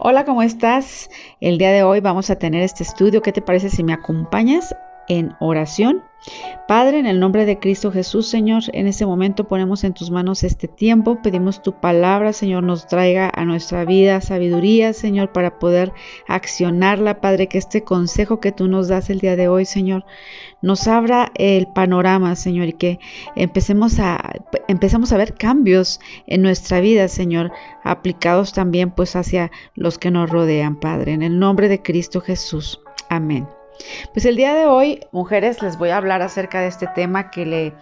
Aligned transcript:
Hola, 0.00 0.24
¿cómo 0.24 0.42
estás? 0.42 1.10
El 1.40 1.58
día 1.58 1.72
de 1.72 1.82
hoy 1.82 1.98
vamos 1.98 2.30
a 2.30 2.38
tener 2.38 2.62
este 2.62 2.84
estudio. 2.84 3.20
¿Qué 3.20 3.32
te 3.32 3.42
parece 3.42 3.68
si 3.68 3.82
me 3.82 3.92
acompañas 3.92 4.72
en 5.08 5.34
oración? 5.40 6.02
Padre, 6.66 6.98
en 6.98 7.06
el 7.06 7.20
nombre 7.20 7.46
de 7.46 7.58
Cristo 7.58 7.90
Jesús, 7.90 8.28
Señor, 8.28 8.64
en 8.72 8.86
este 8.86 9.06
momento 9.06 9.48
ponemos 9.48 9.84
en 9.84 9.94
tus 9.94 10.10
manos 10.10 10.44
este 10.44 10.68
tiempo, 10.68 11.22
pedimos 11.22 11.62
tu 11.62 11.72
palabra, 11.72 12.32
Señor, 12.34 12.64
nos 12.64 12.86
traiga 12.86 13.30
a 13.34 13.44
nuestra 13.44 13.84
vida 13.84 14.20
sabiduría, 14.20 14.92
Señor, 14.92 15.32
para 15.32 15.58
poder 15.58 15.92
accionarla, 16.26 17.20
Padre, 17.20 17.46
que 17.46 17.56
este 17.56 17.84
consejo 17.84 18.40
que 18.40 18.52
tú 18.52 18.68
nos 18.68 18.88
das 18.88 19.08
el 19.08 19.20
día 19.20 19.36
de 19.36 19.48
hoy, 19.48 19.64
Señor, 19.64 20.04
nos 20.60 20.88
abra 20.88 21.32
el 21.36 21.68
panorama, 21.68 22.36
Señor, 22.36 22.68
y 22.68 22.72
que 22.74 22.98
empecemos 23.34 23.98
a, 23.98 24.18
empecemos 24.66 25.12
a 25.12 25.16
ver 25.16 25.34
cambios 25.34 26.00
en 26.26 26.42
nuestra 26.42 26.80
vida, 26.80 27.08
Señor, 27.08 27.50
aplicados 27.84 28.52
también 28.52 28.90
pues 28.90 29.16
hacia 29.16 29.50
los 29.74 29.96
que 29.96 30.10
nos 30.10 30.28
rodean, 30.28 30.78
Padre, 30.78 31.12
en 31.12 31.22
el 31.22 31.38
nombre 31.38 31.68
de 31.68 31.80
Cristo 31.80 32.20
Jesús. 32.20 32.80
Amén. 33.08 33.46
Pues 34.12 34.24
el 34.26 34.36
día 34.36 34.54
de 34.54 34.66
hoy, 34.66 35.00
mujeres, 35.12 35.62
les 35.62 35.78
voy 35.78 35.90
a 35.90 35.96
hablar 35.96 36.22
acerca 36.22 36.60
de 36.60 36.68
este 36.68 36.86
tema 36.88 37.30
que 37.30 37.46
le, 37.46 37.74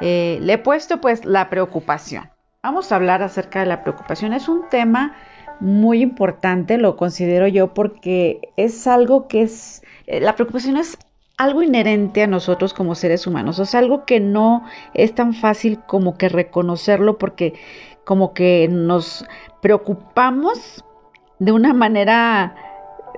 eh, 0.00 0.38
le 0.40 0.52
he 0.54 0.58
puesto, 0.58 1.00
pues 1.00 1.24
la 1.24 1.48
preocupación. 1.50 2.30
Vamos 2.62 2.90
a 2.90 2.96
hablar 2.96 3.22
acerca 3.22 3.60
de 3.60 3.66
la 3.66 3.82
preocupación. 3.82 4.32
Es 4.32 4.48
un 4.48 4.68
tema 4.68 5.14
muy 5.60 6.02
importante, 6.02 6.78
lo 6.78 6.96
considero 6.96 7.46
yo, 7.46 7.74
porque 7.74 8.52
es 8.56 8.86
algo 8.86 9.28
que 9.28 9.42
es, 9.42 9.82
eh, 10.06 10.20
la 10.20 10.34
preocupación 10.34 10.76
es 10.76 10.98
algo 11.38 11.62
inherente 11.62 12.22
a 12.22 12.26
nosotros 12.26 12.72
como 12.72 12.94
seres 12.94 13.26
humanos, 13.26 13.58
o 13.58 13.64
sea, 13.64 13.80
algo 13.80 14.04
que 14.04 14.20
no 14.20 14.64
es 14.94 15.14
tan 15.14 15.34
fácil 15.34 15.80
como 15.86 16.16
que 16.16 16.28
reconocerlo 16.28 17.18
porque 17.18 17.54
como 18.04 18.32
que 18.32 18.68
nos 18.70 19.26
preocupamos 19.60 20.84
de 21.38 21.52
una 21.52 21.74
manera 21.74 22.56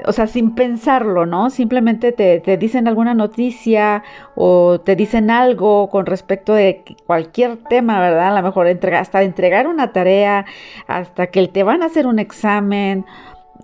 o 0.06 0.12
sea, 0.12 0.26
sin 0.26 0.54
pensarlo, 0.54 1.26
¿no? 1.26 1.50
Simplemente 1.50 2.12
te, 2.12 2.56
dicen 2.56 2.88
alguna 2.88 3.14
noticia 3.14 4.02
o 4.34 4.80
te 4.80 4.96
dicen 4.96 5.30
algo 5.30 5.88
con 5.90 6.06
respecto 6.06 6.54
de 6.54 6.84
cualquier 7.06 7.56
tema, 7.68 8.00
¿verdad? 8.00 8.28
A 8.28 8.40
lo 8.40 8.42
mejor 8.42 8.66
hasta 8.94 9.22
entregar 9.22 9.66
una 9.66 9.92
tarea, 9.92 10.46
hasta 10.86 11.28
que 11.28 11.48
te 11.48 11.62
van 11.62 11.82
a 11.82 11.86
hacer 11.86 12.06
un 12.06 12.18
examen, 12.18 13.04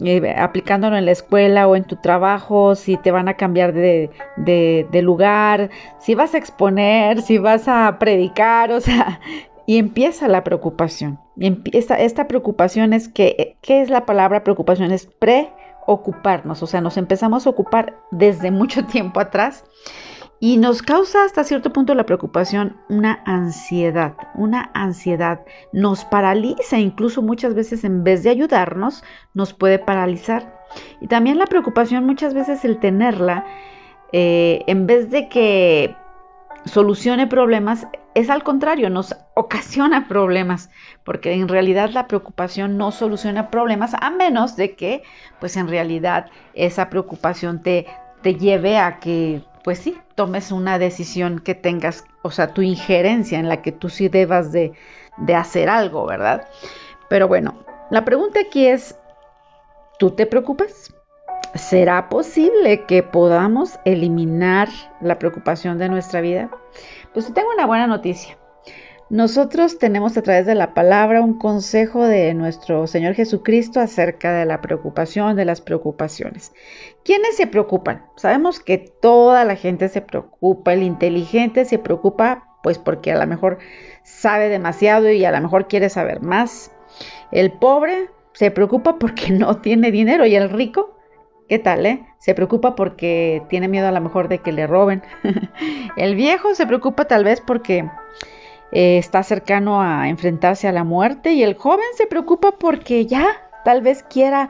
eh, 0.04 0.34
aplicándolo 0.36 0.96
en 0.96 1.06
la 1.06 1.12
escuela 1.12 1.68
o 1.68 1.76
en 1.76 1.84
tu 1.84 1.96
trabajo, 1.96 2.74
si 2.74 2.96
te 2.96 3.10
van 3.10 3.28
a 3.28 3.34
cambiar 3.34 3.72
de, 3.72 4.10
de 4.36 5.02
lugar, 5.02 5.70
si 5.98 6.14
vas 6.14 6.34
a 6.34 6.38
exponer, 6.38 7.22
si 7.22 7.38
vas 7.38 7.68
a 7.68 7.98
predicar, 7.98 8.72
o 8.72 8.80
sea, 8.80 9.20
y 9.66 9.78
empieza 9.78 10.28
la 10.28 10.44
preocupación. 10.44 11.18
Y 11.36 11.56
esta, 11.76 11.98
esta 12.00 12.28
preocupación 12.28 12.92
es 12.92 13.08
que, 13.08 13.56
¿qué 13.60 13.82
es 13.82 13.90
la 13.90 14.06
palabra 14.06 14.44
preocupación? 14.44 14.92
Es 14.92 15.06
pre 15.06 15.50
ocuparnos, 15.86 16.62
o 16.62 16.66
sea, 16.66 16.80
nos 16.80 16.96
empezamos 16.96 17.46
a 17.46 17.50
ocupar 17.50 17.98
desde 18.10 18.50
mucho 18.50 18.84
tiempo 18.86 19.20
atrás 19.20 19.64
y 20.40 20.58
nos 20.58 20.82
causa 20.82 21.24
hasta 21.24 21.44
cierto 21.44 21.72
punto 21.72 21.94
la 21.94 22.04
preocupación 22.04 22.76
una 22.88 23.22
ansiedad, 23.24 24.14
una 24.34 24.70
ansiedad 24.74 25.40
nos 25.72 26.04
paraliza, 26.04 26.78
incluso 26.78 27.22
muchas 27.22 27.54
veces 27.54 27.84
en 27.84 28.04
vez 28.04 28.22
de 28.22 28.30
ayudarnos, 28.30 29.04
nos 29.32 29.54
puede 29.54 29.78
paralizar. 29.78 30.60
Y 31.00 31.06
también 31.06 31.38
la 31.38 31.46
preocupación 31.46 32.04
muchas 32.04 32.34
veces 32.34 32.64
el 32.64 32.78
tenerla, 32.78 33.46
eh, 34.12 34.62
en 34.66 34.86
vez 34.86 35.10
de 35.10 35.28
que 35.28 35.96
solucione 36.64 37.26
problemas, 37.26 37.86
es 38.14 38.30
al 38.30 38.42
contrario, 38.42 38.90
nos 38.90 39.14
ocasiona 39.34 40.08
problemas, 40.08 40.70
porque 41.04 41.32
en 41.32 41.48
realidad 41.48 41.90
la 41.90 42.06
preocupación 42.06 42.76
no 42.76 42.92
soluciona 42.92 43.50
problemas 43.50 43.94
a 44.00 44.10
menos 44.10 44.56
de 44.56 44.74
que, 44.74 45.02
pues 45.40 45.56
en 45.56 45.68
realidad 45.68 46.30
esa 46.54 46.90
preocupación 46.90 47.62
te, 47.62 47.86
te 48.22 48.36
lleve 48.36 48.78
a 48.78 48.98
que, 48.98 49.42
pues 49.62 49.78
sí, 49.78 49.96
tomes 50.14 50.52
una 50.52 50.78
decisión 50.78 51.40
que 51.40 51.54
tengas, 51.54 52.04
o 52.22 52.30
sea, 52.30 52.54
tu 52.54 52.62
injerencia 52.62 53.38
en 53.38 53.48
la 53.48 53.62
que 53.62 53.72
tú 53.72 53.88
sí 53.88 54.08
debas 54.08 54.52
de, 54.52 54.72
de 55.18 55.34
hacer 55.34 55.68
algo, 55.68 56.06
¿verdad? 56.06 56.46
Pero 57.08 57.28
bueno, 57.28 57.54
la 57.90 58.04
pregunta 58.04 58.40
aquí 58.40 58.66
es, 58.66 58.96
¿tú 59.98 60.12
te 60.12 60.26
preocupas? 60.26 60.93
¿Será 61.54 62.08
posible 62.08 62.84
que 62.84 63.04
podamos 63.04 63.78
eliminar 63.84 64.68
la 65.00 65.20
preocupación 65.20 65.78
de 65.78 65.88
nuestra 65.88 66.20
vida? 66.20 66.50
Pues 67.12 67.32
tengo 67.32 67.48
una 67.54 67.66
buena 67.66 67.86
noticia. 67.86 68.36
Nosotros 69.08 69.78
tenemos 69.78 70.16
a 70.16 70.22
través 70.22 70.46
de 70.46 70.56
la 70.56 70.74
palabra 70.74 71.20
un 71.20 71.38
consejo 71.38 72.04
de 72.04 72.34
nuestro 72.34 72.88
Señor 72.88 73.14
Jesucristo 73.14 73.78
acerca 73.78 74.32
de 74.32 74.46
la 74.46 74.60
preocupación, 74.60 75.36
de 75.36 75.44
las 75.44 75.60
preocupaciones. 75.60 76.52
¿Quiénes 77.04 77.36
se 77.36 77.46
preocupan? 77.46 78.04
Sabemos 78.16 78.58
que 78.58 78.78
toda 78.78 79.44
la 79.44 79.54
gente 79.54 79.88
se 79.88 80.00
preocupa, 80.00 80.72
el 80.72 80.82
inteligente 80.82 81.66
se 81.66 81.78
preocupa 81.78 82.48
pues 82.64 82.78
porque 82.78 83.12
a 83.12 83.18
lo 83.18 83.26
mejor 83.28 83.58
sabe 84.02 84.48
demasiado 84.48 85.08
y 85.08 85.24
a 85.24 85.30
lo 85.30 85.40
mejor 85.40 85.68
quiere 85.68 85.88
saber 85.88 86.20
más. 86.20 86.72
El 87.30 87.52
pobre 87.52 88.10
se 88.32 88.50
preocupa 88.50 88.98
porque 88.98 89.30
no 89.30 89.60
tiene 89.60 89.92
dinero 89.92 90.26
y 90.26 90.34
el 90.34 90.50
rico 90.50 90.94
¿Qué 91.48 91.58
tal, 91.58 91.84
eh? 91.84 92.06
Se 92.18 92.34
preocupa 92.34 92.74
porque 92.74 93.42
tiene 93.48 93.68
miedo 93.68 93.86
a 93.86 93.92
lo 93.92 94.00
mejor 94.00 94.28
de 94.28 94.38
que 94.38 94.52
le 94.52 94.66
roben. 94.66 95.02
el 95.96 96.14
viejo 96.14 96.54
se 96.54 96.66
preocupa 96.66 97.04
tal 97.04 97.22
vez 97.22 97.42
porque 97.42 97.90
eh, 98.72 98.96
está 98.96 99.22
cercano 99.22 99.82
a 99.82 100.08
enfrentarse 100.08 100.68
a 100.68 100.72
la 100.72 100.84
muerte 100.84 101.34
y 101.34 101.42
el 101.42 101.54
joven 101.54 101.84
se 101.96 102.06
preocupa 102.06 102.52
porque 102.52 103.04
ya 103.04 103.26
tal 103.62 103.82
vez 103.82 104.02
quiera 104.04 104.48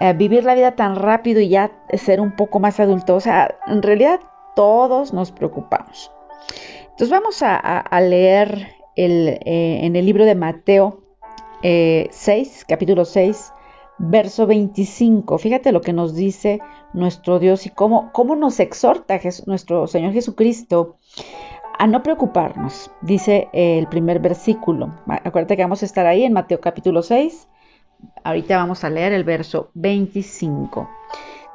eh, 0.00 0.12
vivir 0.12 0.44
la 0.44 0.54
vida 0.54 0.72
tan 0.72 0.96
rápido 0.96 1.40
y 1.40 1.48
ya 1.48 1.72
ser 1.94 2.20
un 2.20 2.36
poco 2.36 2.60
más 2.60 2.78
adulto. 2.78 3.14
O 3.14 3.20
sea, 3.20 3.56
en 3.66 3.82
realidad 3.82 4.20
todos 4.54 5.14
nos 5.14 5.32
preocupamos. 5.32 6.12
Entonces 6.82 7.10
vamos 7.10 7.42
a, 7.42 8.00
leer 8.00 8.68
el, 8.96 9.28
eh, 9.28 9.80
en 9.82 9.96
el 9.96 10.04
libro 10.04 10.26
de 10.26 10.34
Mateo 10.34 11.04
6, 11.62 12.66
capítulo 12.68 13.06
6 13.06 13.52
verso 13.98 14.46
25. 14.46 15.38
Fíjate 15.38 15.72
lo 15.72 15.80
que 15.80 15.92
nos 15.92 16.14
dice 16.14 16.60
nuestro 16.92 17.38
Dios 17.38 17.66
y 17.66 17.70
cómo, 17.70 18.10
cómo 18.12 18.36
nos 18.36 18.60
exhorta 18.60 19.20
nuestro 19.46 19.86
Señor 19.86 20.12
Jesucristo 20.12 20.96
a 21.78 21.86
no 21.86 22.02
preocuparnos, 22.02 22.90
dice 23.02 23.48
el 23.52 23.86
primer 23.86 24.18
versículo. 24.18 24.94
Acuérdate 25.06 25.56
que 25.56 25.62
vamos 25.62 25.82
a 25.82 25.86
estar 25.86 26.06
ahí 26.06 26.24
en 26.24 26.32
Mateo 26.32 26.60
capítulo 26.60 27.02
6. 27.02 27.48
Ahorita 28.24 28.56
vamos 28.56 28.82
a 28.82 28.90
leer 28.90 29.12
el 29.12 29.24
verso 29.24 29.70
25. 29.74 30.88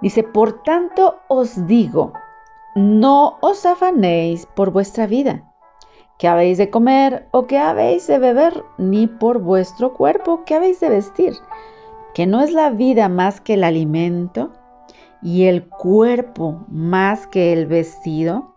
Dice, 0.01 0.23
por 0.23 0.63
tanto 0.63 1.19
os 1.27 1.67
digo, 1.67 2.13
no 2.75 3.37
os 3.41 3.65
afanéis 3.65 4.45
por 4.45 4.71
vuestra 4.71 5.07
vida, 5.07 5.51
que 6.17 6.27
habéis 6.27 6.57
de 6.57 6.69
comer 6.69 7.27
o 7.31 7.45
que 7.47 7.57
habéis 7.57 8.07
de 8.07 8.19
beber, 8.19 8.63
ni 8.77 9.07
por 9.07 9.39
vuestro 9.39 9.93
cuerpo, 9.93 10.43
que 10.45 10.55
habéis 10.55 10.79
de 10.79 10.89
vestir 10.89 11.33
que 12.13 12.25
no 12.25 12.41
es 12.41 12.51
la 12.51 12.69
vida 12.69 13.09
más 13.09 13.41
que 13.41 13.55
el 13.55 13.63
alimento 13.63 14.51
y 15.21 15.45
el 15.45 15.67
cuerpo 15.67 16.65
más 16.67 17.27
que 17.27 17.53
el 17.53 17.65
vestido. 17.65 18.55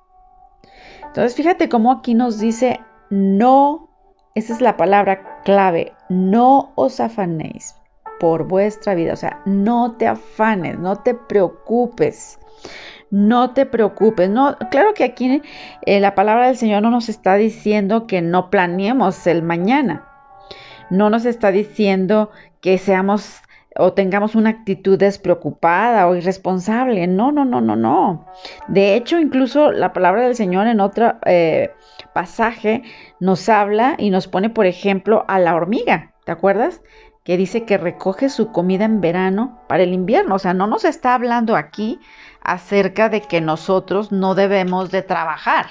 Entonces 1.07 1.35
fíjate 1.35 1.69
cómo 1.69 1.93
aquí 1.93 2.15
nos 2.15 2.39
dice, 2.39 2.81
no, 3.09 3.89
esa 4.35 4.53
es 4.53 4.61
la 4.61 4.77
palabra 4.77 5.41
clave, 5.45 5.95
no 6.09 6.73
os 6.75 7.01
afanéis 7.01 7.75
por 8.21 8.47
vuestra 8.47 8.95
vida, 8.95 9.13
o 9.13 9.17
sea, 9.17 9.41
no 9.47 9.93
te 9.93 10.07
afanes, 10.07 10.79
no 10.79 10.97
te 10.97 11.15
preocupes. 11.15 12.39
No 13.09 13.53
te 13.53 13.67
preocupes, 13.67 14.29
no, 14.29 14.57
claro 14.71 14.93
que 14.93 15.05
aquí 15.05 15.41
eh, 15.83 16.01
la 16.01 16.17
palabra 16.17 16.49
del 16.49 16.57
Señor 16.57 16.83
no 16.83 16.91
nos 16.91 17.09
está 17.09 17.37
diciendo 17.37 18.09
que 18.09 18.21
no 18.21 18.51
planeemos 18.51 19.29
el 19.29 19.45
mañana, 19.45 20.05
no 20.91 21.09
nos 21.09 21.25
está 21.25 21.53
diciendo 21.53 22.31
que 22.61 22.79
seamos 22.79 23.43
o 23.79 23.93
tengamos 23.93 24.35
una 24.35 24.51
actitud 24.51 24.99
despreocupada 24.99 26.07
o 26.07 26.15
irresponsable. 26.15 27.07
No, 27.07 27.33
no, 27.33 27.45
no, 27.45 27.61
no, 27.61 27.77
no. 27.77 28.27
De 28.69 28.95
hecho, 28.95 29.19
incluso 29.19 29.73
la 29.73 29.93
palabra 29.93 30.23
del 30.23 30.35
Señor 30.35 30.67
en 30.67 30.81
otro 30.81 31.15
eh, 31.25 31.71
pasaje 32.13 32.83
nos 33.21 33.49
habla 33.49 33.95
y 33.99 34.11
nos 34.11 34.29
pone, 34.29 34.51
por 34.51 34.67
ejemplo, 34.67 35.25
a 35.29 35.39
la 35.39 35.55
hormiga. 35.55 36.13
¿Te 36.25 36.33
acuerdas? 36.33 36.83
Que 37.25 37.37
dice 37.37 37.65
que 37.65 37.79
recoge 37.79 38.29
su 38.29 38.53
comida 38.53 38.85
en 38.85 39.01
verano 39.01 39.61
para 39.69 39.83
el 39.83 39.93
invierno. 39.93 40.37
O 40.37 40.39
sea, 40.39 40.55
no 40.55 40.67
nos 40.67 40.85
está 40.85 41.15
hablando 41.15 41.57
aquí 41.57 41.99
acerca 42.41 43.09
de 43.09 43.21
que 43.21 43.41
nosotros 43.41 44.13
no 44.13 44.35
debemos 44.35 44.91
de 44.91 45.03
trabajar 45.03 45.67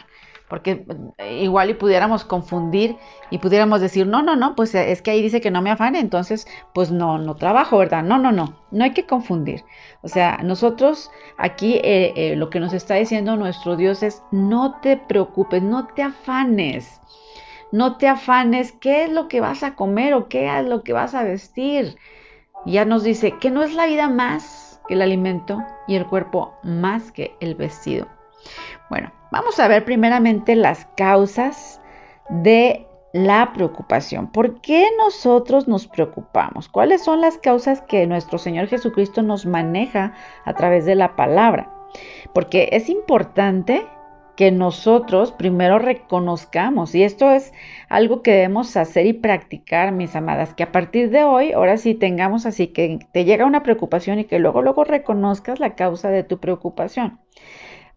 porque 0.47 0.86
eh, 1.18 1.44
igual 1.44 1.69
y 1.69 1.74
pudiéramos 1.74 2.24
confundir 2.24 2.97
y 3.30 3.39
pudiéramos 3.39 3.81
decir, 3.81 4.06
no, 4.06 4.21
no, 4.21 4.36
no, 4.36 4.56
pues 4.56 4.75
eh, 4.75 4.92
es 4.92 5.01
que 5.01 5.12
ahí 5.12 5.21
dice 5.21 5.42
que 5.42 5.51
no 5.51 5.62
me 5.62 5.71
afane, 5.71 6.00
entonces 6.00 6.47
pues 6.74 6.92
no, 6.92 7.18
no 7.18 7.36
trabajo, 7.36 7.77
¿verdad? 7.77 8.03
No, 8.03 8.18
no, 8.18 8.31
no, 8.31 8.56
no 8.71 8.83
hay 8.83 8.92
que 8.92 9.06
confundir. 9.06 9.63
O 10.01 10.07
sea, 10.07 10.39
nosotros 10.44 11.12
aquí 11.38 11.80
eh, 11.83 12.36
lo 12.38 12.50
que 12.50 12.59
nos 12.59 12.74
está 12.74 12.95
diciendo 12.95 13.36
nuestro 13.38 13.75
Dios 13.75 14.03
es, 14.03 14.21
no 14.31 14.80
te 14.81 14.97
preocupes, 14.97 15.63
no 15.63 15.88
te 15.88 16.03
afanes, 16.03 17.01
no 17.71 17.98
te 17.98 18.07
afanes, 18.07 18.71
¿qué 18.74 19.06
es 19.06 19.12
lo 19.12 19.27
que 19.27 19.41
vas 19.41 19.63
a 19.63 19.75
comer 19.75 20.13
o 20.13 20.27
qué 20.30 20.48
es 20.48 20.65
lo 20.65 20.83
que 20.83 20.94
vas 20.94 21.15
a 21.15 21.24
vestir? 21.24 21.98
Ya 22.65 22.86
nos 22.86 23.03
dice 23.03 23.38
que 23.39 23.51
no 23.51 23.63
es 23.63 23.74
la 23.74 23.86
vida 23.86 24.09
más 24.09 24.81
que 24.88 24.94
el 24.94 25.01
alimento 25.01 25.63
y 25.88 25.95
el 25.95 26.06
cuerpo 26.06 26.53
más 26.63 27.12
que 27.12 27.36
el 27.39 27.56
vestido. 27.56 28.07
Bueno, 28.89 29.12
vamos 29.35 29.59
a 29.59 29.67
ver 29.67 29.83
primeramente 29.83 30.55
las 30.55 30.87
causas 30.95 31.81
de 32.29 32.87
la 33.11 33.51
preocupación. 33.53 34.31
¿Por 34.31 34.61
qué 34.61 34.87
nosotros 34.97 35.67
nos 35.67 35.87
preocupamos? 35.87 36.69
¿Cuáles 36.69 37.03
son 37.03 37.19
las 37.19 37.37
causas 37.37 37.81
que 37.81 38.07
nuestro 38.07 38.37
Señor 38.37 38.67
Jesucristo 38.67 39.23
nos 39.23 39.45
maneja 39.45 40.13
a 40.45 40.53
través 40.53 40.85
de 40.85 40.95
la 40.95 41.17
palabra? 41.17 41.69
Porque 42.33 42.69
es 42.71 42.87
importante 42.87 43.85
que 44.37 44.51
nosotros 44.51 45.33
primero 45.33 45.79
reconozcamos, 45.79 46.95
y 46.95 47.03
esto 47.03 47.31
es 47.31 47.51
algo 47.89 48.21
que 48.21 48.31
debemos 48.31 48.77
hacer 48.77 49.05
y 49.05 49.13
practicar, 49.13 49.91
mis 49.91 50.15
amadas, 50.15 50.53
que 50.53 50.63
a 50.63 50.71
partir 50.71 51.09
de 51.09 51.25
hoy, 51.25 51.51
ahora 51.51 51.75
sí 51.75 51.93
tengamos 51.93 52.45
así 52.45 52.67
que 52.67 52.99
te 53.11 53.25
llega 53.25 53.45
una 53.45 53.63
preocupación 53.63 54.19
y 54.19 54.25
que 54.25 54.39
luego, 54.39 54.61
luego 54.61 54.85
reconozcas 54.85 55.59
la 55.59 55.75
causa 55.75 56.09
de 56.09 56.23
tu 56.23 56.39
preocupación. 56.39 57.19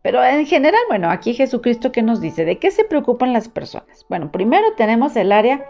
Pero 0.03 0.25
en 0.25 0.47
general, 0.47 0.81
bueno, 0.89 1.11
aquí 1.11 1.35
Jesucristo, 1.35 1.93
¿qué 1.93 2.03
nos 2.03 2.21
dice? 2.21 2.45
¿De 2.45 2.59
qué 2.59 2.71
se 2.71 2.85
preocupan 2.85 3.33
las 3.33 3.49
personas? 3.49 4.07
Bueno, 4.09 4.31
primero 4.31 4.67
tenemos 4.77 5.17
el 5.17 5.33
área 5.33 5.65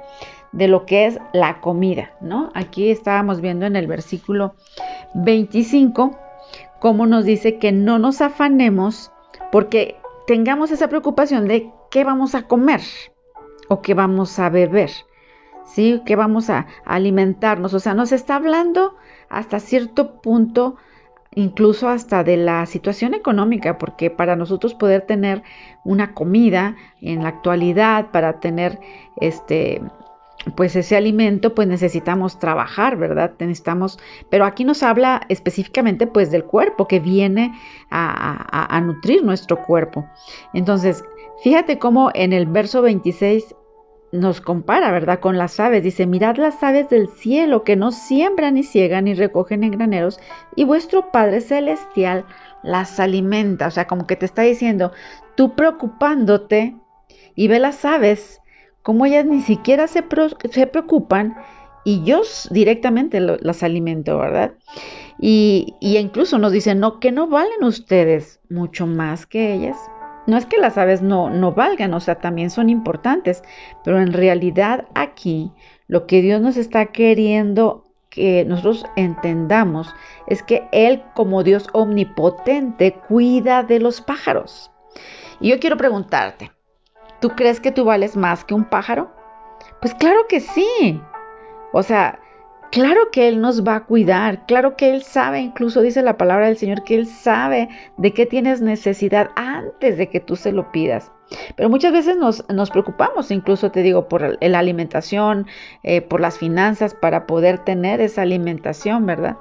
de 0.52 0.68
lo 0.68 0.86
que 0.86 1.06
es 1.06 1.18
la 1.32 1.60
comida, 1.60 2.12
¿no? 2.20 2.50
Aquí 2.54 2.90
estábamos 2.90 3.40
viendo 3.40 3.66
en 3.66 3.76
el 3.76 3.86
versículo 3.86 4.54
25 5.14 6.18
cómo 6.78 7.06
nos 7.06 7.24
dice 7.24 7.58
que 7.58 7.72
no 7.72 7.98
nos 7.98 8.20
afanemos 8.20 9.10
porque 9.50 9.96
tengamos 10.26 10.70
esa 10.70 10.88
preocupación 10.88 11.48
de 11.48 11.70
qué 11.90 12.04
vamos 12.04 12.34
a 12.34 12.42
comer 12.42 12.80
o 13.68 13.82
qué 13.82 13.94
vamos 13.94 14.38
a 14.38 14.48
beber, 14.50 14.90
¿sí? 15.64 16.02
¿Qué 16.04 16.16
vamos 16.16 16.50
a 16.50 16.66
alimentarnos? 16.84 17.74
O 17.74 17.80
sea, 17.80 17.94
nos 17.94 18.12
está 18.12 18.36
hablando 18.36 18.94
hasta 19.28 19.60
cierto 19.60 20.20
punto 20.20 20.76
incluso 21.34 21.88
hasta 21.88 22.24
de 22.24 22.36
la 22.36 22.66
situación 22.66 23.14
económica, 23.14 23.78
porque 23.78 24.10
para 24.10 24.36
nosotros 24.36 24.74
poder 24.74 25.02
tener 25.02 25.42
una 25.84 26.14
comida 26.14 26.76
en 27.00 27.22
la 27.22 27.28
actualidad, 27.28 28.10
para 28.10 28.40
tener 28.40 28.78
este 29.20 29.82
pues 30.56 30.76
ese 30.76 30.96
alimento 30.96 31.54
pues 31.54 31.68
necesitamos 31.68 32.38
trabajar, 32.38 32.96
¿verdad? 32.96 33.32
Necesitamos, 33.38 33.98
pero 34.30 34.44
aquí 34.44 34.64
nos 34.64 34.82
habla 34.82 35.20
específicamente 35.28 36.06
pues 36.06 36.30
del 36.30 36.44
cuerpo 36.44 36.86
que 36.86 37.00
viene 37.00 37.52
a, 37.90 38.76
a 38.76 38.80
nutrir 38.80 39.24
nuestro 39.24 39.60
cuerpo. 39.62 40.06
Entonces, 40.54 41.04
fíjate 41.42 41.78
cómo 41.78 42.10
en 42.14 42.32
el 42.32 42.46
verso 42.46 42.82
26 42.82 43.54
nos 44.12 44.40
compara, 44.40 44.90
¿verdad? 44.90 45.20
Con 45.20 45.36
las 45.36 45.60
aves. 45.60 45.82
Dice, 45.82 46.06
mirad 46.06 46.36
las 46.36 46.62
aves 46.62 46.88
del 46.88 47.08
cielo 47.08 47.64
que 47.64 47.76
no 47.76 47.92
siembran 47.92 48.54
ni 48.54 48.62
ciegan 48.62 49.04
ni 49.04 49.14
recogen 49.14 49.64
en 49.64 49.72
graneros 49.72 50.20
y 50.56 50.64
vuestro 50.64 51.10
Padre 51.10 51.40
Celestial 51.40 52.24
las 52.62 53.00
alimenta. 53.00 53.66
O 53.66 53.70
sea, 53.70 53.86
como 53.86 54.06
que 54.06 54.16
te 54.16 54.26
está 54.26 54.42
diciendo, 54.42 54.92
tú 55.34 55.54
preocupándote 55.54 56.76
y 57.34 57.48
ve 57.48 57.58
las 57.58 57.84
aves, 57.84 58.40
como 58.82 59.06
ellas 59.06 59.26
ni 59.26 59.42
siquiera 59.42 59.86
se, 59.86 60.02
preocupan 60.02 61.36
y 61.84 62.02
yo 62.04 62.22
directamente 62.50 63.20
las 63.20 63.62
alimento, 63.62 64.18
¿verdad? 64.18 64.52
Y, 65.20 65.74
y 65.80 65.98
incluso 65.98 66.38
nos 66.38 66.52
dice, 66.52 66.74
no, 66.74 67.00
que 67.00 67.12
no 67.12 67.28
valen 67.28 67.64
ustedes 67.64 68.40
mucho 68.48 68.86
más 68.86 69.26
que 69.26 69.52
ellas 69.52 69.76
no 70.28 70.36
es 70.36 70.44
que 70.44 70.58
las 70.58 70.76
aves 70.76 71.00
no, 71.00 71.30
no 71.30 71.52
valgan, 71.52 71.94
o 71.94 72.00
sea, 72.00 72.16
también 72.16 72.50
son 72.50 72.68
importantes, 72.68 73.42
pero 73.82 73.98
en 73.98 74.12
realidad 74.12 74.86
aquí 74.94 75.52
lo 75.86 76.06
que 76.06 76.20
Dios 76.20 76.42
nos 76.42 76.58
está 76.58 76.86
queriendo 76.86 77.84
que 78.10 78.44
nosotros 78.44 78.84
entendamos 78.94 79.94
es 80.26 80.42
que 80.42 80.68
Él 80.70 81.02
como 81.14 81.42
Dios 81.44 81.68
omnipotente 81.72 82.92
cuida 82.92 83.62
de 83.62 83.80
los 83.80 84.02
pájaros. 84.02 84.70
Y 85.40 85.48
yo 85.48 85.58
quiero 85.60 85.78
preguntarte, 85.78 86.52
¿tú 87.22 87.30
crees 87.30 87.58
que 87.58 87.72
tú 87.72 87.86
vales 87.86 88.14
más 88.14 88.44
que 88.44 88.52
un 88.52 88.66
pájaro? 88.66 89.10
Pues 89.80 89.94
claro 89.94 90.26
que 90.28 90.40
sí. 90.40 91.00
O 91.72 91.82
sea, 91.82 92.20
Claro 92.70 93.10
que 93.10 93.28
Él 93.28 93.40
nos 93.40 93.66
va 93.66 93.76
a 93.76 93.84
cuidar, 93.84 94.44
claro 94.46 94.76
que 94.76 94.90
Él 94.90 95.02
sabe, 95.02 95.40
incluso 95.40 95.80
dice 95.80 96.02
la 96.02 96.18
palabra 96.18 96.46
del 96.46 96.58
Señor, 96.58 96.84
que 96.84 96.96
Él 96.96 97.06
sabe 97.06 97.68
de 97.96 98.12
qué 98.12 98.26
tienes 98.26 98.60
necesidad 98.60 99.30
antes 99.36 99.96
de 99.96 100.10
que 100.10 100.20
tú 100.20 100.36
se 100.36 100.52
lo 100.52 100.70
pidas. 100.70 101.10
Pero 101.56 101.68
muchas 101.68 101.92
veces 101.92 102.16
nos, 102.16 102.70
preocupamos, 102.70 103.30
incluso 103.30 103.70
te 103.70 103.82
digo, 103.82 104.08
por 104.08 104.38
la 104.42 104.58
alimentación, 104.58 105.46
eh, 105.82 106.00
por 106.00 106.20
las 106.20 106.38
finanzas, 106.38 106.94
para 106.94 107.26
poder 107.26 107.58
tener 107.58 108.00
esa 108.00 108.22
alimentación, 108.22 109.06
¿verdad? 109.06 109.36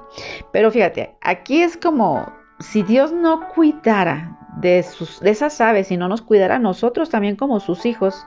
Pero 0.52 0.70
fíjate, 0.70 1.16
aquí 1.20 1.62
es 1.62 1.76
como 1.76 2.32
si 2.60 2.82
Dios 2.82 3.12
no 3.12 3.48
cuidara 3.48 4.38
de, 4.56 4.82
sus, 4.82 5.20
de 5.20 5.30
esas 5.30 5.60
aves 5.60 5.90
y 5.90 5.96
no 5.96 6.08
nos 6.08 6.22
cuidara 6.22 6.56
a 6.56 6.60
nosotros 6.60 7.10
también 7.10 7.36
como 7.36 7.60
sus 7.60 7.86
hijos, 7.86 8.26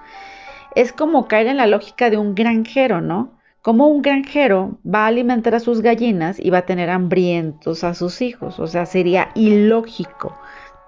es 0.76 0.94
como 0.94 1.28
caer 1.28 1.48
en 1.48 1.58
la 1.58 1.68
lógica 1.68 2.10
de 2.10 2.18
un 2.18 2.34
granjero, 2.34 3.02
¿no? 3.02 3.41
Como 3.62 3.88
un 3.88 4.02
granjero 4.02 4.80
va 4.84 5.04
a 5.04 5.08
alimentar 5.08 5.54
a 5.54 5.60
sus 5.60 5.82
gallinas 5.82 6.40
y 6.40 6.50
va 6.50 6.60
a 6.60 6.66
tener 6.66 6.90
hambrientos 6.90 7.84
a 7.84 7.94
sus 7.94 8.24
hijos, 8.24 8.60
o 8.60 8.66
sea, 8.66 8.88
sería 8.88 9.30
ilógico. 9.36 10.36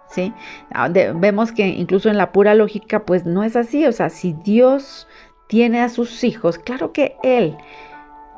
¿sí? 0.10 0.34
Ah, 0.72 0.90
vemos 0.90 1.52
que 1.52 1.68
incluso 1.68 2.10
en 2.10 2.18
la 2.18 2.32
pura 2.32 2.56
lógica, 2.56 3.06
pues 3.06 3.26
no 3.26 3.44
es 3.44 3.56
así, 3.56 3.86
o 3.86 3.92
sea, 3.92 4.10
si 4.10 4.34
Dios 4.44 5.08
tiene 5.48 5.82
a 5.82 5.90
sus 5.90 6.24
hijos, 6.24 6.58
claro 6.58 6.94
que 6.94 7.16
Él 7.22 7.56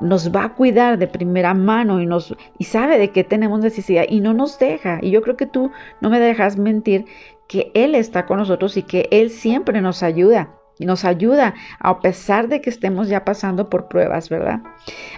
nos 0.02 0.36
va 0.36 0.44
a 0.44 0.54
cuidar 0.54 0.98
de 0.98 1.08
primera 1.08 1.54
mano 1.54 2.02
y 2.02 2.06
nos 2.06 2.36
y 2.58 2.66
sabe 2.66 2.98
de 2.98 3.12
qué 3.12 3.24
tenemos 3.24 3.62
necesidad 3.62 4.04
y 4.10 4.20
no 4.20 4.34
nos 4.34 4.60
deja. 4.60 5.00
Y 5.02 5.12
yo 5.12 5.22
creo 5.22 5.38
que 5.38 5.46
tú 5.46 5.72
no 6.02 6.10
me 6.10 6.20
dejas 6.20 6.58
mentir 6.58 7.06
que 7.48 7.72
Él 7.74 7.96
está 7.96 8.26
con 8.26 8.40
nosotros 8.40 8.76
y 8.76 8.84
que 8.84 9.08
Él 9.12 9.30
siempre 9.30 9.80
nos 9.80 10.04
ayuda 10.04 10.50
y 10.80 10.86
nos 10.86 11.06
ayuda 11.06 11.54
a 11.80 12.00
pesar 12.00 12.48
de 12.48 12.62
que 12.62 12.70
estemos 12.70 13.08
ya 13.08 13.24
pasando 13.26 13.70
por 13.70 13.88
pruebas, 13.88 14.30
¿verdad? 14.30 14.62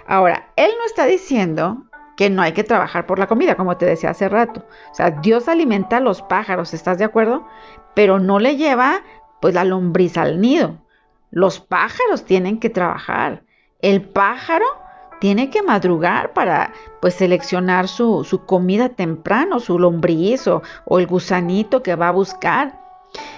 Ahora, 0.06 0.48
Él 0.56 0.70
no 0.78 0.86
está 0.86 1.06
diciendo 1.06 1.84
que 2.16 2.30
no 2.30 2.42
hay 2.42 2.52
que 2.52 2.64
trabajar 2.64 3.06
por 3.06 3.18
la 3.18 3.28
comida, 3.28 3.54
como 3.56 3.76
te 3.76 3.86
decía 3.86 4.10
hace 4.10 4.28
rato. 4.28 4.64
O 4.90 4.94
sea, 4.94 5.10
Dios 5.10 5.48
alimenta 5.48 5.98
a 5.98 6.00
los 6.00 6.22
pájaros, 6.22 6.74
¿estás 6.74 6.98
de 6.98 7.04
acuerdo? 7.04 7.46
Pero 7.94 8.18
no 8.18 8.38
le 8.38 8.56
lleva 8.56 9.02
pues 9.40 9.54
la 9.54 9.64
lombriz 9.64 10.16
al 10.16 10.40
nido. 10.40 10.78
Los 11.30 11.60
pájaros 11.60 12.24
tienen 12.24 12.58
que 12.58 12.70
trabajar. 12.70 13.44
El 13.80 14.02
pájaro 14.02 14.66
tiene 15.20 15.50
que 15.50 15.62
madrugar 15.62 16.32
para 16.32 16.72
pues 17.00 17.14
seleccionar 17.14 17.86
su, 17.86 18.24
su 18.24 18.44
comida 18.46 18.88
temprano, 18.88 19.60
su 19.60 19.78
lombriz 19.78 20.46
o, 20.48 20.62
o 20.86 20.98
el 20.98 21.06
gusanito 21.06 21.82
que 21.82 21.94
va 21.94 22.08
a 22.08 22.12
buscar. 22.12 22.80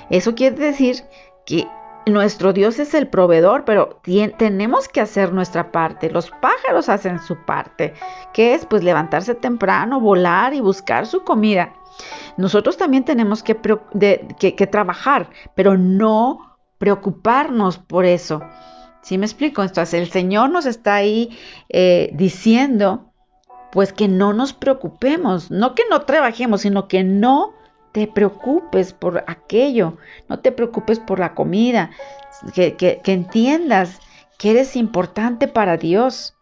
Eso 0.09 0.35
quiere 0.35 0.57
decir 0.57 1.05
que 1.45 1.67
nuestro 2.13 2.53
Dios 2.53 2.79
es 2.79 2.95
el 2.95 3.09
proveedor, 3.09 3.65
pero 3.65 4.01
tenemos 4.39 4.89
que 4.89 5.01
hacer 5.01 5.33
nuestra 5.33 5.73
parte. 5.73 6.11
Los 6.11 6.31
pájaros 6.31 6.89
hacen 6.89 7.19
su 7.21 7.37
parte, 7.45 7.95
que 8.33 8.55
es 8.55 8.67
pues 8.67 8.83
levantarse 8.83 9.35
temprano, 9.35 10.01
volar 10.01 10.55
y 10.55 10.61
buscar 10.61 11.07
su 11.07 11.25
comida. 11.25 11.75
Nosotros 12.37 12.77
también 12.77 13.05
tenemos 13.05 13.43
que, 13.43 13.57
que, 14.39 14.67
trabajar, 14.67 15.31
pero 15.55 15.77
no 15.77 16.57
preocuparnos 16.79 17.79
por 17.79 18.05
eso. 18.05 18.43
¿Sí 19.03 19.19
me 19.19 19.27
explico? 19.27 19.63
Entonces 19.63 19.95
el 19.95 20.11
Señor 20.11 20.51
nos 20.51 20.67
está 20.67 20.95
ahí 20.95 21.37
eh, 21.69 22.11
diciendo 22.15 23.07
pues 23.73 23.93
que 23.93 24.09
no 24.09 24.33
nos 24.33 24.53
preocupemos, 24.53 25.51
no 25.51 25.75
que 25.75 25.85
no 25.89 26.03
trabajemos, 26.03 26.63
sino 26.63 26.89
que 26.89 27.05
no 27.05 27.55
te 27.93 28.07
preocupes 28.07 28.93
por 28.93 29.25
aquello, 29.27 29.97
no 30.29 30.39
te 30.41 30.53
preocupes 30.53 31.01
por 31.01 31.19
la 31.19 31.35
comida, 31.35 31.91
que, 32.55 32.77
que, 32.77 33.01
entiendas 33.13 34.01
que 34.39 34.53
eres 34.53 34.77
importante 34.77 35.49
para 35.49 35.77
Dios. 35.77 36.37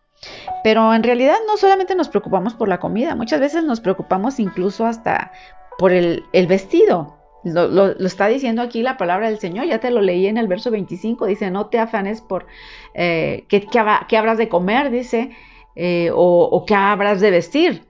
Pero 0.64 0.92
en 0.94 1.02
realidad 1.02 1.36
no 1.46 1.56
solamente 1.56 1.94
nos 1.94 2.08
preocupamos 2.08 2.54
por 2.54 2.68
la 2.68 2.80
comida, 2.80 3.14
muchas 3.14 3.40
veces 3.40 3.64
nos 3.64 3.80
preocupamos 3.80 4.40
incluso 4.40 4.84
hasta 4.84 5.32
por 5.78 5.92
el, 5.92 6.24
vestido. 6.48 7.16
Lo, 7.44 7.92
está 8.04 8.26
diciendo 8.26 8.62
aquí 8.62 8.82
la 8.82 8.96
palabra 8.96 9.28
del 9.28 9.38
Señor, 9.38 9.66
ya 9.66 9.78
te 9.78 9.92
lo 9.92 10.00
leí 10.00 10.26
en 10.26 10.36
el 10.36 10.48
verso 10.48 10.72
25, 10.72 11.26
dice, 11.26 11.50
no 11.50 11.66
te 11.66 11.78
afanes 11.78 12.20
por 12.20 12.46
eh, 12.94 13.44
qué, 13.48 13.64
qué, 14.08 14.16
habrás 14.16 14.38
de 14.38 14.48
comer, 14.48 14.90
dice, 14.90 15.30
eh, 15.76 16.10
o, 16.12 16.42
o 16.50 16.66
qué 16.66 16.74
habrás 16.74 17.20
de 17.20 17.30
vestir. 17.30 17.87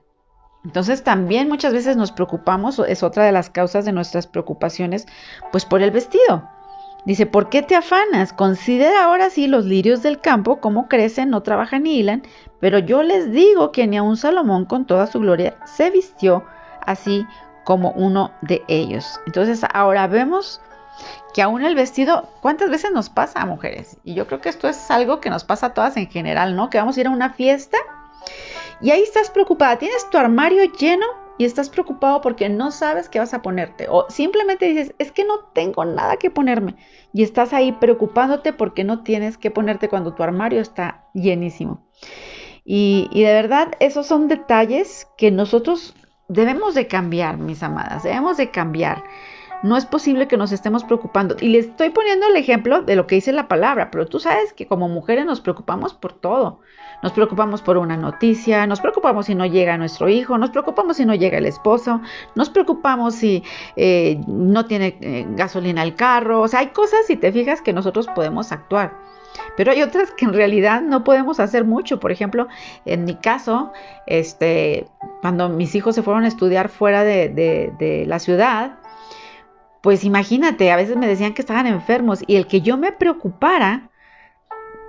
Entonces 0.65 1.03
también 1.03 1.47
muchas 1.47 1.73
veces 1.73 1.95
nos 1.95 2.11
preocupamos, 2.11 2.79
es 2.79 3.03
otra 3.03 3.23
de 3.23 3.31
las 3.31 3.49
causas 3.49 3.85
de 3.85 3.93
nuestras 3.93 4.27
preocupaciones, 4.27 5.07
pues 5.51 5.65
por 5.65 5.81
el 5.81 5.91
vestido. 5.91 6.49
Dice, 7.05 7.25
¿por 7.25 7.49
qué 7.49 7.61
te 7.61 7.75
afanas? 7.75 8.33
Considera 8.33 9.05
ahora 9.05 9.29
sí 9.29 9.47
los 9.47 9.63
lirios 9.65 10.03
del 10.03 10.19
campo, 10.19 10.59
cómo 10.59 10.89
crecen, 10.89 11.29
no 11.29 11.41
trabajan 11.43 11.83
ni 11.83 11.97
hilan, 11.97 12.23
pero 12.59 12.79
yo 12.79 13.03
les 13.03 13.31
digo 13.31 13.71
que 13.71 13.87
ni 13.87 13.97
a 13.97 14.03
un 14.03 14.17
Salomón 14.17 14.65
con 14.65 14.85
toda 14.85 15.07
su 15.07 15.19
gloria 15.19 15.55
se 15.63 15.91
vistió 15.91 16.43
así 16.85 17.25
como 17.63 17.91
uno 17.91 18.31
de 18.41 18.63
ellos. 18.67 19.19
Entonces 19.27 19.61
ahora 19.73 20.07
vemos 20.07 20.59
que 21.33 21.41
aún 21.41 21.63
el 21.63 21.75
vestido, 21.75 22.27
¿cuántas 22.41 22.69
veces 22.69 22.91
nos 22.91 23.09
pasa 23.09 23.41
a 23.41 23.45
mujeres? 23.45 23.97
Y 24.03 24.13
yo 24.13 24.27
creo 24.27 24.41
que 24.41 24.49
esto 24.49 24.67
es 24.67 24.91
algo 24.91 25.21
que 25.21 25.29
nos 25.29 25.45
pasa 25.45 25.67
a 25.67 25.73
todas 25.73 25.95
en 25.95 26.09
general, 26.09 26.57
¿no? 26.57 26.69
Que 26.69 26.79
vamos 26.79 26.97
a 26.97 27.01
ir 27.01 27.07
a 27.07 27.11
una 27.11 27.29
fiesta 27.29 27.77
Y 28.81 28.91
ahí 28.91 29.01
estás 29.01 29.29
preocupada, 29.29 29.77
tienes 29.77 30.09
tu 30.09 30.17
armario 30.17 30.63
lleno 30.73 31.05
y 31.37 31.45
estás 31.45 31.69
preocupado 31.69 32.21
porque 32.21 32.49
no 32.49 32.71
sabes 32.71 33.09
qué 33.09 33.19
vas 33.19 33.33
a 33.33 33.41
ponerte. 33.41 33.87
O 33.89 34.05
simplemente 34.09 34.67
dices, 34.67 34.93
es 34.99 35.11
que 35.11 35.23
no 35.23 35.39
tengo 35.53 35.85
nada 35.85 36.17
que 36.17 36.29
ponerme. 36.29 36.75
Y 37.13 37.23
estás 37.23 37.53
ahí 37.53 37.71
preocupándote 37.71 38.53
porque 38.53 38.83
no 38.83 39.03
tienes 39.03 39.37
que 39.37 39.49
ponerte 39.49 39.89
cuando 39.89 40.13
tu 40.13 40.23
armario 40.23 40.59
está 40.59 41.05
llenísimo. 41.13 41.87
Y, 42.65 43.09
y 43.11 43.23
de 43.23 43.33
verdad, 43.33 43.71
esos 43.79 44.05
son 44.05 44.27
detalles 44.27 45.07
que 45.17 45.31
nosotros 45.31 45.95
debemos 46.27 46.75
de 46.75 46.87
cambiar, 46.87 47.37
mis 47.37 47.63
amadas. 47.63 48.03
Debemos 48.03 48.37
de 48.37 48.51
cambiar. 48.51 49.03
No 49.61 49.75
es 49.75 49.85
posible 49.85 50.27
que 50.27 50.37
nos 50.37 50.51
estemos 50.53 50.85
preocupando. 50.85 51.35
Y 51.41 51.49
le 51.49 51.59
estoy 51.59 51.89
poniendo 51.89 52.27
el 52.27 52.35
ejemplo 52.37 52.81
de 52.81 52.95
lo 52.95 53.07
que 53.07 53.15
dice 53.15 53.33
la 53.33 53.49
palabra, 53.49 53.91
pero 53.91 54.05
tú 54.05 54.19
sabes 54.19 54.53
que 54.53 54.67
como 54.67 54.87
mujeres 54.87 55.25
nos 55.25 55.41
preocupamos 55.41 55.93
por 55.93 56.13
todo. 56.13 56.61
Nos 57.03 57.11
preocupamos 57.11 57.61
por 57.61 57.77
una 57.77 57.97
noticia, 57.97 58.67
nos 58.67 58.81
preocupamos 58.81 59.25
si 59.25 59.35
no 59.35 59.45
llega 59.45 59.77
nuestro 59.77 60.09
hijo, 60.09 60.37
nos 60.37 60.49
preocupamos 60.49 60.97
si 60.97 61.05
no 61.05 61.15
llega 61.15 61.37
el 61.37 61.45
esposo, 61.45 62.01
nos 62.35 62.49
preocupamos 62.49 63.15
si 63.15 63.43
eh, 63.77 64.19
no 64.27 64.65
tiene 64.65 64.97
eh, 65.01 65.25
gasolina 65.29 65.83
el 65.83 65.95
carro. 65.95 66.41
O 66.41 66.47
sea, 66.47 66.59
hay 66.59 66.67
cosas, 66.67 67.05
si 67.07 67.15
te 67.15 67.31
fijas, 67.31 67.61
que 67.61 67.73
nosotros 67.73 68.07
podemos 68.15 68.51
actuar. 68.51 68.93
Pero 69.55 69.71
hay 69.71 69.81
otras 69.81 70.11
que 70.11 70.25
en 70.25 70.33
realidad 70.33 70.81
no 70.81 71.03
podemos 71.03 71.39
hacer 71.39 71.65
mucho. 71.65 71.99
Por 71.99 72.11
ejemplo, 72.11 72.47
en 72.85 73.05
mi 73.05 73.15
caso, 73.15 73.71
este, 74.07 74.87
cuando 75.21 75.49
mis 75.49 75.75
hijos 75.75 75.95
se 75.95 76.03
fueron 76.03 76.23
a 76.23 76.27
estudiar 76.27 76.69
fuera 76.69 77.03
de, 77.03 77.29
de 77.29 78.05
la 78.07 78.19
ciudad, 78.19 78.79
pues 79.81 80.03
imagínate, 80.03 80.71
a 80.71 80.75
veces 80.75 80.97
me 80.97 81.07
decían 81.07 81.33
que 81.33 81.41
estaban 81.41 81.67
enfermos 81.67 82.23
y 82.27 82.35
el 82.35 82.47
que 82.47 82.61
yo 82.61 82.77
me 82.77 82.91
preocupara, 82.91 83.89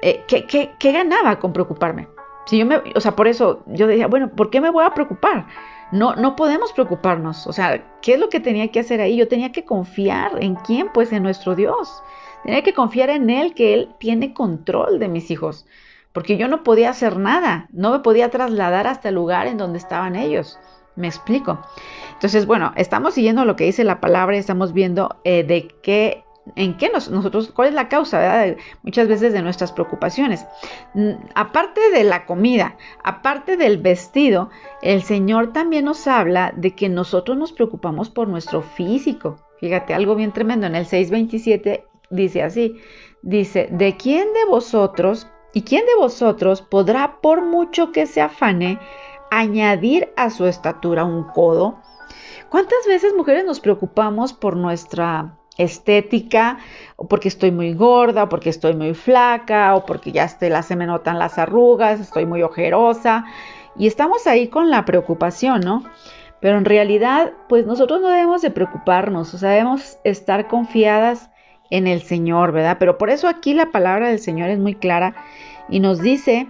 eh, 0.02 0.24
¿qué, 0.26 0.92
ganaba 0.92 1.38
con 1.38 1.52
preocuparme? 1.52 2.08
Si 2.46 2.58
yo 2.58 2.66
me, 2.66 2.82
o 2.94 3.00
sea, 3.00 3.14
por 3.14 3.28
eso 3.28 3.62
yo 3.66 3.86
decía, 3.86 4.08
bueno, 4.08 4.30
¿por 4.30 4.50
qué 4.50 4.60
me 4.60 4.70
voy 4.70 4.84
a 4.84 4.94
preocupar? 4.94 5.46
No, 5.92 6.16
no 6.16 6.34
podemos 6.36 6.72
preocuparnos. 6.72 7.46
O 7.46 7.52
sea, 7.52 7.84
¿qué 8.00 8.14
es 8.14 8.20
lo 8.20 8.28
que 8.28 8.40
tenía 8.40 8.68
que 8.68 8.80
hacer 8.80 9.00
ahí? 9.00 9.16
Yo 9.16 9.28
tenía 9.28 9.52
que 9.52 9.64
confiar 9.64 10.42
en 10.42 10.56
quién, 10.56 10.88
pues 10.92 11.12
en 11.12 11.22
nuestro 11.22 11.54
Dios. 11.54 12.02
Tenía 12.44 12.62
que 12.62 12.74
confiar 12.74 13.10
en 13.10 13.30
Él, 13.30 13.54
que 13.54 13.74
Él 13.74 13.94
tiene 13.98 14.32
control 14.32 14.98
de 14.98 15.08
mis 15.08 15.30
hijos. 15.30 15.66
Porque 16.12 16.36
yo 16.36 16.48
no 16.48 16.64
podía 16.64 16.90
hacer 16.90 17.18
nada, 17.18 17.68
no 17.72 17.92
me 17.92 18.00
podía 18.00 18.30
trasladar 18.30 18.86
hasta 18.88 19.10
el 19.10 19.14
lugar 19.14 19.46
en 19.46 19.58
donde 19.58 19.78
estaban 19.78 20.16
ellos. 20.16 20.58
Me 20.96 21.06
explico. 21.06 21.60
Entonces, 22.12 22.46
bueno, 22.46 22.72
estamos 22.76 23.14
siguiendo 23.14 23.44
lo 23.44 23.56
que 23.56 23.64
dice 23.64 23.84
la 23.84 24.00
palabra 24.00 24.36
y 24.36 24.40
estamos 24.40 24.72
viendo 24.72 25.16
eh, 25.24 25.44
de 25.44 25.68
qué 25.82 26.24
en 26.56 26.76
qué 26.76 26.90
nosotros, 26.90 27.52
cuál 27.52 27.68
es 27.68 27.74
la 27.74 27.88
causa, 27.88 28.56
muchas 28.82 29.08
veces 29.08 29.32
de 29.32 29.42
nuestras 29.42 29.72
preocupaciones. 29.72 30.46
Mm, 30.94 31.12
aparte 31.34 31.80
de 31.92 32.04
la 32.04 32.26
comida, 32.26 32.76
aparte 33.04 33.56
del 33.56 33.78
vestido, 33.78 34.50
el 34.82 35.02
Señor 35.02 35.52
también 35.52 35.84
nos 35.84 36.06
habla 36.06 36.52
de 36.56 36.74
que 36.74 36.88
nosotros 36.88 37.36
nos 37.36 37.52
preocupamos 37.52 38.10
por 38.10 38.28
nuestro 38.28 38.62
físico. 38.62 39.36
Fíjate, 39.60 39.94
algo 39.94 40.14
bien 40.14 40.32
tremendo. 40.32 40.66
En 40.66 40.74
el 40.74 40.86
6.27 40.86 41.84
dice 42.10 42.42
así, 42.42 42.76
dice, 43.22 43.68
¿de 43.70 43.96
quién 43.96 44.32
de 44.32 44.44
vosotros 44.46 45.28
y 45.52 45.62
quién 45.62 45.84
de 45.84 45.96
vosotros 45.96 46.62
podrá, 46.62 47.20
por 47.20 47.42
mucho 47.44 47.92
que 47.92 48.06
se 48.06 48.20
afane, 48.20 48.78
añadir 49.30 50.12
a 50.16 50.30
su 50.30 50.46
estatura 50.46 51.04
un 51.04 51.24
codo? 51.24 51.78
¿Cuántas 52.48 52.86
veces 52.86 53.14
mujeres 53.16 53.44
nos 53.44 53.60
preocupamos 53.60 54.32
por 54.32 54.56
nuestra 54.56 55.36
estética, 55.56 56.58
o 56.96 57.06
porque 57.06 57.28
estoy 57.28 57.50
muy 57.50 57.74
gorda, 57.74 58.24
o 58.24 58.28
porque 58.28 58.50
estoy 58.50 58.74
muy 58.74 58.94
flaca, 58.94 59.74
o 59.76 59.84
porque 59.84 60.12
ya 60.12 60.26
se, 60.26 60.62
se 60.62 60.76
me 60.76 60.86
notan 60.86 61.18
las 61.18 61.38
arrugas, 61.38 62.00
estoy 62.00 62.26
muy 62.26 62.42
ojerosa, 62.42 63.26
y 63.76 63.86
estamos 63.86 64.26
ahí 64.26 64.48
con 64.48 64.70
la 64.70 64.84
preocupación, 64.84 65.60
¿no? 65.60 65.84
Pero 66.40 66.56
en 66.56 66.64
realidad, 66.64 67.32
pues 67.48 67.66
nosotros 67.66 68.00
no 68.00 68.08
debemos 68.08 68.40
de 68.42 68.50
preocuparnos, 68.50 69.34
o 69.34 69.38
sea, 69.38 69.50
debemos 69.50 69.98
estar 70.04 70.48
confiadas 70.48 71.30
en 71.70 71.86
el 71.86 72.02
Señor, 72.02 72.52
¿verdad? 72.52 72.76
Pero 72.78 72.96
por 72.98 73.10
eso 73.10 73.28
aquí 73.28 73.52
la 73.54 73.70
palabra 73.70 74.08
del 74.08 74.18
Señor 74.18 74.48
es 74.48 74.58
muy 74.58 74.74
clara 74.74 75.14
y 75.68 75.80
nos 75.80 76.00
dice 76.00 76.48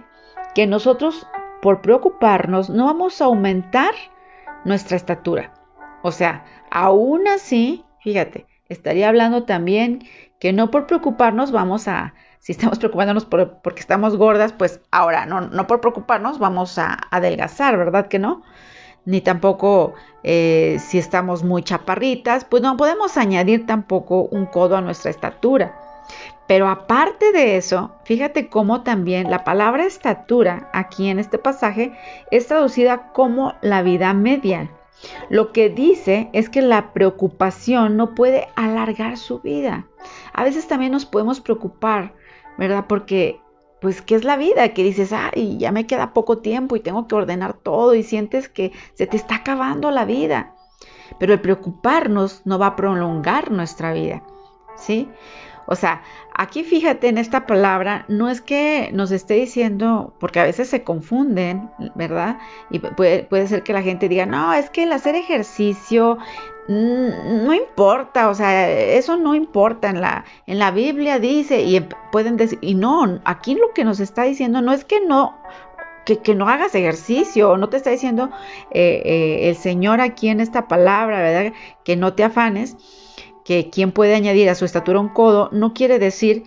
que 0.55 0.65
nosotros, 0.67 1.27
por 1.61 1.81
preocuparnos, 1.81 2.69
no 2.69 2.85
vamos 2.85 3.21
a 3.21 3.25
aumentar 3.25 3.93
nuestra 4.65 4.97
estatura. 4.97 5.53
O 6.01 6.11
sea, 6.11 6.45
aún 6.69 7.27
así, 7.27 7.85
fíjate, 8.01 8.47
estaría 8.69 9.09
hablando 9.09 9.43
también 9.43 10.03
que 10.39 10.53
no 10.53 10.71
por 10.71 10.87
preocuparnos 10.87 11.51
vamos 11.51 11.87
a, 11.87 12.15
si 12.39 12.51
estamos 12.51 12.79
preocupándonos 12.79 13.25
porque 13.25 13.79
estamos 13.79 14.17
gordas, 14.17 14.53
pues 14.53 14.81
ahora 14.91 15.25
no, 15.25 15.41
no 15.41 15.67
por 15.67 15.81
preocuparnos 15.81 16.39
vamos 16.39 16.77
a 16.77 16.97
adelgazar, 17.11 17.77
¿verdad 17.77 18.07
que 18.07 18.19
no? 18.19 18.41
Ni 19.05 19.21
tampoco 19.21 19.93
eh, 20.23 20.77
si 20.79 20.97
estamos 20.97 21.43
muy 21.43 21.63
chaparritas, 21.63 22.45
pues 22.45 22.61
no 22.61 22.77
podemos 22.77 23.17
añadir 23.17 23.65
tampoco 23.65 24.23
un 24.23 24.45
codo 24.45 24.77
a 24.77 24.81
nuestra 24.81 25.09
estatura. 25.09 25.75
Pero 26.51 26.67
aparte 26.67 27.31
de 27.31 27.55
eso, 27.55 27.93
fíjate 28.03 28.49
cómo 28.49 28.83
también 28.83 29.31
la 29.31 29.45
palabra 29.45 29.85
estatura 29.85 30.69
aquí 30.73 31.07
en 31.07 31.17
este 31.17 31.37
pasaje 31.37 31.93
es 32.29 32.47
traducida 32.47 33.13
como 33.13 33.53
la 33.61 33.83
vida 33.83 34.13
media. 34.13 34.69
Lo 35.29 35.53
que 35.53 35.69
dice 35.69 36.29
es 36.33 36.49
que 36.49 36.61
la 36.61 36.91
preocupación 36.91 37.95
no 37.95 38.15
puede 38.15 38.49
alargar 38.57 39.15
su 39.15 39.39
vida. 39.39 39.87
A 40.33 40.43
veces 40.43 40.67
también 40.67 40.91
nos 40.91 41.05
podemos 41.05 41.39
preocupar, 41.39 42.15
¿verdad? 42.57 42.83
Porque, 42.85 43.39
pues, 43.79 44.01
¿qué 44.01 44.15
es 44.15 44.25
la 44.25 44.35
vida? 44.35 44.73
Que 44.73 44.83
dices, 44.83 45.13
ay, 45.13 45.57
ya 45.57 45.71
me 45.71 45.87
queda 45.87 46.11
poco 46.11 46.39
tiempo 46.39 46.75
y 46.75 46.81
tengo 46.81 47.07
que 47.07 47.15
ordenar 47.15 47.53
todo 47.53 47.95
y 47.95 48.03
sientes 48.03 48.49
que 48.49 48.73
se 48.95 49.07
te 49.07 49.15
está 49.15 49.35
acabando 49.35 49.89
la 49.89 50.03
vida. 50.03 50.53
Pero 51.17 51.31
el 51.31 51.39
preocuparnos 51.39 52.41
no 52.43 52.59
va 52.59 52.67
a 52.67 52.75
prolongar 52.75 53.51
nuestra 53.51 53.93
vida, 53.93 54.21
¿sí? 54.75 55.07
O 55.71 55.75
sea, 55.77 56.01
aquí 56.35 56.65
fíjate 56.65 57.07
en 57.07 57.17
esta 57.17 57.47
palabra, 57.47 58.03
no 58.09 58.29
es 58.29 58.41
que 58.41 58.89
nos 58.91 59.09
esté 59.09 59.35
diciendo, 59.35 60.13
porque 60.19 60.41
a 60.41 60.43
veces 60.43 60.67
se 60.67 60.83
confunden, 60.83 61.69
¿verdad? 61.95 62.39
Y 62.71 62.79
puede, 62.79 63.23
puede 63.23 63.47
ser 63.47 63.63
que 63.63 63.71
la 63.71 63.81
gente 63.81 64.09
diga, 64.09 64.25
no, 64.25 64.51
es 64.51 64.69
que 64.69 64.83
el 64.83 64.91
hacer 64.91 65.15
ejercicio 65.15 66.17
mm, 66.67 67.45
no 67.45 67.53
importa, 67.53 68.27
o 68.27 68.35
sea, 68.35 68.69
eso 68.69 69.15
no 69.15 69.33
importa 69.33 69.89
en 69.89 70.01
la, 70.01 70.25
en 70.45 70.59
la 70.59 70.71
Biblia 70.71 71.19
dice, 71.19 71.61
y 71.61 71.79
pueden 72.11 72.35
decir, 72.35 72.59
y 72.61 72.75
no, 72.75 73.21
aquí 73.23 73.55
lo 73.55 73.71
que 73.73 73.85
nos 73.85 74.01
está 74.01 74.23
diciendo 74.23 74.61
no 74.61 74.73
es 74.73 74.83
que 74.83 74.99
no, 74.99 75.37
que, 76.03 76.35
no 76.35 76.49
hagas 76.49 76.75
ejercicio, 76.75 77.55
no 77.55 77.69
te 77.69 77.77
está 77.77 77.91
diciendo 77.91 78.29
eh, 78.71 79.01
eh, 79.05 79.49
el 79.49 79.55
Señor 79.55 80.01
aquí 80.01 80.27
en 80.27 80.41
esta 80.41 80.67
palabra, 80.67 81.21
¿verdad? 81.21 81.53
Que 81.85 81.95
no 81.95 82.13
te 82.13 82.25
afanes, 82.25 82.75
que 83.45 83.69
quien 83.69 83.91
puede 83.91 84.15
añadir 84.15 84.49
a 84.49 84.55
su 84.55 84.65
estatura 84.65 84.99
un 84.99 85.09
codo 85.09 85.49
no 85.51 85.73
quiere 85.73 85.99
decir 85.99 86.43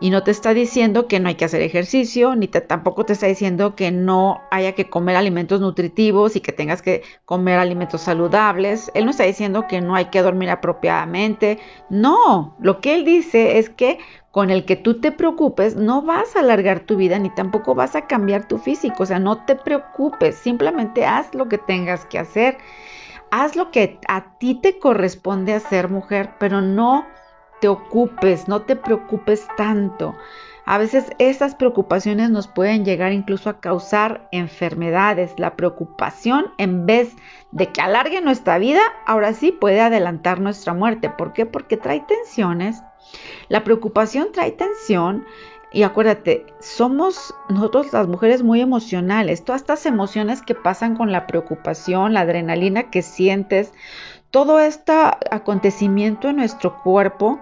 y 0.00 0.10
no 0.10 0.22
te 0.22 0.30
está 0.30 0.54
diciendo 0.54 1.08
que 1.08 1.18
no 1.18 1.28
hay 1.28 1.34
que 1.34 1.44
hacer 1.44 1.60
ejercicio, 1.60 2.36
ni 2.36 2.46
tampoco 2.46 3.04
te 3.04 3.14
está 3.14 3.26
diciendo 3.26 3.74
que 3.74 3.90
no 3.90 4.40
haya 4.50 4.72
que 4.72 4.88
comer 4.88 5.16
alimentos 5.16 5.60
nutritivos 5.60 6.36
y 6.36 6.40
que 6.40 6.52
tengas 6.52 6.82
que 6.82 7.02
comer 7.24 7.58
alimentos 7.58 8.02
saludables. 8.02 8.92
Él 8.94 9.04
no 9.04 9.10
está 9.10 9.24
diciendo 9.24 9.66
que 9.68 9.80
no 9.80 9.96
hay 9.96 10.06
que 10.06 10.22
dormir 10.22 10.50
apropiadamente. 10.50 11.58
No, 11.90 12.56
lo 12.60 12.80
que 12.80 12.94
él 12.94 13.04
dice 13.04 13.58
es 13.58 13.70
que 13.70 13.98
con 14.30 14.50
el 14.50 14.64
que 14.64 14.76
tú 14.76 15.00
te 15.00 15.10
preocupes 15.10 15.74
no 15.74 16.02
vas 16.02 16.36
a 16.36 16.40
alargar 16.40 16.80
tu 16.80 16.96
vida 16.96 17.18
ni 17.18 17.30
tampoco 17.30 17.74
vas 17.74 17.96
a 17.96 18.06
cambiar 18.06 18.46
tu 18.46 18.58
físico. 18.58 19.02
O 19.02 19.06
sea, 19.06 19.18
no 19.18 19.44
te 19.44 19.56
preocupes, 19.56 20.36
simplemente 20.36 21.06
haz 21.06 21.34
lo 21.34 21.48
que 21.48 21.58
tengas 21.58 22.04
que 22.06 22.20
hacer 22.20 22.58
haz 23.30 23.56
lo 23.56 23.70
que 23.70 23.98
a 24.08 24.38
ti 24.38 24.54
te 24.54 24.78
corresponde 24.78 25.54
hacer, 25.54 25.88
mujer, 25.88 26.34
pero 26.38 26.60
no 26.60 27.06
te 27.60 27.68
ocupes, 27.68 28.48
no 28.48 28.62
te 28.62 28.76
preocupes 28.76 29.46
tanto. 29.56 30.14
A 30.64 30.76
veces 30.76 31.10
esas 31.18 31.54
preocupaciones 31.54 32.28
nos 32.28 32.46
pueden 32.46 32.84
llegar 32.84 33.12
incluso 33.12 33.48
a 33.48 33.58
causar 33.58 34.28
enfermedades. 34.32 35.32
La 35.38 35.56
preocupación, 35.56 36.52
en 36.58 36.84
vez 36.84 37.16
de 37.52 37.72
que 37.72 37.80
alargue 37.80 38.20
nuestra 38.20 38.58
vida, 38.58 38.82
ahora 39.06 39.32
sí 39.32 39.50
puede 39.50 39.80
adelantar 39.80 40.40
nuestra 40.40 40.74
muerte. 40.74 41.08
¿Por 41.08 41.32
qué? 41.32 41.46
Porque 41.46 41.78
trae 41.78 42.00
tensiones. 42.00 42.82
La 43.48 43.64
preocupación 43.64 44.28
trae 44.32 44.52
tensión 44.52 45.24
y 45.72 45.82
acuérdate, 45.82 46.46
somos 46.60 47.34
nosotros 47.50 47.92
las 47.92 48.08
mujeres 48.08 48.42
muy 48.42 48.60
emocionales. 48.60 49.44
Todas 49.44 49.60
estas 49.62 49.86
emociones 49.86 50.40
que 50.40 50.54
pasan 50.54 50.96
con 50.96 51.12
la 51.12 51.26
preocupación, 51.26 52.14
la 52.14 52.20
adrenalina 52.20 52.90
que 52.90 53.02
sientes, 53.02 53.72
todo 54.30 54.60
este 54.60 54.92
acontecimiento 55.30 56.28
en 56.28 56.36
nuestro 56.36 56.76
cuerpo 56.82 57.38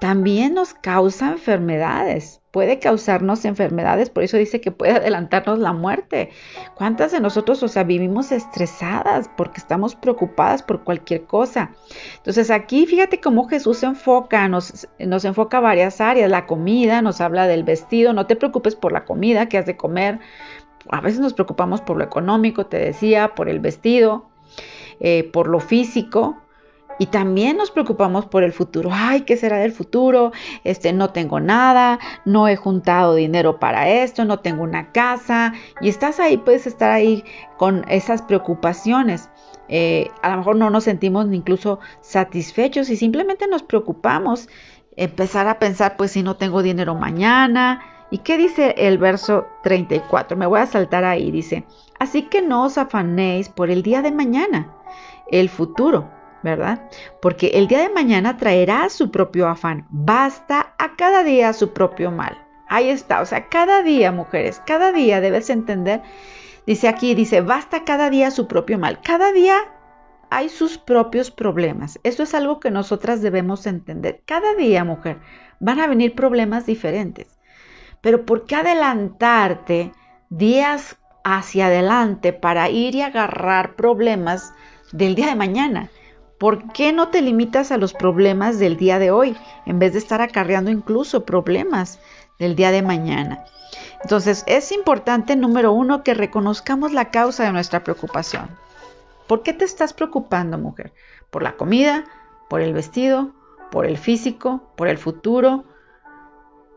también 0.00 0.54
nos 0.54 0.74
causa 0.74 1.30
enfermedades 1.30 2.40
puede 2.50 2.80
causarnos 2.80 3.44
enfermedades, 3.44 4.10
por 4.10 4.24
eso 4.24 4.36
dice 4.36 4.60
que 4.60 4.72
puede 4.72 4.92
adelantarnos 4.96 5.58
la 5.58 5.72
muerte. 5.72 6.30
¿Cuántas 6.74 7.12
de 7.12 7.20
nosotros, 7.20 7.62
o 7.62 7.68
sea, 7.68 7.84
vivimos 7.84 8.32
estresadas 8.32 9.30
porque 9.36 9.60
estamos 9.60 9.94
preocupadas 9.94 10.62
por 10.62 10.84
cualquier 10.84 11.24
cosa? 11.24 11.72
Entonces 12.16 12.50
aquí 12.50 12.86
fíjate 12.86 13.20
cómo 13.20 13.48
Jesús 13.48 13.78
se 13.78 13.86
enfoca, 13.86 14.48
nos, 14.48 14.88
nos 14.98 15.24
enfoca 15.24 15.60
varias 15.60 16.00
áreas, 16.00 16.30
la 16.30 16.46
comida, 16.46 17.02
nos 17.02 17.20
habla 17.20 17.46
del 17.46 17.64
vestido, 17.64 18.12
no 18.12 18.26
te 18.26 18.36
preocupes 18.36 18.74
por 18.74 18.92
la 18.92 19.04
comida 19.04 19.48
que 19.48 19.58
has 19.58 19.66
de 19.66 19.76
comer, 19.76 20.18
a 20.88 21.00
veces 21.00 21.20
nos 21.20 21.34
preocupamos 21.34 21.80
por 21.82 21.98
lo 21.98 22.04
económico, 22.04 22.66
te 22.66 22.78
decía, 22.78 23.34
por 23.34 23.48
el 23.48 23.60
vestido, 23.60 24.30
eh, 24.98 25.30
por 25.30 25.46
lo 25.46 25.60
físico, 25.60 26.38
y 27.00 27.06
también 27.06 27.56
nos 27.56 27.70
preocupamos 27.70 28.26
por 28.26 28.42
el 28.42 28.52
futuro. 28.52 28.90
Ay, 28.92 29.22
¿qué 29.22 29.38
será 29.38 29.56
del 29.56 29.72
futuro? 29.72 30.32
Este, 30.64 30.92
no 30.92 31.08
tengo 31.08 31.40
nada, 31.40 31.98
no 32.26 32.46
he 32.46 32.56
juntado 32.56 33.14
dinero 33.14 33.58
para 33.58 33.88
esto, 33.88 34.26
no 34.26 34.40
tengo 34.40 34.64
una 34.64 34.92
casa. 34.92 35.54
Y 35.80 35.88
estás 35.88 36.20
ahí, 36.20 36.36
puedes 36.36 36.66
estar 36.66 36.90
ahí 36.90 37.24
con 37.56 37.86
esas 37.88 38.20
preocupaciones. 38.20 39.30
Eh, 39.68 40.10
a 40.20 40.28
lo 40.28 40.36
mejor 40.36 40.56
no 40.56 40.68
nos 40.68 40.84
sentimos 40.84 41.26
ni 41.26 41.38
incluso 41.38 41.80
satisfechos 42.02 42.90
y 42.90 42.96
simplemente 42.96 43.48
nos 43.48 43.62
preocupamos. 43.62 44.50
Empezar 44.94 45.48
a 45.48 45.58
pensar, 45.58 45.96
pues 45.96 46.10
si 46.10 46.22
no 46.22 46.36
tengo 46.36 46.62
dinero 46.62 46.94
mañana. 46.96 47.80
¿Y 48.10 48.18
qué 48.18 48.36
dice 48.36 48.74
el 48.76 48.98
verso 48.98 49.46
34? 49.62 50.36
Me 50.36 50.44
voy 50.44 50.60
a 50.60 50.66
saltar 50.66 51.04
ahí. 51.04 51.30
Dice, 51.30 51.64
así 51.98 52.24
que 52.24 52.42
no 52.42 52.66
os 52.66 52.76
afanéis 52.76 53.48
por 53.48 53.70
el 53.70 53.82
día 53.82 54.02
de 54.02 54.12
mañana, 54.12 54.74
el 55.30 55.48
futuro 55.48 56.19
¿verdad? 56.42 56.88
Porque 57.20 57.48
el 57.54 57.68
día 57.68 57.80
de 57.80 57.90
mañana 57.90 58.36
traerá 58.36 58.88
su 58.88 59.10
propio 59.10 59.48
afán. 59.48 59.86
Basta 59.90 60.74
a 60.78 60.96
cada 60.96 61.22
día 61.22 61.52
su 61.52 61.72
propio 61.72 62.10
mal. 62.10 62.38
Ahí 62.68 62.88
está, 62.88 63.20
o 63.20 63.26
sea, 63.26 63.48
cada 63.48 63.82
día, 63.82 64.12
mujeres, 64.12 64.62
cada 64.64 64.92
día 64.92 65.20
debes 65.20 65.50
entender, 65.50 66.02
dice 66.66 66.86
aquí, 66.88 67.14
dice, 67.14 67.40
basta 67.40 67.84
cada 67.84 68.10
día 68.10 68.30
su 68.30 68.46
propio 68.46 68.78
mal. 68.78 69.00
Cada 69.02 69.32
día 69.32 69.58
hay 70.30 70.48
sus 70.48 70.78
propios 70.78 71.30
problemas. 71.30 71.98
Eso 72.04 72.22
es 72.22 72.34
algo 72.34 72.60
que 72.60 72.70
nosotras 72.70 73.20
debemos 73.20 73.66
entender. 73.66 74.22
Cada 74.24 74.54
día, 74.54 74.84
mujer, 74.84 75.18
van 75.58 75.80
a 75.80 75.88
venir 75.88 76.14
problemas 76.14 76.64
diferentes. 76.66 77.26
Pero 78.00 78.24
¿por 78.24 78.46
qué 78.46 78.56
adelantarte 78.56 79.92
días 80.30 80.96
hacia 81.24 81.66
adelante 81.66 82.32
para 82.32 82.70
ir 82.70 82.94
y 82.94 83.02
agarrar 83.02 83.74
problemas 83.74 84.54
del 84.92 85.16
día 85.16 85.26
de 85.26 85.34
mañana? 85.34 85.90
¿Por 86.40 86.72
qué 86.72 86.94
no 86.94 87.08
te 87.08 87.20
limitas 87.20 87.70
a 87.70 87.76
los 87.76 87.92
problemas 87.92 88.58
del 88.58 88.78
día 88.78 88.98
de 88.98 89.10
hoy 89.10 89.36
en 89.66 89.78
vez 89.78 89.92
de 89.92 89.98
estar 89.98 90.22
acarreando 90.22 90.70
incluso 90.70 91.26
problemas 91.26 91.98
del 92.38 92.56
día 92.56 92.70
de 92.70 92.80
mañana? 92.80 93.44
Entonces 94.02 94.44
es 94.46 94.72
importante, 94.72 95.36
número 95.36 95.74
uno, 95.74 96.02
que 96.02 96.14
reconozcamos 96.14 96.92
la 96.92 97.10
causa 97.10 97.44
de 97.44 97.52
nuestra 97.52 97.84
preocupación. 97.84 98.48
¿Por 99.26 99.42
qué 99.42 99.52
te 99.52 99.66
estás 99.66 99.92
preocupando, 99.92 100.56
mujer? 100.56 100.94
¿Por 101.28 101.42
la 101.42 101.58
comida? 101.58 102.06
¿Por 102.48 102.62
el 102.62 102.72
vestido? 102.72 103.34
¿Por 103.70 103.84
el 103.84 103.98
físico? 103.98 104.72
¿Por 104.76 104.88
el 104.88 104.96
futuro? 104.96 105.64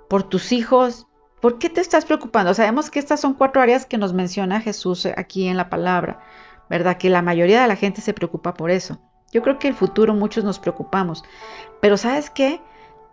¿Por 0.10 0.24
tus 0.24 0.52
hijos? 0.52 1.08
¿Por 1.40 1.58
qué 1.58 1.70
te 1.70 1.80
estás 1.80 2.04
preocupando? 2.04 2.54
Sabemos 2.54 2.92
que 2.92 3.00
estas 3.00 3.22
son 3.22 3.34
cuatro 3.34 3.62
áreas 3.62 3.86
que 3.86 3.98
nos 3.98 4.12
menciona 4.12 4.60
Jesús 4.60 5.06
aquí 5.16 5.48
en 5.48 5.56
la 5.56 5.70
palabra, 5.70 6.20
¿verdad? 6.70 6.98
Que 6.98 7.10
la 7.10 7.22
mayoría 7.22 7.62
de 7.62 7.70
la 7.70 7.78
gente 7.78 8.02
se 8.02 8.14
preocupa 8.14 8.56
por 8.56 8.70
eso. 8.70 9.00
Yo 9.34 9.42
creo 9.42 9.60
que 9.60 9.68
el 9.68 9.74
futuro 9.74 10.14
muchos 10.14 10.44
nos 10.44 10.60
preocupamos, 10.60 11.24
pero 11.82 11.98
¿sabes 11.98 12.30
qué? 12.30 12.62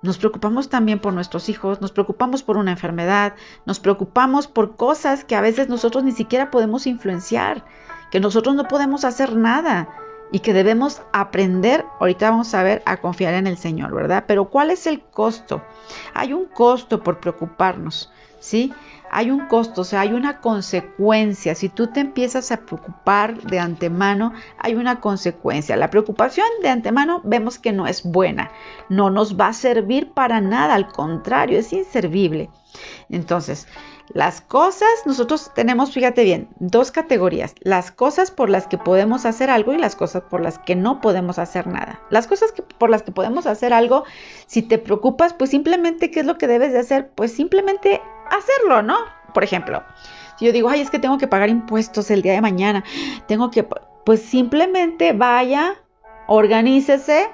Nos 0.03 0.19
preocupamos 0.19 0.69
también 0.69 0.99
por 0.99 1.13
nuestros 1.13 1.49
hijos, 1.49 1.81
nos 1.81 1.93
preocupamos 1.93 2.43
por 2.43 2.57
una 2.57 2.71
enfermedad, 2.71 3.35
nos 3.67 3.81
preocupamos 3.81 4.47
por 4.47 4.77
cosas 4.77 5.25
que 5.25 5.37
a 5.37 5.41
veces 5.41 5.69
nosotros 5.69 6.05
ni 6.05 6.13
siquiera 6.13 6.51
podemos 6.51 6.87
influenciar, 6.87 7.65
que 8.11 8.21
nosotros 8.21 8.55
no 8.55 8.65
podemos 8.65 9.05
hacer 9.05 9.37
nada 9.37 9.89
y 10.33 10.41
que 10.41 10.53
debemos 10.53 11.03
aprender, 11.13 11.85
ahorita 11.99 12.31
vamos 12.31 12.55
a 12.55 12.63
ver, 12.63 12.83
a 12.87 12.99
confiar 12.99 13.35
en 13.35 13.47
el 13.47 13.59
Señor, 13.59 13.95
¿verdad? 13.95 14.25
Pero 14.27 14.49
¿cuál 14.49 14.71
es 14.71 14.87
el 14.87 15.01
costo? 15.01 15.63
Hay 16.15 16.33
un 16.33 16.47
costo 16.47 17.03
por 17.03 17.21
preocuparnos, 17.21 18.11
¿sí? 18.39 18.73
Hay 19.11 19.31
un 19.31 19.47
costo, 19.47 19.81
o 19.83 19.85
sea, 19.85 20.01
hay 20.01 20.13
una 20.13 20.41
consecuencia. 20.41 21.55
Si 21.55 21.69
tú 21.69 21.89
te 21.89 22.01
empiezas 22.01 22.53
a 22.53 22.59
preocupar 22.59 23.41
de 23.43 23.59
antemano, 23.59 24.33
hay 24.59 24.75
una 24.75 25.01
consecuencia. 25.01 25.77
La 25.77 25.91
preocupación 25.91 26.47
de 26.63 26.69
antemano 26.69 27.21
vemos 27.25 27.59
que 27.59 27.73
no 27.73 27.87
es 27.87 28.05
buena, 28.05 28.51
no 28.89 29.11
nos 29.11 29.39
va 29.39 29.49
a 29.49 29.53
servir 29.53 30.13
para 30.13 30.41
nada, 30.41 30.75
al 30.75 30.89
contrario, 30.89 31.59
es 31.59 31.73
inservible. 31.73 32.51
Entonces, 33.09 33.67
las 34.13 34.41
cosas, 34.41 34.89
nosotros 35.07 35.53
tenemos, 35.55 35.93
fíjate 35.93 36.25
bien, 36.25 36.49
dos 36.59 36.91
categorías. 36.91 37.55
Las 37.61 37.93
cosas 37.93 38.33
por 38.33 38.51
las 38.51 38.67
que 38.67 38.77
podemos 38.77 39.25
hacer 39.25 39.51
algo 39.51 39.73
y 39.73 39.79
las 39.79 39.95
cosas 39.95 40.25
por 40.29 40.41
las 40.41 40.59
que 40.59 40.75
no 40.75 41.01
podemos 41.01 41.39
hacer 41.39 41.69
nada. 41.69 42.01
Las 42.11 42.27
cosas 42.27 42.53
por 42.79 42.91
las 42.91 43.03
que 43.03 43.13
podemos 43.13 43.47
hacer 43.47 43.73
algo, 43.73 44.05
si 44.47 44.63
te 44.63 44.79
preocupas, 44.79 45.33
pues 45.35 45.51
simplemente, 45.51 46.11
¿qué 46.11 46.21
es 46.21 46.27
lo 46.27 46.39
que 46.39 46.49
debes 46.49 46.73
de 46.73 46.81
hacer? 46.81 47.11
Pues 47.15 47.33
simplemente 47.33 48.01
hacerlo, 48.31 48.83
¿no? 48.83 48.99
Por 49.33 49.45
ejemplo, 49.45 49.83
si 50.39 50.47
yo 50.47 50.53
digo, 50.53 50.69
ay, 50.71 50.81
es 50.81 50.91
que 50.91 50.99
tengo 50.99 51.19
que 51.19 51.29
pagar 51.29 51.49
impuestos 51.49 52.11
el 52.11 52.23
día 52.23 52.33
de 52.33 52.41
mañana, 52.41 52.85
tengo 53.29 53.51
que, 53.51 53.67
pues 54.05 54.23
simplemente 54.23 55.13
vaya, 55.13 55.75
organícese, 56.27 57.29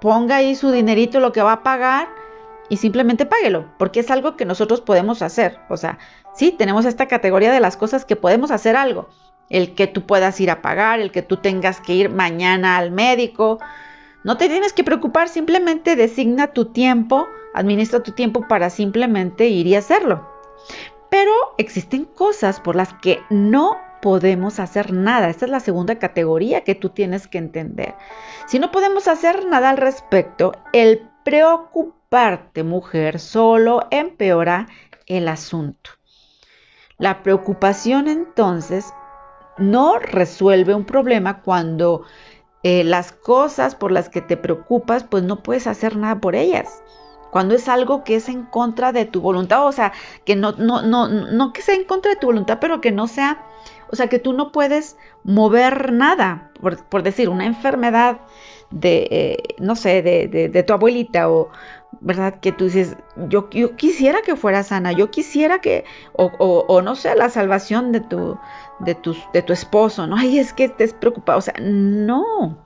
ponga 0.00 0.36
ahí 0.36 0.54
su 0.54 0.70
dinerito, 0.70 1.20
lo 1.20 1.32
que 1.32 1.42
va 1.42 1.52
a 1.52 1.62
pagar 1.62 2.08
y 2.68 2.76
simplemente 2.76 3.26
páguelo, 3.26 3.66
porque 3.78 4.00
es 4.00 4.10
algo 4.10 4.36
que 4.36 4.44
nosotros 4.44 4.80
podemos 4.80 5.22
hacer. 5.22 5.58
O 5.68 5.76
sea, 5.76 5.98
sí, 6.34 6.52
tenemos 6.52 6.84
esta 6.84 7.06
categoría 7.06 7.52
de 7.52 7.60
las 7.60 7.76
cosas 7.76 8.04
que 8.04 8.16
podemos 8.16 8.50
hacer 8.50 8.76
algo. 8.76 9.08
El 9.50 9.74
que 9.74 9.86
tú 9.86 10.06
puedas 10.06 10.40
ir 10.40 10.50
a 10.50 10.62
pagar, 10.62 11.00
el 11.00 11.12
que 11.12 11.22
tú 11.22 11.36
tengas 11.36 11.80
que 11.80 11.94
ir 11.94 12.08
mañana 12.08 12.78
al 12.78 12.90
médico. 12.90 13.58
No 14.24 14.38
te 14.38 14.48
tienes 14.48 14.72
que 14.72 14.84
preocupar, 14.84 15.28
simplemente 15.28 15.96
designa 15.96 16.48
tu 16.48 16.66
tiempo 16.66 17.26
Administra 17.54 18.02
tu 18.02 18.12
tiempo 18.12 18.46
para 18.48 18.70
simplemente 18.70 19.48
ir 19.48 19.66
y 19.66 19.74
hacerlo. 19.74 20.28
Pero 21.10 21.32
existen 21.58 22.04
cosas 22.04 22.60
por 22.60 22.74
las 22.74 22.94
que 22.94 23.20
no 23.28 23.76
podemos 24.00 24.58
hacer 24.58 24.92
nada. 24.92 25.28
Esta 25.28 25.44
es 25.44 25.50
la 25.50 25.60
segunda 25.60 25.98
categoría 25.98 26.64
que 26.64 26.74
tú 26.74 26.88
tienes 26.88 27.28
que 27.28 27.38
entender. 27.38 27.94
Si 28.46 28.58
no 28.58 28.70
podemos 28.70 29.08
hacer 29.08 29.46
nada 29.46 29.70
al 29.70 29.76
respecto, 29.76 30.52
el 30.72 31.08
preocuparte, 31.24 32.64
mujer, 32.64 33.20
solo 33.20 33.86
empeora 33.90 34.68
el 35.06 35.28
asunto. 35.28 35.90
La 36.98 37.22
preocupación 37.22 38.08
entonces 38.08 38.92
no 39.58 39.98
resuelve 39.98 40.74
un 40.74 40.84
problema 40.84 41.42
cuando 41.42 42.04
eh, 42.62 42.84
las 42.84 43.12
cosas 43.12 43.74
por 43.74 43.92
las 43.92 44.08
que 44.08 44.22
te 44.22 44.36
preocupas, 44.36 45.04
pues 45.04 45.22
no 45.22 45.42
puedes 45.42 45.66
hacer 45.66 45.96
nada 45.96 46.20
por 46.20 46.34
ellas 46.34 46.82
cuando 47.32 47.54
es 47.54 47.66
algo 47.66 48.04
que 48.04 48.16
es 48.16 48.28
en 48.28 48.42
contra 48.42 48.92
de 48.92 49.06
tu 49.06 49.22
voluntad, 49.22 49.66
o 49.66 49.72
sea, 49.72 49.94
que 50.26 50.36
no, 50.36 50.52
no, 50.52 50.82
no, 50.82 51.08
no 51.08 51.54
que 51.54 51.62
sea 51.62 51.74
en 51.74 51.84
contra 51.84 52.10
de 52.10 52.18
tu 52.18 52.26
voluntad, 52.26 52.58
pero 52.60 52.82
que 52.82 52.92
no 52.92 53.08
sea, 53.08 53.42
o 53.90 53.96
sea, 53.96 54.08
que 54.08 54.18
tú 54.18 54.34
no 54.34 54.52
puedes 54.52 54.98
mover 55.24 55.94
nada, 55.94 56.50
por, 56.60 57.02
decir, 57.02 57.30
una 57.30 57.46
enfermedad 57.46 58.20
de, 58.70 59.08
eh, 59.10 59.38
no 59.58 59.76
sé, 59.76 60.02
de, 60.02 60.28
de, 60.28 60.62
tu 60.62 60.74
abuelita 60.74 61.30
o, 61.30 61.48
¿verdad? 62.02 62.38
Que 62.38 62.52
tú 62.52 62.66
dices, 62.66 62.98
yo, 63.16 63.48
yo 63.48 63.76
quisiera 63.76 64.20
que 64.20 64.36
fuera 64.36 64.62
sana, 64.62 64.92
yo 64.92 65.10
quisiera 65.10 65.62
que, 65.62 65.86
o, 66.12 66.26
o, 66.36 66.82
no 66.82 66.94
sé, 66.96 67.14
la 67.14 67.30
salvación 67.30 67.92
de 67.92 68.00
tu, 68.00 68.36
de, 68.80 68.94
tu, 68.94 69.16
de 69.32 69.40
tu 69.40 69.54
esposo, 69.54 70.06
¿no? 70.06 70.16
Ay, 70.18 70.38
es 70.38 70.52
que 70.52 70.64
estés 70.64 70.92
preocupado, 70.92 71.38
o 71.38 71.42
sea, 71.42 71.54
no, 71.62 72.58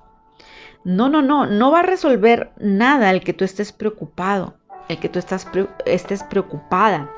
no, 0.87 1.09
no, 1.09 1.21
no, 1.21 1.47
no 1.47 1.73
va 1.73 1.81
a 1.81 1.83
resolver 1.83 2.53
nada 2.61 3.11
el 3.11 3.21
que 3.21 3.33
tú 3.33 3.45
estés 3.45 3.73
preocupado, 3.73 4.55
el 4.89 5.01
que 5.01 5.09
tú 5.09 5.19
estés 5.19 6.23
preocupada. 6.23 7.11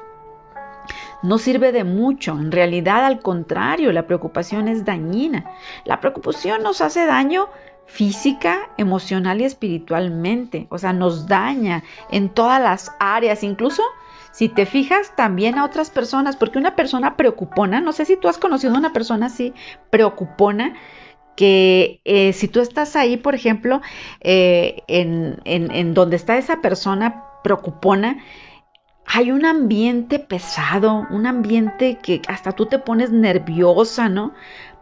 No 1.23 1.37
sirve 1.37 1.71
de 1.71 1.85
mucho, 1.85 2.33
en 2.33 2.51
realidad 2.51 3.05
al 3.05 3.21
contrario, 3.21 3.93
la 3.93 4.07
preocupación 4.07 4.69
es 4.69 4.87
dañina. 4.87 5.51
La 5.85 6.01
preocupación 6.01 6.63
nos 6.63 6.81
hace 6.81 7.05
daño 7.05 7.51
física, 7.85 8.71
emocional 8.79 9.43
y 9.43 9.45
espiritualmente, 9.45 10.67
o 10.71 10.79
sea, 10.79 10.95
nos 10.95 11.27
daña 11.27 11.85
en 12.11 12.31
todas 12.31 12.63
las 12.63 12.93
áreas, 12.99 13.43
incluso 13.43 13.83
si 14.33 14.49
te 14.49 14.65
fijas 14.65 15.15
también 15.15 15.59
a 15.59 15.65
otras 15.67 15.91
personas, 15.91 16.37
porque 16.37 16.59
una 16.59 16.75
persona 16.75 17.17
preocupona, 17.17 17.83
no 17.83 17.93
sé 17.93 18.07
si 18.07 18.17
tú 18.17 18.29
has 18.29 18.39
conocido 18.39 18.75
a 18.75 18.79
una 18.79 18.95
persona 18.95 19.27
así 19.27 19.53
preocupona, 19.91 20.75
que 21.39 22.01
eh, 22.05 22.33
si 22.33 22.49
tú 22.49 22.59
estás 22.59 22.97
ahí, 22.97 23.17
por 23.17 23.37
ejemplo, 23.37 23.81
eh, 24.21 24.83
en, 24.89 25.95
donde 25.95 26.17
está 26.17 26.37
esa 26.37 26.61
persona 26.61 27.27
preocupona, 27.45 28.19
hay 29.07 29.31
un 29.31 29.47
ambiente 29.47 30.19
pesado, 30.19 31.07
un 31.11 31.27
ambiente 31.27 31.99
que 32.03 32.23
hasta 32.27 32.51
tú 32.51 32.67
te 32.67 32.81
pones 32.81 33.13
nerviosa, 33.13 34.09
¿no? 34.09 34.35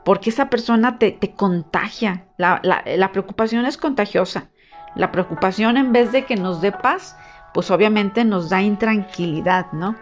Porque 0.02 0.30
esa 0.30 0.48
persona 0.48 0.98
te, 0.98 1.18
contagia. 1.36 2.24
La, 2.38 2.62
la, 2.62 3.12
preocupación 3.12 3.66
es 3.66 3.76
contagiosa. 3.76 4.48
La 4.94 5.12
preocupación 5.12 5.76
en 5.76 5.92
vez 5.92 6.10
de 6.10 6.24
que 6.24 6.36
nos 6.36 6.62
dé 6.62 6.72
paz, 6.72 7.18
pues 7.52 7.70
obviamente 7.70 8.24
nos 8.24 8.48
da 8.48 8.62
intranquilidad, 8.62 9.72
¿no? 9.72 9.94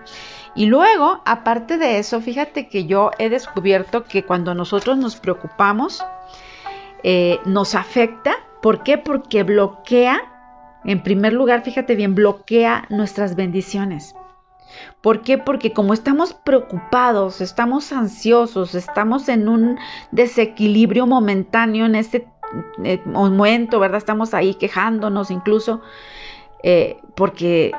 Y 0.55 0.67
luego, 0.67 1.21
aparte 1.27 1.79
de 1.79 1.99
eso, 1.99 2.21
fíjate 2.21 2.69
que 2.69 2.87
yo 2.87 3.11
he 3.19 3.29
descubierto 3.29 4.05
que 4.05 4.23
cuando 4.25 4.55
nosotros 4.55 4.97
nos 4.97 5.17
preocupamos, 5.17 6.05
eh, 7.05 7.39
nos 7.45 7.75
afecta. 7.75 8.35
¿Por 8.63 8.83
qué? 8.83 8.97
Porque 8.97 9.43
bloquea, 9.43 10.23
en 10.85 11.03
primer 11.03 11.35
lugar, 11.35 11.63
fíjate 11.63 11.95
bien, 11.97 12.15
bloquea 12.15 12.87
nuestras 12.89 13.37
bendiciones. 13.37 14.15
¿Por 15.03 15.21
qué? 15.21 15.37
Porque 15.37 15.75
como 15.75 15.93
estamos 15.93 16.33
preocupados, 16.33 17.43
estamos 17.43 17.93
ansiosos, 17.93 18.75
estamos 18.75 19.29
en 19.29 19.49
un 19.49 19.79
desequilibrio 20.13 21.07
momentáneo 21.07 21.85
en 21.85 21.95
este 21.95 22.27
eh, 22.83 23.03
momento, 23.05 23.79
¿verdad? 23.79 23.99
Estamos 23.99 24.33
ahí 24.33 24.55
quejándonos 24.55 25.31
incluso, 25.31 25.83
eh, 26.63 26.97
porque, 27.15 27.73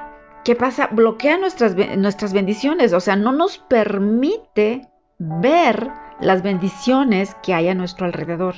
¿qué 0.43 0.55
pasa? 0.55 0.87
Bloquea 0.91 1.39
nuestras, 1.39 1.75
nuestras 1.97 2.31
bendiciones, 2.31 2.93
o 2.93 2.99
sea, 2.99 3.15
no 3.15 3.31
nos 3.31 3.57
permite 3.57 4.87
ver 5.17 5.89
las 6.21 6.43
bendiciones 6.43 7.35
que 7.41 7.55
hay 7.55 7.69
a 7.69 7.73
nuestro 7.73 8.05
alrededor. 8.05 8.55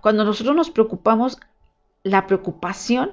Cuando 0.00 0.24
nosotros 0.24 0.54
nos 0.54 0.70
preocupamos, 0.70 1.38
la 2.02 2.26
preocupación 2.26 3.12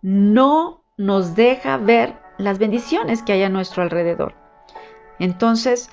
no 0.00 0.84
nos 0.96 1.34
deja 1.34 1.76
ver 1.76 2.16
las 2.38 2.58
bendiciones 2.58 3.22
que 3.22 3.32
hay 3.32 3.42
a 3.42 3.48
nuestro 3.48 3.82
alrededor. 3.82 4.34
Entonces, 5.18 5.90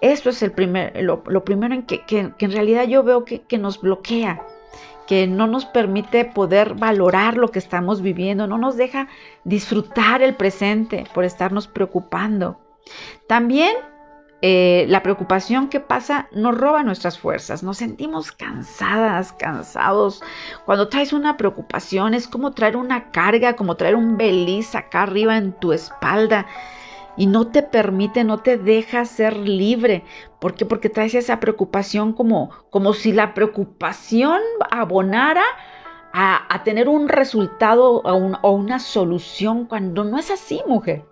esto 0.00 0.30
es 0.30 0.42
el 0.42 0.52
primer, 0.52 1.02
lo, 1.02 1.22
primero 1.44 1.74
en 1.74 1.82
que, 1.82 2.02
en 2.10 2.52
realidad 2.52 2.84
yo 2.84 3.02
veo 3.02 3.24
que, 3.24 3.42
que 3.42 3.58
nos 3.58 3.80
bloquea, 3.80 4.42
que 5.06 5.26
no 5.26 5.46
nos 5.46 5.66
permite 5.66 6.24
poder 6.24 6.74
valorar 6.74 7.36
lo 7.36 7.50
que 7.50 7.58
estamos 7.58 8.00
viviendo, 8.00 8.46
no 8.46 8.58
nos 8.58 8.76
deja 8.76 9.08
disfrutar 9.44 10.22
el 10.22 10.34
presente 10.36 11.04
por 11.12 11.24
estarnos 11.24 11.66
preocupando. 11.66 12.60
También 13.26 13.76
eh, 14.42 14.86
la 14.88 15.02
preocupación 15.02 15.68
que 15.68 15.80
pasa 15.80 16.28
nos 16.32 16.56
roba 16.56 16.82
nuestras 16.82 17.18
fuerzas, 17.18 17.62
nos 17.62 17.76
sentimos 17.76 18.32
cansadas, 18.32 19.34
cansados. 19.34 20.22
Cuando 20.64 20.88
traes 20.88 21.12
una 21.12 21.36
preocupación 21.36 22.14
es 22.14 22.26
como 22.26 22.52
traer 22.52 22.76
una 22.76 23.10
carga, 23.10 23.54
como 23.54 23.76
traer 23.76 23.96
un 23.96 24.16
beliz 24.16 24.74
acá 24.74 25.02
arriba 25.02 25.36
en 25.36 25.52
tu 25.52 25.74
espalda 25.74 26.46
y 27.18 27.26
no 27.26 27.48
te 27.48 27.62
permite, 27.62 28.24
no 28.24 28.38
te 28.38 28.56
deja 28.56 29.04
ser 29.04 29.36
libre. 29.36 30.04
¿Por 30.38 30.54
qué? 30.54 30.64
Porque 30.64 30.88
traes 30.88 31.14
esa 31.14 31.38
preocupación 31.38 32.14
como, 32.14 32.48
como 32.70 32.94
si 32.94 33.12
la 33.12 33.34
preocupación 33.34 34.40
abonara 34.70 35.44
a, 36.14 36.62
tener 36.64 36.88
un 36.88 37.08
resultado 37.08 38.00
o 38.02 38.50
una 38.52 38.78
solución 38.78 39.66
cuando 39.66 40.02
no 40.04 40.18
es 40.18 40.30
así, 40.30 40.62
mujer. 40.66 41.04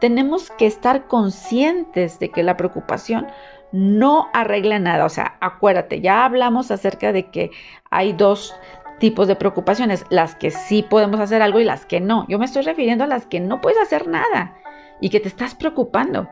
Tenemos 0.00 0.50
que 0.50 0.66
estar 0.66 1.06
conscientes 1.06 2.18
de 2.18 2.30
que 2.30 2.42
la 2.42 2.56
preocupación 2.56 3.26
no 3.72 4.28
arregla 4.32 4.78
nada. 4.78 5.04
O 5.04 5.08
sea, 5.08 5.36
acuérdate, 5.40 6.00
ya 6.00 6.24
hablamos 6.24 6.70
acerca 6.70 7.12
de 7.12 7.30
que 7.30 7.50
hay 7.90 8.12
dos 8.12 8.54
tipos 8.98 9.26
de 9.26 9.36
preocupaciones, 9.36 10.04
las 10.10 10.36
que 10.36 10.50
sí 10.50 10.84
podemos 10.88 11.18
hacer 11.18 11.42
algo 11.42 11.58
y 11.58 11.64
las 11.64 11.86
que 11.86 12.00
no. 12.00 12.26
Yo 12.28 12.38
me 12.38 12.44
estoy 12.44 12.62
refiriendo 12.62 13.04
a 13.04 13.08
las 13.08 13.26
que 13.26 13.40
no 13.40 13.60
puedes 13.60 13.80
hacer 13.80 14.06
nada 14.06 14.54
y 15.00 15.10
que 15.10 15.18
te 15.18 15.28
estás 15.28 15.54
preocupando. 15.54 16.28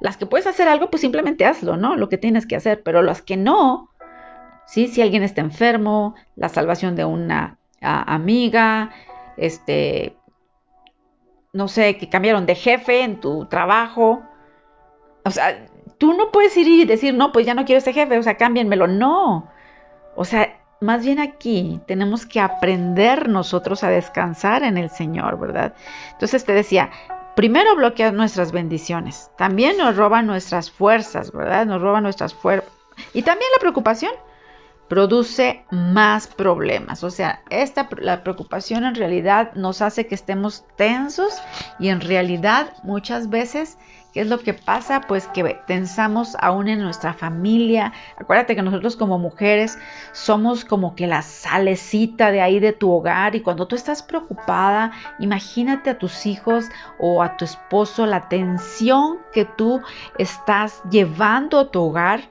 Las 0.00 0.16
que 0.16 0.26
puedes 0.26 0.46
hacer 0.46 0.68
algo, 0.68 0.90
pues 0.90 1.00
simplemente 1.00 1.44
hazlo, 1.44 1.76
¿no? 1.76 1.96
Lo 1.96 2.08
que 2.08 2.16
tienes 2.16 2.46
que 2.46 2.56
hacer, 2.56 2.82
pero 2.82 3.02
las 3.02 3.20
que 3.20 3.36
no, 3.36 3.90
¿sí? 4.64 4.86
Si 4.86 5.02
alguien 5.02 5.22
está 5.22 5.40
enfermo, 5.40 6.14
la 6.36 6.48
salvación 6.48 6.94
de 6.96 7.04
una 7.04 7.58
amiga, 7.80 8.90
este, 9.36 10.16
no 11.52 11.68
sé, 11.68 11.96
que 11.96 12.08
cambiaron 12.08 12.46
de 12.46 12.54
jefe 12.54 13.02
en 13.02 13.20
tu 13.20 13.46
trabajo. 13.46 14.22
O 15.24 15.30
sea, 15.30 15.66
tú 15.98 16.14
no 16.14 16.30
puedes 16.30 16.56
ir 16.56 16.68
y 16.68 16.84
decir, 16.84 17.14
no, 17.14 17.32
pues 17.32 17.46
ya 17.46 17.54
no 17.54 17.64
quiero 17.64 17.78
ese 17.78 17.92
jefe, 17.92 18.18
o 18.18 18.22
sea, 18.22 18.36
cámbienmelo. 18.36 18.86
No. 18.86 19.50
O 20.14 20.24
sea, 20.24 20.58
más 20.80 21.04
bien 21.04 21.18
aquí 21.18 21.80
tenemos 21.86 22.26
que 22.26 22.40
aprender 22.40 23.28
nosotros 23.28 23.82
a 23.84 23.90
descansar 23.90 24.62
en 24.62 24.78
el 24.78 24.90
Señor, 24.90 25.38
¿verdad? 25.38 25.74
Entonces 26.12 26.44
te 26.44 26.52
decía, 26.52 26.90
primero 27.34 27.74
bloquea 27.76 28.12
nuestras 28.12 28.52
bendiciones, 28.52 29.30
también 29.36 29.76
nos 29.76 29.96
roba 29.96 30.22
nuestras 30.22 30.70
fuerzas, 30.70 31.32
¿verdad? 31.32 31.66
Nos 31.66 31.80
roba 31.80 32.00
nuestras 32.00 32.34
fuerzas. 32.34 32.70
Y 33.12 33.22
también 33.22 33.50
la 33.54 33.60
preocupación 33.60 34.12
produce 34.88 35.64
más 35.70 36.26
problemas. 36.26 37.04
O 37.04 37.10
sea, 37.10 37.42
esta, 37.50 37.88
la 37.98 38.22
preocupación 38.22 38.84
en 38.84 38.94
realidad 38.94 39.52
nos 39.54 39.82
hace 39.82 40.06
que 40.06 40.14
estemos 40.14 40.64
tensos 40.76 41.40
y 41.78 41.88
en 41.88 42.00
realidad 42.00 42.72
muchas 42.82 43.28
veces, 43.28 43.76
¿qué 44.14 44.22
es 44.22 44.28
lo 44.28 44.40
que 44.40 44.54
pasa? 44.54 45.02
Pues 45.02 45.26
que 45.28 45.60
tensamos 45.66 46.36
aún 46.40 46.68
en 46.68 46.80
nuestra 46.80 47.12
familia. 47.12 47.92
Acuérdate 48.16 48.56
que 48.56 48.62
nosotros 48.62 48.96
como 48.96 49.18
mujeres 49.18 49.78
somos 50.12 50.64
como 50.64 50.94
que 50.94 51.06
la 51.06 51.20
salecita 51.20 52.30
de 52.30 52.40
ahí 52.40 52.58
de 52.58 52.72
tu 52.72 52.90
hogar 52.90 53.36
y 53.36 53.42
cuando 53.42 53.68
tú 53.68 53.76
estás 53.76 54.02
preocupada, 54.02 54.92
imagínate 55.18 55.90
a 55.90 55.98
tus 55.98 56.24
hijos 56.24 56.64
o 56.98 57.22
a 57.22 57.36
tu 57.36 57.44
esposo 57.44 58.06
la 58.06 58.28
tensión 58.30 59.18
que 59.34 59.44
tú 59.44 59.82
estás 60.16 60.82
llevando 60.90 61.60
a 61.60 61.70
tu 61.70 61.82
hogar. 61.82 62.22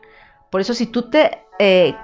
Por 0.50 0.62
eso 0.62 0.74
si 0.74 0.88
tú 0.88 1.04
te... 1.04 1.44
Eh, 1.60 1.96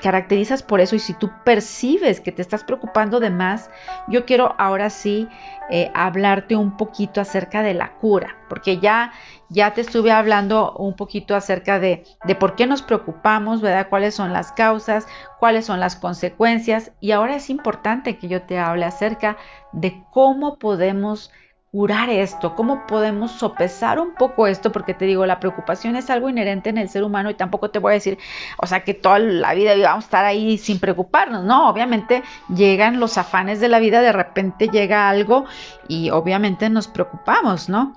caracterizas 0.00 0.62
por 0.62 0.80
eso 0.80 0.96
y 0.96 0.98
si 0.98 1.14
tú 1.14 1.30
percibes 1.44 2.20
que 2.20 2.32
te 2.32 2.42
estás 2.42 2.64
preocupando 2.64 3.20
de 3.20 3.30
más, 3.30 3.70
yo 4.08 4.24
quiero 4.24 4.54
ahora 4.58 4.90
sí 4.90 5.28
eh, 5.70 5.90
hablarte 5.94 6.56
un 6.56 6.76
poquito 6.76 7.20
acerca 7.20 7.62
de 7.62 7.74
la 7.74 7.92
cura, 7.98 8.36
porque 8.48 8.78
ya, 8.78 9.12
ya 9.48 9.72
te 9.72 9.82
estuve 9.82 10.10
hablando 10.10 10.72
un 10.72 10.94
poquito 10.94 11.36
acerca 11.36 11.78
de, 11.78 12.04
de 12.24 12.34
por 12.34 12.56
qué 12.56 12.66
nos 12.66 12.82
preocupamos, 12.82 13.60
¿verdad? 13.60 13.88
Cuáles 13.88 14.14
son 14.14 14.32
las 14.32 14.52
causas, 14.52 15.06
cuáles 15.38 15.66
son 15.66 15.80
las 15.80 15.96
consecuencias 15.96 16.92
y 17.00 17.12
ahora 17.12 17.36
es 17.36 17.50
importante 17.50 18.18
que 18.18 18.28
yo 18.28 18.42
te 18.42 18.58
hable 18.58 18.84
acerca 18.84 19.36
de 19.72 20.02
cómo 20.10 20.58
podemos 20.58 21.30
curar 21.70 22.10
esto? 22.10 22.56
¿Cómo 22.56 22.86
podemos 22.86 23.30
sopesar 23.32 24.00
un 24.00 24.14
poco 24.14 24.46
esto? 24.46 24.72
Porque 24.72 24.94
te 24.94 25.04
digo, 25.04 25.24
la 25.26 25.38
preocupación 25.38 25.94
es 25.96 26.10
algo 26.10 26.28
inherente 26.28 26.70
en 26.70 26.78
el 26.78 26.88
ser 26.88 27.04
humano 27.04 27.30
y 27.30 27.34
tampoco 27.34 27.70
te 27.70 27.78
voy 27.78 27.92
a 27.92 27.94
decir, 27.94 28.18
o 28.58 28.66
sea, 28.66 28.82
que 28.82 28.94
toda 28.94 29.18
la 29.20 29.54
vida 29.54 29.76
vamos 29.76 30.04
a 30.04 30.06
estar 30.06 30.24
ahí 30.24 30.58
sin 30.58 30.80
preocuparnos, 30.80 31.44
¿no? 31.44 31.68
Obviamente 31.68 32.22
llegan 32.48 32.98
los 32.98 33.18
afanes 33.18 33.60
de 33.60 33.68
la 33.68 33.78
vida, 33.78 34.02
de 34.02 34.12
repente 34.12 34.68
llega 34.68 35.08
algo 35.08 35.44
y 35.86 36.10
obviamente 36.10 36.68
nos 36.70 36.88
preocupamos, 36.88 37.68
¿no? 37.68 37.94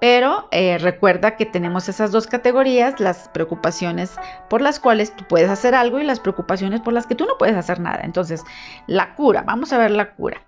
Pero 0.00 0.48
eh, 0.50 0.76
recuerda 0.78 1.36
que 1.36 1.46
tenemos 1.46 1.88
esas 1.88 2.10
dos 2.10 2.26
categorías, 2.26 3.00
las 3.00 3.28
preocupaciones 3.28 4.16
por 4.50 4.60
las 4.60 4.80
cuales 4.80 5.14
tú 5.14 5.24
puedes 5.28 5.48
hacer 5.48 5.74
algo 5.74 6.00
y 6.00 6.04
las 6.04 6.20
preocupaciones 6.20 6.80
por 6.80 6.92
las 6.92 7.06
que 7.06 7.14
tú 7.14 7.24
no 7.26 7.38
puedes 7.38 7.56
hacer 7.56 7.80
nada. 7.80 8.00
Entonces, 8.02 8.44
la 8.86 9.14
cura, 9.14 9.42
vamos 9.46 9.72
a 9.72 9.78
ver 9.78 9.92
la 9.92 10.10
cura. 10.14 10.42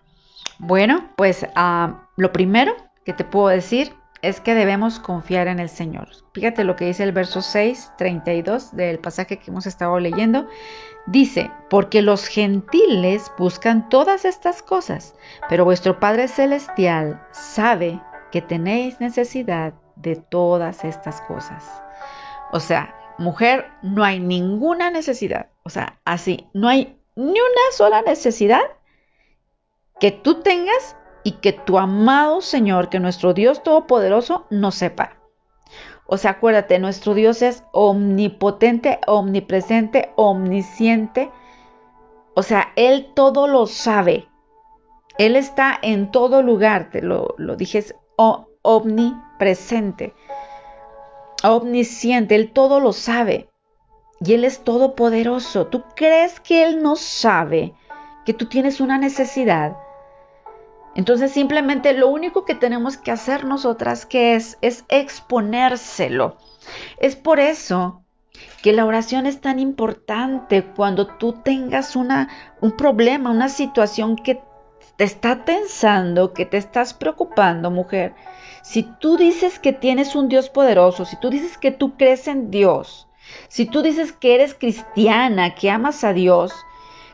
Bueno, 0.59 1.11
pues 1.17 1.47
ah, 1.55 2.09
lo 2.17 2.33
primero 2.33 2.75
que 3.05 3.13
te 3.13 3.25
puedo 3.25 3.49
decir 3.49 3.95
es 4.23 4.41
que 4.41 4.55
debemos 4.55 4.99
confiar 4.99 5.47
en 5.49 5.61
el 5.61 5.69
Señor. 5.69 6.09
Fíjate 6.33 6.65
lo 6.65 6.77
que 6.77 6.87
dice 6.87 7.05
el 7.05 7.13
verso 7.13 7.43
6, 7.43 7.93
32 7.99 8.75
del 8.75 8.99
pasaje 8.99 9.39
que 9.39 9.51
hemos 9.51 9.67
estado 9.67 9.99
leyendo. 10.01 10.49
Dice, 11.07 11.51
porque 11.71 12.03
los 12.03 12.27
gentiles 12.27 13.31
buscan 13.39 13.89
todas 13.89 14.25
estas 14.25 14.63
cosas, 14.63 15.15
pero 15.49 15.65
vuestro 15.65 16.01
Padre 16.01 16.27
Celestial 16.27 17.23
sabe 17.31 18.01
que 18.33 18.43
tenéis 18.43 19.01
necesidad 19.01 19.75
de 19.95 20.17
todas 20.17 20.85
estas 20.85 21.21
cosas. 21.23 21.65
O 22.51 22.59
sea, 22.59 22.95
mujer, 23.19 23.67
no 23.83 24.03
hay 24.03 24.19
ninguna 24.19 24.91
necesidad. 24.91 25.47
O 25.63 25.71
sea, 25.71 25.99
así, 26.05 26.49
no 26.53 26.69
hay 26.69 26.99
ni 27.15 27.31
una 27.31 27.73
sola 27.73 28.03
necesidad 28.03 28.63
que 30.01 30.11
tú 30.11 30.41
tengas 30.41 30.97
y 31.25 31.33
que 31.33 31.53
tu 31.53 31.79
amado 31.79 32.41
Señor, 32.41 32.89
que 32.89 33.01
nuestro 33.01 33.35
Dios 33.35 33.63
Todopoderoso, 33.63 34.47
no 34.51 34.71
sepa. 34.71 35.17
O 36.07 36.19
sea, 36.19 36.33
acuérdate, 36.33 36.79
nuestro 36.79 37.15
Dios 37.15 37.43
es 37.43 37.65
omnipotente, 37.73 39.01
omnipresente, 39.07 40.13
omnisciente. 40.15 41.31
O 42.35 42.43
sea, 42.43 42.73
Él 42.77 43.11
todo 43.15 43.49
lo 43.49 43.67
sabe. 43.67 44.29
Él 45.19 45.35
está 45.35 45.77
en 45.83 46.11
todo 46.11 46.43
lugar, 46.43 46.91
te 46.91 47.03
lo, 47.03 47.35
lo 47.39 47.57
dije, 47.57 47.79
es 47.79 47.95
omnipresente, 48.63 50.15
omnisciente, 51.43 52.37
Él 52.37 52.53
todo 52.53 52.79
lo 52.79 52.93
sabe. 52.93 53.49
Y 54.21 54.35
Él 54.35 54.45
es 54.45 54.61
todopoderoso. 54.61 55.67
¿Tú 55.67 55.83
crees 55.97 56.39
que 56.39 56.65
Él 56.65 56.83
no 56.83 56.97
sabe 56.97 57.75
que 58.25 58.33
tú 58.33 58.47
tienes 58.47 58.81
una 58.81 58.99
necesidad? 58.99 59.77
Entonces 60.97 61.31
simplemente 61.31 61.93
lo 61.93 62.09
único 62.09 62.47
que 62.47 62.55
tenemos 62.55 62.97
que 62.97 63.11
hacer 63.11 63.45
nosotras 63.45 64.07
que 64.07 64.35
es 64.35 64.57
es 64.63 64.87
exponérselo. 64.89 66.39
Es 66.99 67.17
por 67.17 67.39
eso 67.39 68.03
que 68.63 68.73
la 68.73 68.87
oración 68.87 69.27
es 69.27 69.43
tan 69.43 69.59
importante 69.59 70.65
cuando 70.65 71.07
tú 71.07 71.35
tengas 71.35 71.97
una, 71.97 72.31
un 72.63 72.73
problema, 72.73 73.31
una 73.31 73.51
situación 73.51 74.17
que 74.17 74.41
te 74.97 75.05
está 75.05 75.45
tensando, 75.45 76.33
que 76.33 76.47
te 76.47 76.57
estás 76.57 76.95
preocupando, 76.95 77.71
mujer. 77.71 78.15
Si 78.63 78.83
tú 78.83 79.19
dices 79.19 79.59
que 79.59 79.75
tienes 79.75 80.17
un 80.17 80.31
Dios 80.31 80.49
poderoso, 80.49 81.05
si 81.05 81.17
tú 81.21 81.29
dices 81.29 81.59
que 81.59 81.73
tú 81.73 81.99
crees 81.99 82.27
en 82.27 82.51
Dios, 82.51 83.07
si 83.49 83.67
tú 83.67 83.83
dices 83.83 84.13
que 84.13 84.35
eres 84.35 84.55
cristiana, 84.55 85.55
que 85.55 85.71
amas 85.71 86.05
a 86.05 86.15
Dios, 86.15 86.55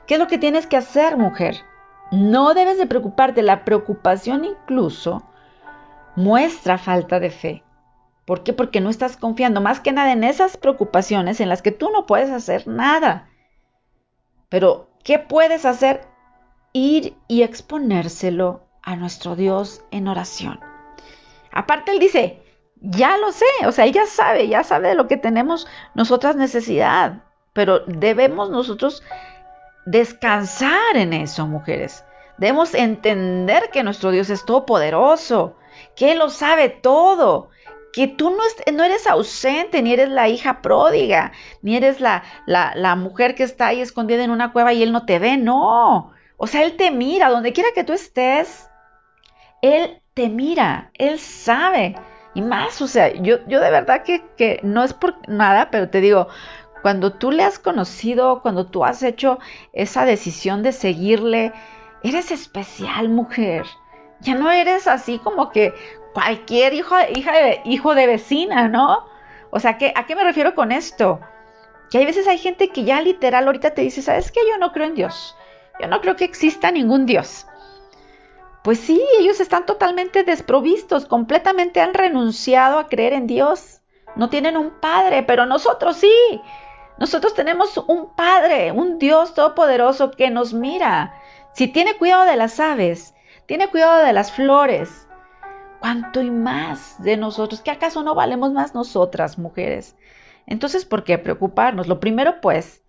¿qué 0.07 0.14
es 0.14 0.21
lo 0.21 0.29
que 0.29 0.38
tienes 0.38 0.68
que 0.68 0.77
hacer, 0.77 1.16
mujer? 1.16 1.57
No 2.12 2.55
debes 2.55 2.79
de 2.79 2.87
preocuparte. 2.87 3.42
La 3.42 3.64
preocupación 3.64 4.44
incluso 4.44 5.25
muestra 6.14 6.79
falta 6.79 7.18
de 7.18 7.31
fe. 7.31 7.64
¿Por 8.27 8.44
qué? 8.44 8.53
Porque 8.53 8.81
no 8.81 8.90
estás 8.90 9.16
confiando 9.16 9.61
más 9.61 9.81
que 9.81 9.92
nada 9.92 10.12
en 10.12 10.22
esas 10.22 10.57
preocupaciones 10.57 11.40
en 11.40 11.48
las 11.48 11.62
que 11.62 11.72
tú 11.72 11.90
no 11.90 12.07
puedes 12.07 12.31
hacer 12.31 12.68
nada. 12.68 13.29
Pero, 14.48 14.90
¿qué 15.03 15.18
puedes 15.18 15.64
hacer? 15.64 16.07
Ir 16.75 17.16
y 17.29 17.42
exponérselo 17.42 18.62
a 18.83 18.94
nuestro 18.96 19.35
Dios 19.35 19.83
en 19.90 20.07
oración. 20.07 20.61
Aparte, 21.51 21.92
Él 21.92 21.98
dice, 21.98 22.42
ya 22.81 23.16
lo 23.16 23.33
sé, 23.33 23.46
o 23.66 23.72
sea, 23.72 23.87
ella 23.87 24.07
sabe, 24.07 24.48
ya 24.48 24.64
sabe 24.64 24.88
de 24.88 24.94
lo 24.94 25.09
que 25.09 25.16
tenemos 25.16 25.66
nosotras 25.94 26.37
necesidad, 26.37 27.22
pero 27.53 27.81
debemos 27.87 28.51
nosotros 28.51 29.03
descansar 29.85 30.97
en 30.97 31.12
eso, 31.12 31.47
mujeres. 31.47 32.05
Debemos 32.38 32.75
entender 32.75 33.71
que 33.73 33.83
nuestro 33.83 34.11
Dios 34.11 34.31
es 34.31 34.45
todopoderoso, 34.45 35.57
que 35.97 36.12
Él 36.12 36.18
lo 36.18 36.31
sabe 36.31 36.68
todo, 36.68 37.51
que 37.92 38.09
tú 38.09 38.31
no, 38.31 38.73
no, 38.73 38.85
eres 38.85 39.07
ausente, 39.07 39.83
ni 39.83 39.92
eres 39.92 40.09
la 40.09 40.29
hija 40.29 40.62
pródiga, 40.62 41.33
ni 41.61 41.77
eres 41.77 42.01
la, 42.01 42.23
la, 42.47 42.97
mujer 42.97 43.35
que 43.35 43.42
está 43.42 43.68
ahí 43.68 43.81
escondida 43.81 44.25
en 44.25 44.31
una 44.31 44.53
cueva 44.53 44.73
y 44.73 44.83
Él 44.83 44.92
no 44.92 45.05
te 45.05 45.18
ve, 45.18 45.37
no. 45.37 46.12
O 46.38 46.47
sea, 46.47 46.62
Él 46.64 46.77
te 46.77 46.90
mira, 46.90 47.29
donde 47.29 47.53
quiera 47.53 47.68
que 47.75 47.85
tú 47.85 47.92
estés, 47.92 48.68
Él 49.61 50.01
te 50.14 50.29
mira, 50.29 50.90
Él 50.95 51.18
sabe. 51.18 51.97
Y 52.35 52.40
más, 52.40 52.81
o 52.81 52.88
sea, 52.88 53.12
yo, 53.12 53.47
yo 53.47 53.61
de 53.61 53.71
verdad 53.71 54.05
que, 54.05 54.25
que 54.38 54.59
no 54.62 54.83
es 54.83 54.95
por 54.95 55.16
nada, 55.29 55.68
pero 55.71 55.90
te 55.90 56.01
digo, 56.01 56.29
cuando 56.83 57.12
tú 57.12 57.31
le 57.31 57.45
has 57.45 57.59
conocido, 57.59 58.42
cuando 58.42 58.66
tú 58.66 58.85
has 58.85 59.03
hecho 59.03 59.38
esa 59.73 60.05
decisión 60.05 60.62
de 60.62 60.73
seguirle, 60.73 61.53
eres 62.03 62.31
especial, 62.31 63.09
mujer. 63.09 63.64
Ya 64.21 64.35
no 64.35 64.51
eres 64.51 64.87
así 64.87 65.18
como 65.18 65.51
que 65.51 65.73
cualquier 66.12 66.75
hijo, 66.75 66.95
hija 67.14 67.33
de, 67.33 67.61
hijo 67.64 67.95
de 67.95 68.07
vecina, 68.07 68.68
¿no? 68.68 69.07
O 69.51 69.61
sea, 69.61 69.79
¿a 69.95 70.07
qué 70.07 70.16
me 70.16 70.25
refiero 70.25 70.55
con 70.55 70.73
esto? 70.73 71.21
Que 71.90 71.99
hay 71.99 72.07
veces 72.07 72.27
hay 72.27 72.38
gente 72.38 72.68
que 72.68 72.85
ya 72.85 73.01
literal 73.01 73.47
ahorita 73.47 73.75
te 73.75 73.83
dice, 73.83 74.03
¿sabes 74.03 74.33
qué? 74.33 74.40
Yo 74.49 74.59
no 74.59 74.73
creo 74.73 74.87
en 74.87 74.95
Dios. 74.95 75.37
Yo 75.81 75.88
no 75.88 76.01
creo 76.01 76.16
que 76.16 76.25
exista 76.25 76.71
ningún 76.71 77.07
Dios. 77.07 77.47
Pues 78.62 78.79
sí, 78.79 79.03
ellos 79.18 79.40
están 79.40 79.66
totalmente 79.66 80.23
desprovistos, 80.23 81.07
completamente 81.07 81.81
han 81.81 81.95
renunciado 81.95 82.79
a 82.79 82.88
creer 82.88 83.12
en 83.12 83.27
Dios. 83.27 83.81
No 84.14 84.31
tienen 84.31 84.57
un 84.57 84.71
padre, 84.71 85.23
pero 85.23 85.47
nosotros 85.47 85.97
sí. 85.97 86.40
Nosotros 87.03 87.35
tenemos 87.35 87.79
un 87.88 88.15
Padre, 88.15 88.71
un 88.71 89.01
Dios 89.01 89.35
todopoderoso 89.35 90.12
que 90.12 90.31
nos 90.31 90.55
mira. 90.55 91.12
Si 91.53 91.67
tiene 91.67 91.97
cuidado 91.97 92.23
de 92.27 92.37
las 92.37 92.61
aves, 92.61 93.12
tiene 93.47 93.67
cuidado 93.67 94.05
de 94.05 94.12
las 94.12 94.31
flores, 94.31 95.09
¿cuánto 95.81 96.23
y 96.23 96.31
más 96.31 97.03
de 97.03 97.17
nosotros? 97.17 97.61
¿Que 97.61 97.73
acaso 97.73 98.05
no 98.05 98.15
valemos 98.15 98.53
más 98.53 98.73
nosotras, 98.77 99.37
mujeres? 99.37 99.97
Entonces, 100.47 100.85
¿por 100.85 101.03
qué 101.03 101.19
preocuparnos? 101.19 101.88
Lo 101.88 101.99
primero, 101.99 102.41
pues, 102.41 102.85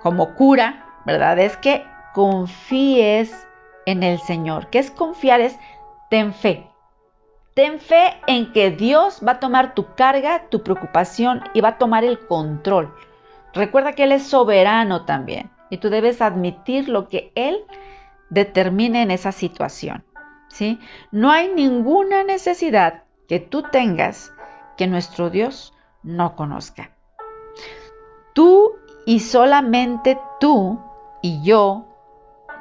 como 0.00 0.36
cura, 0.36 0.86
¿verdad? 1.04 1.40
Es 1.40 1.56
que 1.56 1.84
confíes 2.14 3.48
en 3.84 4.04
el 4.04 4.20
Señor. 4.20 4.70
¿Qué 4.70 4.78
es 4.78 4.92
confiar? 4.92 5.40
Es 5.40 5.58
ten 6.08 6.32
fe. 6.32 6.70
Ten 7.54 7.80
fe 7.80 8.20
en 8.28 8.52
que 8.52 8.70
Dios 8.70 9.20
va 9.26 9.32
a 9.32 9.40
tomar 9.40 9.74
tu 9.74 9.92
carga, 9.96 10.48
tu 10.50 10.62
preocupación 10.62 11.42
y 11.52 11.60
va 11.60 11.70
a 11.70 11.78
tomar 11.78 12.04
el 12.04 12.24
control. 12.28 12.94
Recuerda 13.58 13.94
que 13.94 14.04
Él 14.04 14.12
es 14.12 14.22
soberano 14.22 15.04
también 15.04 15.50
y 15.68 15.78
tú 15.78 15.90
debes 15.90 16.22
admitir 16.22 16.88
lo 16.88 17.08
que 17.08 17.32
Él 17.34 17.64
determine 18.30 19.02
en 19.02 19.10
esa 19.10 19.32
situación. 19.32 20.04
¿sí? 20.46 20.78
No 21.10 21.32
hay 21.32 21.52
ninguna 21.52 22.22
necesidad 22.22 23.02
que 23.26 23.40
tú 23.40 23.64
tengas 23.64 24.32
que 24.76 24.86
nuestro 24.86 25.28
Dios 25.28 25.74
no 26.04 26.36
conozca. 26.36 26.92
Tú 28.32 28.76
y 29.06 29.18
solamente 29.18 30.20
tú 30.38 30.80
y 31.20 31.42
yo, 31.42 31.84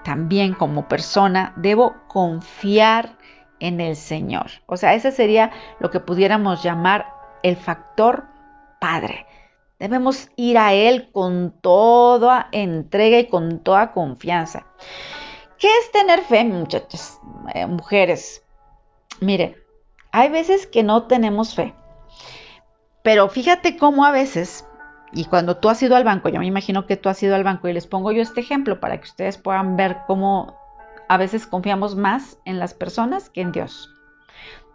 también 0.03 0.55
como 0.55 0.87
persona, 0.87 1.53
debo 1.57 1.93
confiar 2.07 3.17
en 3.59 3.81
el 3.81 3.95
Señor. 3.97 4.47
O 4.65 4.77
sea, 4.77 4.95
ese 4.95 5.11
sería 5.11 5.51
lo 5.79 5.91
que 5.91 5.99
pudiéramos 5.99 6.63
llamar 6.63 7.13
el 7.43 7.55
factor 7.55 8.25
padre. 8.79 9.27
Debemos 9.79 10.29
ir 10.35 10.57
a 10.57 10.73
Él 10.73 11.09
con 11.11 11.53
toda 11.61 12.49
entrega 12.51 13.19
y 13.19 13.27
con 13.27 13.59
toda 13.59 13.91
confianza. 13.91 14.65
¿Qué 15.59 15.67
es 15.67 15.91
tener 15.91 16.21
fe, 16.21 16.43
muchachas, 16.43 17.19
eh, 17.53 17.65
mujeres? 17.65 18.43
Mire, 19.19 19.57
hay 20.11 20.29
veces 20.29 20.67
que 20.67 20.83
no 20.83 21.03
tenemos 21.03 21.55
fe, 21.55 21.73
pero 23.03 23.29
fíjate 23.29 23.77
cómo 23.77 24.05
a 24.05 24.11
veces, 24.11 24.67
y 25.13 25.25
cuando 25.25 25.57
tú 25.57 25.69
has 25.69 25.81
ido 25.81 25.95
al 25.95 26.03
banco, 26.03 26.29
yo 26.29 26.39
me 26.39 26.45
imagino 26.45 26.85
que 26.85 26.97
tú 26.97 27.09
has 27.09 27.21
ido 27.23 27.35
al 27.35 27.43
banco 27.43 27.67
y 27.67 27.73
les 27.73 27.87
pongo 27.87 28.11
yo 28.11 28.21
este 28.21 28.41
ejemplo 28.41 28.79
para 28.79 28.97
que 28.97 29.05
ustedes 29.05 29.37
puedan 29.37 29.75
ver 29.75 29.99
cómo 30.07 30.57
a 31.07 31.17
veces 31.17 31.47
confiamos 31.47 31.95
más 31.95 32.37
en 32.45 32.59
las 32.59 32.73
personas 32.73 33.29
que 33.29 33.41
en 33.41 33.51
Dios. 33.51 33.91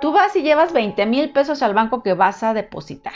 Tú 0.01 0.13
vas 0.13 0.35
y 0.35 0.43
llevas 0.43 0.73
20 0.73 1.07
mil 1.07 1.33
pesos 1.33 1.63
al 1.63 1.75
banco 1.75 2.03
que 2.03 2.15
vas 2.15 2.43
a 2.43 2.55
depositar. 2.55 3.15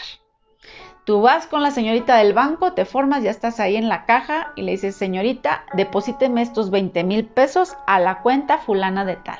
Tú 1.06 1.20
vas 1.20 1.46
con 1.46 1.62
la 1.62 1.70
señorita 1.70 2.16
del 2.16 2.32
banco, 2.32 2.72
te 2.72 2.84
formas, 2.84 3.22
ya 3.22 3.30
estás 3.30 3.60
ahí 3.60 3.76
en 3.76 3.88
la 3.88 4.06
caja 4.06 4.52
y 4.56 4.62
le 4.62 4.72
dices, 4.72 4.96
señorita, 4.96 5.64
deposíteme 5.74 6.42
estos 6.42 6.70
20 6.70 7.04
mil 7.04 7.24
pesos 7.26 7.76
a 7.86 8.00
la 8.00 8.22
cuenta 8.22 8.58
fulana 8.58 9.04
de 9.04 9.14
tal. 9.14 9.38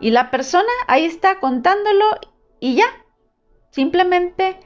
Y 0.00 0.10
la 0.10 0.32
persona 0.32 0.72
ahí 0.88 1.04
está 1.04 1.38
contándolo 1.38 2.04
y 2.58 2.74
ya. 2.74 2.86
Simplemente 3.70 4.58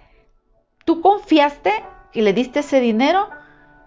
tú 0.86 1.02
confiaste 1.02 1.84
y 2.14 2.22
le 2.22 2.32
diste 2.32 2.60
ese 2.60 2.80
dinero 2.80 3.28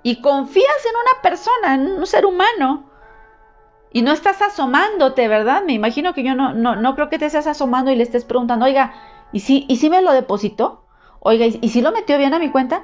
y 0.03 0.21
confías 0.21 0.85
en 0.85 0.95
una 0.95 1.21
persona, 1.23 1.73
en 1.73 1.97
un 1.99 2.05
ser 2.05 2.27
humano. 2.27 2.91
Y 3.91 4.03
no 4.03 4.11
estás 4.11 4.39
asomándote, 4.43 5.27
¿verdad? 5.27 5.63
Me 5.65 5.73
imagino 5.73 6.13
que 6.13 6.23
yo 6.23 6.35
no, 6.35 6.53
no, 6.53 6.75
no 6.75 6.93
creo 6.93 7.09
que 7.09 7.17
te 7.17 7.25
estés 7.25 7.47
asomando 7.47 7.89
y 7.89 7.95
le 7.95 8.03
estés 8.03 8.23
preguntando, 8.23 8.65
oiga, 8.65 8.93
¿y 9.31 9.39
si, 9.39 9.65
¿y 9.67 9.77
si 9.77 9.89
me 9.89 10.03
lo 10.03 10.11
depositó? 10.11 10.82
Oiga, 11.25 11.45
¿y 11.45 11.69
si 11.69 11.81
lo 11.81 11.93
metió 11.93 12.17
bien 12.17 12.33
a 12.33 12.39
mi 12.39 12.51
cuenta? 12.51 12.83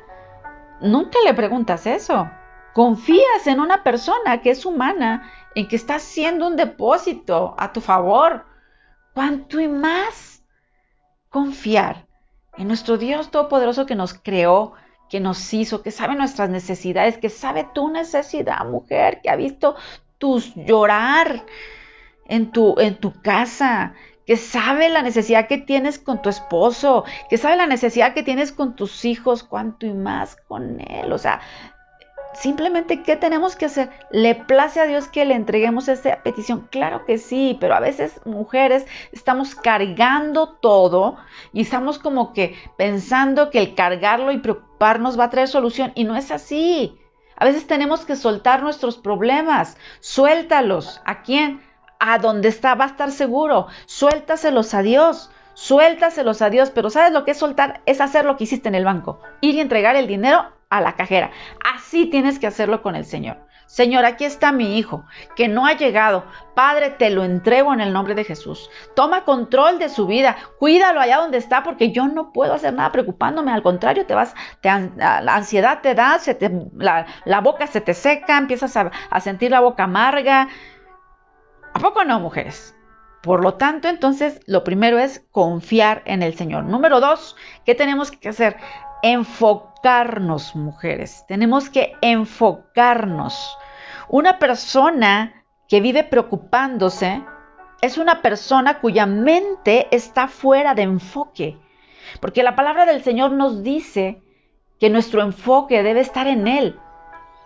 Nunca 0.80 1.19
le 1.25 1.34
preguntas 1.34 1.86
eso. 1.86 2.30
Confías 2.73 3.47
en 3.47 3.60
una 3.60 3.84
persona 3.84 4.41
que 4.41 4.52
es 4.52 4.65
humana, 4.65 5.30
en 5.56 5.67
que 5.67 5.75
está 5.75 5.95
haciendo 5.95 6.47
un 6.47 6.56
depósito 6.56 7.54
a 7.58 7.73
tu 7.73 7.82
favor. 7.82 8.45
¿Cuánto 9.13 9.60
y 9.60 9.67
más? 9.67 10.41
Confiar 11.30 12.08
en 12.58 12.69
nuestro 12.69 12.97
Dios 12.97 13.30
Todopoderoso 13.30 13.86
que 13.86 13.95
nos 13.95 14.13
creó, 14.13 14.71
que 15.10 15.19
nos 15.19 15.54
hizo, 15.54 15.82
que 15.82 15.91
sabe 15.91 16.15
nuestras 16.15 16.49
necesidades, 16.49 17.17
que 17.17 17.30
sabe 17.30 17.67
tu 17.73 17.89
necesidad, 17.89 18.65
mujer, 18.65 19.19
que 19.21 19.30
ha 19.30 19.36
visto 19.36 19.75
tus 20.17 20.56
llorar 20.56 21.45
en 22.25 22.52
tu, 22.52 22.80
en 22.80 22.95
tu 22.95 23.21
casa, 23.21 23.95
que 24.30 24.38
sabe 24.38 24.89
la 24.89 25.02
necesidad 25.02 25.48
que 25.48 25.58
tienes 25.58 25.98
con 25.98 26.22
tu 26.22 26.30
esposo, 26.30 27.04
que 27.32 27.39
sabe 27.39 27.56
la 27.56 27.65
necesidad 27.65 28.13
que 28.13 28.22
tienes 28.22 28.52
con 28.52 28.76
tus 28.76 29.04
hijos, 29.04 29.42
cuánto 29.42 29.88
y 29.88 29.94
más 29.94 30.36
con 30.48 30.80
él. 30.82 31.12
O 31.12 31.18
sea, 31.18 31.42
simplemente, 32.36 33.02
¿qué 33.02 33.15
tenemos 33.15 33.56
que 33.56 33.65
hacer? 33.65 33.89
¿Le 34.12 34.36
place 34.36 34.80
a 34.80 34.86
Dios 34.86 35.08
que 35.08 35.26
le 35.26 35.34
entreguemos 35.34 35.88
esa 35.88 36.22
petición? 36.22 36.68
Claro 36.70 37.08
que 37.08 37.18
sí, 37.18 37.58
pero 37.60 37.74
a 37.74 37.80
veces 37.80 38.22
mujeres 38.24 38.86
estamos 39.12 39.56
cargando 39.56 40.50
todo 40.62 41.18
y 41.52 41.62
estamos 41.62 41.98
como 41.98 42.32
que 42.32 42.56
pensando 42.78 43.50
que 43.50 43.58
el 43.58 43.74
cargarlo 43.74 44.32
y 44.32 44.38
preocuparnos 44.38 45.20
va 45.20 45.24
a 45.24 45.30
traer 45.32 45.48
solución 45.48 45.92
y 45.96 46.04
no 46.04 46.15
es 46.15 46.30
así. 46.30 47.00
A 47.36 47.46
veces 47.46 47.65
tenemos 47.65 48.06
que 48.06 48.15
soltar 48.15 48.62
nuestros 48.62 49.00
problemas, 49.00 49.76
suéltalos. 50.02 51.02
¿A 51.04 51.24
quién? 51.24 51.68
A 51.99 52.17
donde 52.17 52.47
está, 52.47 52.75
va 52.75 52.85
a 52.85 52.88
estar 52.88 53.12
seguro. 53.12 53.67
Suéltaselos 53.85 54.73
a 54.73 54.81
Dios, 54.81 55.29
suéltaselos 55.53 56.41
a 56.41 56.49
Dios, 56.49 56.71
pero 56.71 56.89
¿sabes 56.89 57.12
lo 57.12 57.25
que 57.25 57.31
es 57.31 57.38
soltar? 57.38 57.81
Es 57.85 58.01
hacer 58.01 58.25
lo 58.25 58.38
que 58.38 58.45
hiciste 58.45 58.69
en 58.69 58.75
el 58.75 58.85
banco, 58.85 59.21
ir 59.41 59.55
y 59.55 59.59
entregar 59.59 59.95
el 59.95 60.07
dinero 60.07 60.45
a 60.69 60.81
la 60.81 60.93
cajera. 60.93 61.31
Así 61.75 62.05
tienes 62.05 62.39
que 62.39 62.47
hacerlo 62.47 62.81
con 62.81 62.95
el 62.95 63.05
Señor. 63.05 63.38
Señor, 63.69 64.03
aquí 64.03 64.25
está 64.25 64.51
mi 64.51 64.79
hijo, 64.79 65.05
que 65.35 65.47
no 65.47 65.67
ha 65.67 65.73
llegado. 65.73 66.25
Padre, 66.55 66.89
te 66.89 67.12
lo 67.12 67.23
entrego 67.23 67.71
en 67.71 67.81
el 67.81 67.93
nombre 67.93 68.15
de 68.15 68.23
Jesús. 68.23 68.67
Toma 68.95 69.25
control 69.25 69.77
de 69.77 69.89
su 69.89 70.07
vida, 70.07 70.38
cuídalo 70.57 70.99
allá 70.99 71.17
donde 71.17 71.38
está, 71.38 71.62
porque 71.62 71.91
yo 71.91 72.07
no 72.07 72.33
puedo 72.33 72.55
hacer 72.55 72.73
nada 72.73 72.91
preocupándome. 72.91 73.51
Al 73.51 73.62
contrario, 73.62 74.07
te 74.07 74.15
vas, 74.15 74.33
la 74.63 75.35
ansiedad 75.35 75.81
te 75.83 75.93
da, 75.93 76.17
se 76.17 76.33
te, 76.33 76.49
la, 76.77 77.41
boca 77.41 77.67
se 77.67 77.79
te 77.79 77.93
seca, 77.93 78.39
empiezas 78.39 78.75
a, 78.75 78.89
a 79.12 79.19
sentir 79.19 79.51
la 79.51 79.59
boca 79.59 79.83
amarga, 79.83 80.47
¿A 81.73 81.79
poco 81.79 82.03
no, 82.03 82.19
mujeres? 82.19 82.75
Por 83.21 83.43
lo 83.43 83.55
tanto, 83.55 83.88
entonces, 83.89 84.39
lo 84.47 84.63
primero 84.63 84.97
es 84.97 85.25
confiar 85.32 86.01
en 86.05 86.23
el 86.23 86.36
Señor. 86.36 86.63
Número 86.63 86.99
dos, 86.99 87.36
¿qué 87.65 87.75
tenemos 87.75 88.12
que 88.12 88.29
hacer? 88.29 88.58
Enfocarnos, 89.03 90.55
mujeres. 90.55 91.25
Tenemos 91.27 91.69
que 91.69 91.93
enfocarnos. 92.01 93.58
Una 94.08 94.39
persona 94.39 95.43
que 95.67 95.82
vive 95.82 96.03
preocupándose 96.03 97.23
es 97.82 97.97
una 97.97 98.21
persona 98.21 98.79
cuya 98.79 99.05
mente 99.05 99.88
está 99.91 100.27
fuera 100.27 100.73
de 100.73 100.84
enfoque. 100.84 101.58
Porque 102.19 102.43
la 102.43 102.55
palabra 102.55 102.86
del 102.86 103.03
Señor 103.03 103.32
nos 103.32 103.63
dice 103.63 104.21
que 104.79 104.89
nuestro 104.89 105.21
enfoque 105.21 105.84
debe 105.84 105.99
estar 105.99 106.27
en 106.27 106.47
Él. 106.47 106.79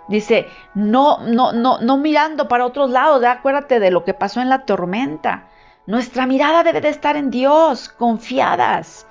Dice, 0.07 0.47
no, 0.73 1.19
no, 1.19 1.53
no, 1.53 1.79
no 1.79 1.97
mirando 1.97 2.47
para 2.47 2.65
otros 2.65 2.89
lados, 2.89 3.23
acuérdate 3.23 3.79
de 3.79 3.91
lo 3.91 4.03
que 4.03 4.13
pasó 4.13 4.41
en 4.41 4.49
la 4.49 4.65
tormenta. 4.65 5.47
Nuestra 5.85 6.25
mirada 6.25 6.63
debe 6.63 6.81
de 6.81 6.89
estar 6.89 7.15
en 7.15 7.29
Dios, 7.29 7.89
confiadas, 7.89 9.07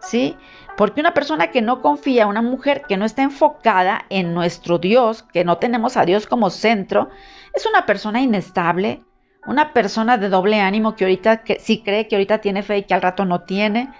¿sí? 0.00 0.36
Porque 0.76 1.00
una 1.00 1.14
persona 1.14 1.50
que 1.50 1.62
no 1.62 1.80
confía, 1.82 2.26
una 2.26 2.42
mujer 2.42 2.82
que 2.88 2.96
no 2.96 3.04
está 3.04 3.22
enfocada 3.22 4.04
en 4.08 4.34
nuestro 4.34 4.78
Dios, 4.78 5.22
que 5.22 5.44
no 5.44 5.58
tenemos 5.58 5.96
a 5.96 6.04
Dios 6.04 6.26
como 6.26 6.50
centro, 6.50 7.10
es 7.52 7.66
una 7.66 7.86
persona 7.86 8.20
inestable, 8.20 9.02
una 9.46 9.72
persona 9.72 10.18
de 10.18 10.28
doble 10.28 10.60
ánimo 10.60 10.96
que 10.96 11.04
ahorita 11.04 11.42
que, 11.42 11.60
sí 11.60 11.82
cree 11.82 12.08
que 12.08 12.16
ahorita 12.16 12.38
tiene 12.38 12.62
fe 12.62 12.78
y 12.78 12.82
que 12.84 12.94
al 12.94 13.02
rato 13.02 13.24
no 13.24 13.42
tiene. 13.42 13.90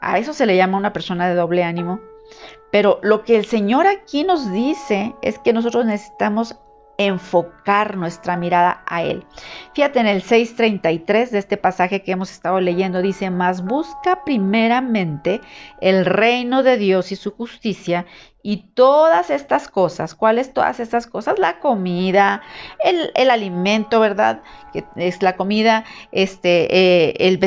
A 0.00 0.18
eso 0.18 0.32
se 0.32 0.46
le 0.46 0.56
llama 0.56 0.78
una 0.78 0.92
persona 0.92 1.28
de 1.28 1.34
doble 1.34 1.64
ánimo. 1.64 2.00
Pero 2.76 3.00
lo 3.02 3.24
que 3.24 3.36
el 3.38 3.46
Señor 3.46 3.86
aquí 3.86 4.22
nos 4.22 4.52
dice 4.52 5.14
es 5.22 5.38
que 5.38 5.54
nosotros 5.54 5.86
necesitamos 5.86 6.56
enfocar 6.98 7.96
nuestra 7.96 8.36
mirada 8.36 8.84
a 8.86 9.02
Él. 9.02 9.24
Fíjate 9.72 9.98
en 9.98 10.06
el 10.06 10.22
6.33 10.22 11.30
de 11.30 11.38
este 11.38 11.56
pasaje 11.56 12.02
que 12.02 12.12
hemos 12.12 12.30
estado 12.30 12.60
leyendo, 12.60 13.00
dice, 13.00 13.30
mas 13.30 13.64
busca 13.64 14.24
primeramente 14.24 15.40
el 15.80 16.04
reino 16.04 16.62
de 16.62 16.76
Dios 16.76 17.12
y 17.12 17.16
su 17.16 17.30
justicia 17.30 18.04
y 18.42 18.58
todas 18.74 19.30
estas 19.30 19.68
cosas, 19.68 20.14
¿cuáles 20.14 20.52
todas 20.52 20.78
estas 20.78 21.06
cosas? 21.06 21.38
La 21.38 21.60
comida, 21.60 22.42
el, 22.84 23.30
alimento, 23.30 24.00
¿verdad? 24.00 24.42
Que 24.74 24.84
es 24.96 25.22
la 25.22 25.34
comida, 25.34 25.84
este, 26.12 26.66
eh, 26.76 27.14
el 27.20 27.40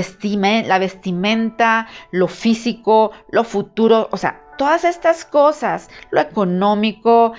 la 0.68 0.80
vestimenta, 0.80 1.86
lo 2.10 2.28
físico, 2.28 3.12
lo 3.30 3.44
futuro, 3.44 4.10
o 4.12 4.18
sea, 4.18 4.49
todas 4.60 4.84
estas 4.84 5.24
cosas, 5.24 5.90
lo 6.12 6.20
económico, 6.20 7.32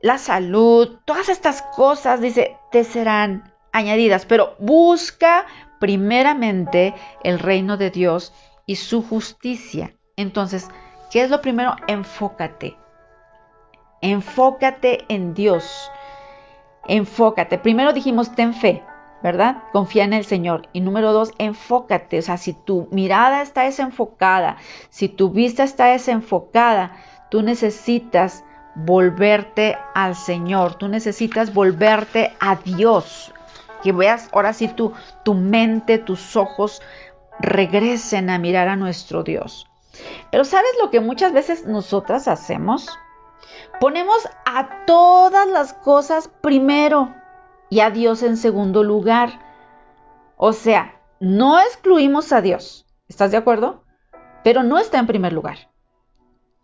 la 0.00 0.16
salud, 0.16 1.00
todas 1.04 1.28
estas 1.28 1.60
cosas, 1.60 2.20
dice, 2.20 2.56
te 2.70 2.84
serán 2.84 3.52
añadidas, 3.72 4.24
pero 4.26 4.54
busca 4.60 5.44
primeramente 5.80 6.94
el 7.24 7.40
reino 7.40 7.78
de 7.78 7.90
Dios 7.90 8.32
y 8.64 8.76
su 8.76 9.02
justicia. 9.02 9.92
Entonces, 10.14 10.68
¿qué 11.10 11.22
es 11.22 11.30
lo 11.30 11.40
primero? 11.40 11.74
Enfócate. 11.88 12.76
Enfócate 14.00 15.04
en 15.08 15.34
Dios. 15.34 15.90
Enfócate. 16.86 17.58
Primero 17.58 17.92
dijimos, 17.92 18.32
ten 18.36 18.54
fe, 18.54 18.84
¿verdad? 19.22 19.64
Confía 19.72 20.04
en 20.04 20.12
el 20.12 20.24
Señor. 20.24 20.68
Y 20.72 20.80
número 20.80 21.12
dos, 21.12 21.32
enfócate. 21.38 22.18
O 22.18 22.22
sea, 22.22 22.36
si 22.36 22.52
tu 22.52 22.88
mirada 22.90 23.42
está 23.42 23.62
desenfocada, 23.62 24.56
si 24.90 25.08
tu 25.08 25.30
vista 25.30 25.64
está 25.64 25.86
desenfocada, 25.86 26.96
tú 27.30 27.42
necesitas 27.42 28.44
volverte 28.74 29.76
al 29.94 30.14
Señor, 30.14 30.76
tú 30.76 30.88
necesitas 30.88 31.52
volverte 31.52 32.32
a 32.40 32.56
Dios. 32.56 33.32
Que 33.82 33.92
veas 33.92 34.28
ahora 34.32 34.52
sí 34.52 34.68
tu, 34.68 34.92
tu 35.24 35.34
mente, 35.34 35.98
tus 35.98 36.36
ojos 36.36 36.80
regresen 37.40 38.30
a 38.30 38.38
mirar 38.38 38.68
a 38.68 38.76
nuestro 38.76 39.22
Dios. 39.22 39.66
Pero 40.30 40.44
¿sabes 40.44 40.70
lo 40.80 40.90
que 40.90 41.00
muchas 41.00 41.32
veces 41.32 41.66
nosotras 41.66 42.28
hacemos? 42.28 42.88
Ponemos 43.80 44.28
a 44.44 44.84
todas 44.86 45.46
las 45.48 45.72
cosas 45.72 46.28
primero 46.40 47.14
y 47.70 47.80
a 47.80 47.90
Dios 47.90 48.22
en 48.22 48.36
segundo 48.36 48.84
lugar. 48.84 49.40
O 50.36 50.52
sea, 50.52 51.00
no 51.20 51.58
excluimos 51.58 52.32
a 52.32 52.40
Dios, 52.40 52.86
¿estás 53.08 53.30
de 53.30 53.36
acuerdo? 53.36 53.84
Pero 54.44 54.62
no 54.62 54.78
está 54.78 54.98
en 54.98 55.06
primer 55.06 55.32
lugar. 55.32 55.70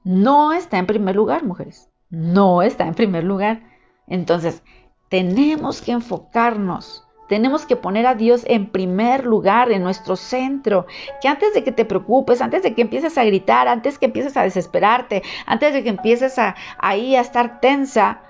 No 0.04 0.52
está 0.52 0.78
en 0.78 0.86
primer 0.86 1.16
lugar, 1.16 1.44
mujeres 1.44 1.90
no 2.14 2.62
está 2.62 2.86
en 2.86 2.94
primer 2.94 3.24
lugar. 3.24 3.62
Entonces, 4.06 4.62
tenemos 5.08 5.82
que 5.82 5.92
enfocarnos, 5.92 7.06
tenemos 7.28 7.66
que 7.66 7.76
poner 7.76 8.06
a 8.06 8.14
Dios 8.14 8.42
en 8.46 8.70
primer 8.70 9.24
lugar, 9.24 9.72
en 9.72 9.82
nuestro 9.82 10.16
centro, 10.16 10.86
que 11.20 11.28
antes 11.28 11.54
de 11.54 11.64
que 11.64 11.72
te 11.72 11.84
preocupes, 11.84 12.40
antes 12.40 12.62
de 12.62 12.74
que 12.74 12.82
empieces 12.82 13.16
a 13.18 13.24
gritar, 13.24 13.68
antes 13.68 13.98
que 13.98 14.06
empieces 14.06 14.36
a 14.36 14.42
desesperarte, 14.42 15.22
antes 15.46 15.72
de 15.72 15.82
que 15.82 15.88
empieces 15.88 16.38
a 16.38 16.54
ahí 16.78 17.16
a 17.16 17.20
estar 17.20 17.60
tensa, 17.60 18.22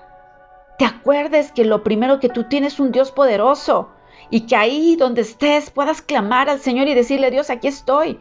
te 0.77 0.85
acuerdes 0.85 1.51
que 1.51 1.65
lo 1.65 1.83
primero 1.83 2.19
que 2.19 2.29
tú 2.29 2.45
tienes 2.45 2.79
un 2.79 2.91
Dios 2.91 3.11
poderoso 3.11 3.89
y 4.29 4.41
que 4.41 4.55
ahí 4.55 4.95
donde 4.95 5.21
estés 5.21 5.69
puedas 5.69 6.01
clamar 6.01 6.49
al 6.49 6.59
Señor 6.59 6.87
y 6.87 6.93
decirle, 6.93 7.31
Dios, 7.31 7.49
aquí 7.49 7.67
estoy. 7.67 8.19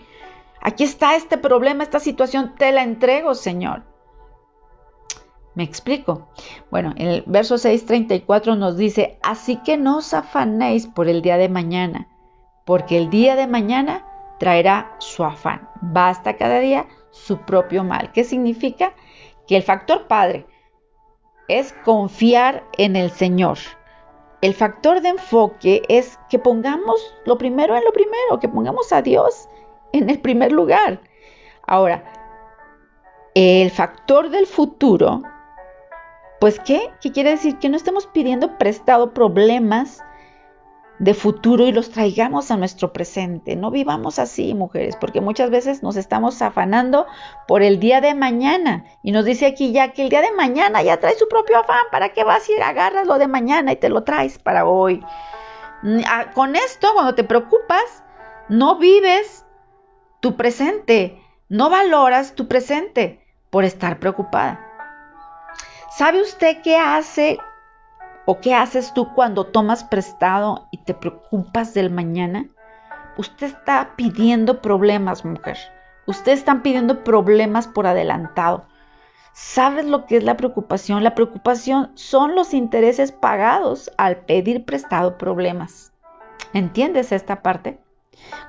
Aquí 0.60 0.84
está 0.84 1.16
este 1.16 1.36
problema, 1.36 1.82
esta 1.82 2.00
situación, 2.00 2.54
te 2.56 2.72
la 2.72 2.82
entrego, 2.82 3.34
Señor. 3.34 3.82
¿Me 5.54 5.62
explico? 5.62 6.28
Bueno, 6.70 6.94
el 6.96 7.22
verso 7.26 7.56
6:34 7.56 8.56
nos 8.56 8.76
dice, 8.76 9.18
así 9.22 9.56
que 9.56 9.76
no 9.76 9.98
os 9.98 10.12
afanéis 10.12 10.86
por 10.86 11.08
el 11.08 11.22
día 11.22 11.36
de 11.36 11.48
mañana, 11.48 12.08
porque 12.64 12.98
el 12.98 13.08
día 13.08 13.36
de 13.36 13.46
mañana 13.46 14.04
traerá 14.38 14.96
su 14.98 15.22
afán. 15.22 15.68
Basta 15.80 16.36
cada 16.36 16.58
día 16.58 16.86
su 17.10 17.38
propio 17.38 17.84
mal. 17.84 18.10
¿Qué 18.12 18.24
significa? 18.24 18.94
Que 19.46 19.56
el 19.56 19.62
factor 19.62 20.08
padre 20.08 20.46
es 21.48 21.72
confiar 21.84 22.64
en 22.78 22.96
el 22.96 23.10
Señor. 23.10 23.58
El 24.40 24.54
factor 24.54 25.00
de 25.00 25.10
enfoque 25.10 25.82
es 25.88 26.18
que 26.28 26.38
pongamos 26.38 27.14
lo 27.24 27.38
primero 27.38 27.76
en 27.76 27.84
lo 27.84 27.92
primero, 27.92 28.40
que 28.40 28.48
pongamos 28.48 28.92
a 28.92 29.02
Dios 29.02 29.48
en 29.92 30.10
el 30.10 30.20
primer 30.20 30.52
lugar. 30.52 31.00
Ahora, 31.66 32.04
el 33.34 33.70
factor 33.70 34.30
del 34.30 34.46
futuro 34.46 35.22
pues 36.44 36.60
¿qué? 36.60 36.90
¿Qué 37.00 37.10
quiere 37.10 37.30
decir? 37.30 37.58
Que 37.58 37.70
no 37.70 37.76
estemos 37.78 38.06
pidiendo 38.06 38.58
prestado 38.58 39.14
problemas 39.14 40.04
de 40.98 41.14
futuro 41.14 41.66
y 41.66 41.72
los 41.72 41.90
traigamos 41.90 42.50
a 42.50 42.56
nuestro 42.56 42.92
presente. 42.92 43.56
No 43.56 43.70
vivamos 43.70 44.18
así, 44.18 44.54
mujeres, 44.54 44.96
porque 44.96 45.20
muchas 45.20 45.50
veces 45.50 45.82
nos 45.82 45.96
estamos 45.96 46.40
afanando 46.40 47.06
por 47.48 47.62
el 47.62 47.80
día 47.80 48.00
de 48.00 48.14
mañana. 48.14 48.84
Y 49.02 49.12
nos 49.12 49.24
dice 49.24 49.46
aquí 49.46 49.72
ya 49.72 49.92
que 49.92 50.02
el 50.02 50.08
día 50.08 50.22
de 50.22 50.32
mañana 50.32 50.82
ya 50.82 51.00
trae 51.00 51.16
su 51.16 51.28
propio 51.28 51.58
afán. 51.58 51.84
¿Para 51.90 52.10
qué 52.10 52.22
vas 52.22 52.46
a? 52.60 52.68
Agarras 52.68 53.06
lo 53.06 53.18
de 53.18 53.26
mañana 53.26 53.72
y 53.72 53.76
te 53.76 53.88
lo 53.88 54.04
traes 54.04 54.38
para 54.38 54.66
hoy. 54.66 55.04
Mm, 55.82 56.00
ah, 56.06 56.30
con 56.32 56.54
esto, 56.56 56.92
cuando 56.94 57.14
te 57.14 57.24
preocupas, 57.24 58.04
no 58.48 58.76
vives 58.78 59.44
tu 60.20 60.36
presente, 60.36 61.20
no 61.48 61.70
valoras 61.70 62.34
tu 62.34 62.46
presente 62.46 63.24
por 63.50 63.64
estar 63.64 63.98
preocupada. 63.98 64.60
¿Sabe 65.90 66.22
usted 66.22 66.62
qué 66.62 66.76
hace 66.76 67.38
o 68.26 68.40
qué 68.40 68.54
haces 68.54 68.94
tú 68.94 69.12
cuando 69.14 69.44
tomas 69.44 69.84
prestado 69.84 70.68
y 70.70 70.78
te 70.78 70.94
preocupas 70.94 71.74
del 71.74 71.90
mañana? 71.90 72.46
Usted 73.16 73.46
está 73.46 73.92
pidiendo 73.96 74.60
problemas, 74.60 75.24
mujer. 75.24 75.58
Usted 76.06 76.32
está 76.32 76.62
pidiendo 76.62 77.04
problemas 77.04 77.66
por 77.66 77.86
adelantado. 77.86 78.66
¿Sabes 79.32 79.84
lo 79.86 80.06
que 80.06 80.16
es 80.16 80.24
la 80.24 80.36
preocupación? 80.36 81.02
La 81.02 81.14
preocupación 81.14 81.90
son 81.94 82.34
los 82.34 82.54
intereses 82.54 83.12
pagados 83.12 83.90
al 83.96 84.18
pedir 84.18 84.64
prestado 84.64 85.18
problemas. 85.18 85.92
¿Entiendes 86.52 87.10
esta 87.12 87.42
parte? 87.42 87.78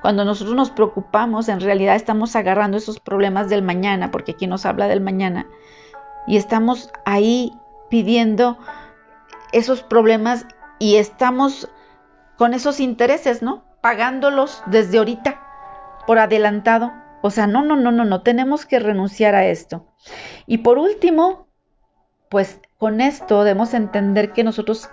Cuando 0.01 0.25
nosotros 0.25 0.55
nos 0.55 0.69
preocupamos, 0.69 1.49
en 1.49 1.59
realidad 1.59 1.95
estamos 1.95 2.35
agarrando 2.35 2.77
esos 2.77 2.99
problemas 2.99 3.49
del 3.49 3.63
mañana, 3.63 4.11
porque 4.11 4.33
aquí 4.33 4.47
nos 4.47 4.65
habla 4.65 4.87
del 4.87 5.01
mañana, 5.01 5.47
y 6.27 6.37
estamos 6.37 6.91
ahí 7.03 7.51
pidiendo 7.89 8.57
esos 9.51 9.83
problemas 9.83 10.45
y 10.79 10.95
estamos 10.95 11.69
con 12.37 12.53
esos 12.53 12.79
intereses, 12.79 13.41
¿no? 13.41 13.63
Pagándolos 13.81 14.63
desde 14.67 14.97
ahorita, 14.97 15.41
por 16.05 16.19
adelantado. 16.19 16.91
O 17.21 17.31
sea, 17.31 17.47
no, 17.47 17.63
no, 17.63 17.75
no, 17.75 17.91
no, 17.91 18.05
no, 18.05 18.21
tenemos 18.21 18.65
que 18.65 18.79
renunciar 18.79 19.35
a 19.35 19.45
esto. 19.45 19.87
Y 20.45 20.59
por 20.59 20.77
último, 20.77 21.47
pues 22.29 22.59
con 22.77 23.01
esto 23.01 23.43
debemos 23.43 23.73
entender 23.73 24.33
que 24.33 24.43
nosotros 24.43 24.89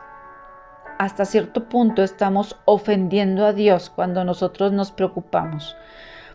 hasta 0.99 1.25
cierto 1.25 1.69
punto 1.69 2.03
estamos 2.03 2.59
ofendiendo 2.65 3.45
a 3.45 3.53
Dios 3.53 3.91
cuando 3.91 4.25
nosotros 4.25 4.73
nos 4.73 4.93
preocupamos. 4.93 5.77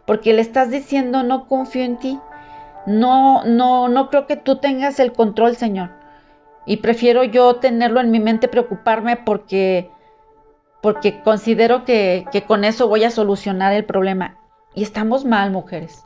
Porque 0.05 0.33
le 0.33 0.41
estás 0.41 0.69
diciendo, 0.69 1.23
no 1.23 1.47
confío 1.47 1.83
en 1.83 1.97
ti, 1.97 2.19
no, 2.85 3.43
no, 3.45 3.87
no 3.87 4.09
creo 4.09 4.27
que 4.27 4.37
tú 4.37 4.57
tengas 4.57 4.99
el 4.99 5.13
control, 5.13 5.55
Señor. 5.55 5.91
Y 6.67 6.77
prefiero 6.77 7.23
yo 7.23 7.55
tenerlo 7.55 7.99
en 7.99 8.11
mi 8.11 8.19
mente, 8.19 8.47
preocuparme 8.47 9.15
porque, 9.17 9.89
porque 10.83 11.23
considero 11.23 11.85
que, 11.85 12.25
que 12.31 12.43
con 12.43 12.63
eso 12.63 12.87
voy 12.87 13.03
a 13.03 13.09
solucionar 13.09 13.73
el 13.73 13.85
problema. 13.85 14.37
Y 14.75 14.83
estamos 14.83 15.25
mal, 15.25 15.49
mujeres. 15.49 16.05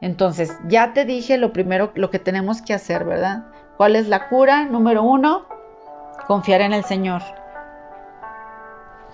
Entonces, 0.00 0.58
ya 0.68 0.94
te 0.94 1.04
dije 1.04 1.36
lo 1.36 1.52
primero, 1.52 1.92
lo 1.94 2.10
que 2.10 2.18
tenemos 2.18 2.62
que 2.62 2.72
hacer, 2.72 3.04
¿verdad? 3.04 3.44
¿Cuál 3.76 3.96
es 3.96 4.08
la 4.08 4.28
cura? 4.28 4.64
Número 4.64 5.02
uno, 5.02 5.44
confiar 6.26 6.62
en 6.62 6.72
el 6.72 6.84
Señor. 6.84 7.20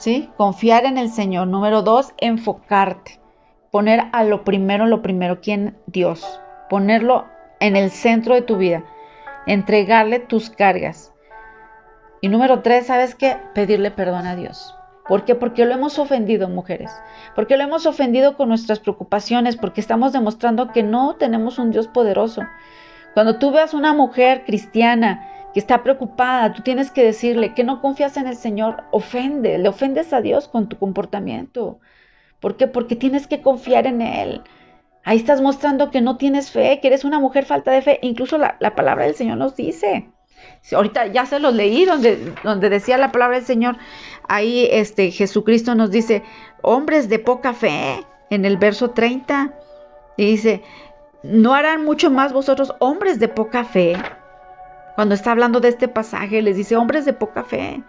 ¿sí? 0.00 0.30
Confiar 0.36 0.86
en 0.86 0.98
el 0.98 1.11
Señor. 1.11 1.46
Número 1.46 1.82
dos, 1.82 2.12
enfocarte. 2.16 3.20
Poner 3.70 4.08
a 4.12 4.24
lo 4.24 4.42
primero, 4.42 4.86
lo 4.86 5.02
primero, 5.02 5.40
¿quién? 5.40 5.76
Dios. 5.86 6.40
Ponerlo 6.68 7.26
en 7.61 7.76
el 7.76 7.90
centro 7.90 8.34
de 8.34 8.42
tu 8.42 8.56
vida. 8.56 8.82
Entregarle 9.51 10.20
tus 10.20 10.48
cargas. 10.48 11.12
Y 12.20 12.28
número 12.28 12.62
tres, 12.62 12.86
¿sabes 12.86 13.16
qué? 13.16 13.36
Pedirle 13.53 13.90
perdón 13.90 14.28
a 14.28 14.36
Dios. 14.36 14.76
¿Por 15.09 15.24
qué? 15.24 15.34
Porque 15.34 15.64
lo 15.64 15.74
hemos 15.74 15.98
ofendido, 15.98 16.48
mujeres. 16.48 16.92
Porque 17.34 17.57
lo 17.57 17.64
hemos 17.64 17.84
ofendido 17.84 18.36
con 18.36 18.48
nuestras 18.48 18.78
preocupaciones, 18.78 19.57
porque 19.57 19.80
estamos 19.80 20.12
demostrando 20.12 20.70
que 20.70 20.84
no 20.84 21.16
tenemos 21.16 21.59
un 21.59 21.72
Dios 21.72 21.88
poderoso. 21.88 22.42
Cuando 23.12 23.40
tú 23.40 23.51
veas 23.51 23.74
una 23.74 23.92
mujer 23.92 24.44
cristiana 24.44 25.26
que 25.53 25.59
está 25.59 25.82
preocupada, 25.82 26.53
tú 26.53 26.62
tienes 26.62 26.92
que 26.92 27.03
decirle 27.03 27.53
que 27.53 27.64
no 27.64 27.80
confías 27.80 28.16
en 28.18 28.28
el 28.28 28.36
Señor, 28.36 28.84
ofende, 28.92 29.59
le 29.59 29.68
ofendes 29.68 30.12
a 30.12 30.20
Dios 30.20 30.46
con 30.46 30.68
tu 30.68 30.78
comportamiento. 30.78 31.80
¿Por 32.38 32.57
qué? 32.57 32.68
Porque 32.68 32.94
tienes 32.94 33.26
que 33.26 33.42
confiar 33.42 33.88
en 33.88 34.01
Él. 34.01 34.42
Ahí 35.05 35.16
estás 35.16 35.40
mostrando 35.40 35.90
que 35.90 36.01
no 36.01 36.16
tienes 36.16 36.51
fe, 36.51 36.78
que 36.80 36.88
eres 36.88 37.05
una 37.05 37.18
mujer 37.18 37.46
falta 37.46 37.70
de 37.70 37.82
fe. 37.82 37.98
Incluso 38.03 38.38
la, 38.38 38.59
palabra 38.74 39.07
del 39.07 39.14
Señor 39.14 39.38
nos 39.38 39.57
dice. 39.57 40.11
Ahorita 40.72 41.07
ya 41.07 41.26
se 41.26 41.38
los 41.38 41.55
leí 41.55 41.84
donde, 41.84 42.34
donde 42.44 42.68
decía 42.68 42.98
la 42.98 43.12
palabra 43.12 43.36
del 43.36 43.46
Señor. 43.46 43.76
Ahí 44.28 44.68
este, 44.70 45.11
Jesucristo 45.11 45.74
nos 45.74 45.90
dice, 45.90 46.22
hombres 46.62 47.09
de 47.09 47.18
poca 47.18 47.55
fe, 47.55 48.05
en 48.28 48.44
el 48.44 48.59
verso 48.59 48.90
30. 48.90 49.55
Y 50.16 50.26
dice, 50.26 50.62
¿no 51.22 51.55
harán 51.55 51.84
mucho 51.84 52.11
más 52.11 52.32
vosotros, 52.32 52.74
hombres 52.78 53.18
de 53.18 53.28
poca 53.28 53.64
fe? 53.64 53.96
Cuando 54.96 55.14
está 55.14 55.32
hablando 55.32 55.61
de 55.61 55.68
este 55.68 55.88
pasaje, 55.88 56.42
les 56.42 56.57
dice, 56.57 56.76
hombres 56.76 57.07
de 57.07 57.14
poca 57.14 57.42
fe. 57.42 57.82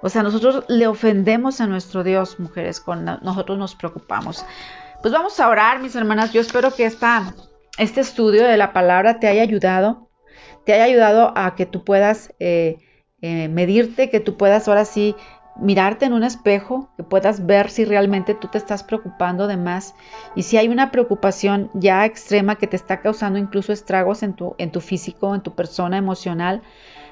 O 0.00 0.08
sea, 0.08 0.22
nosotros 0.22 0.64
le 0.68 0.86
ofendemos 0.86 1.60
a 1.60 1.66
nuestro 1.66 2.04
Dios, 2.04 2.38
mujeres, 2.38 2.80
cuando 2.80 3.18
nosotros 3.18 3.58
nos 3.58 3.74
preocupamos. 3.74 4.46
Pues 5.00 5.14
vamos 5.14 5.38
a 5.38 5.48
orar, 5.48 5.80
mis 5.80 5.94
hermanas. 5.94 6.32
Yo 6.32 6.40
espero 6.40 6.74
que 6.74 6.84
esta, 6.84 7.34
este 7.78 8.00
estudio 8.00 8.44
de 8.44 8.56
la 8.56 8.72
palabra 8.72 9.20
te 9.20 9.28
haya 9.28 9.42
ayudado, 9.42 10.10
te 10.64 10.72
haya 10.72 10.84
ayudado 10.84 11.32
a 11.36 11.54
que 11.54 11.66
tú 11.66 11.84
puedas 11.84 12.34
eh, 12.40 12.78
eh, 13.22 13.46
medirte, 13.48 14.10
que 14.10 14.18
tú 14.18 14.36
puedas 14.36 14.66
ahora 14.66 14.84
sí 14.84 15.14
mirarte 15.54 16.04
en 16.04 16.14
un 16.14 16.24
espejo, 16.24 16.90
que 16.96 17.04
puedas 17.04 17.46
ver 17.46 17.70
si 17.70 17.84
realmente 17.84 18.34
tú 18.34 18.48
te 18.48 18.58
estás 18.58 18.82
preocupando 18.82 19.46
de 19.46 19.56
más 19.56 19.94
y 20.34 20.42
si 20.42 20.56
hay 20.56 20.68
una 20.68 20.90
preocupación 20.90 21.70
ya 21.74 22.04
extrema 22.04 22.56
que 22.56 22.66
te 22.66 22.76
está 22.76 23.00
causando 23.00 23.38
incluso 23.38 23.72
estragos 23.72 24.24
en 24.24 24.34
tu, 24.34 24.56
en 24.58 24.72
tu 24.72 24.80
físico, 24.80 25.32
en 25.32 25.42
tu 25.42 25.54
persona 25.54 25.96
emocional, 25.96 26.62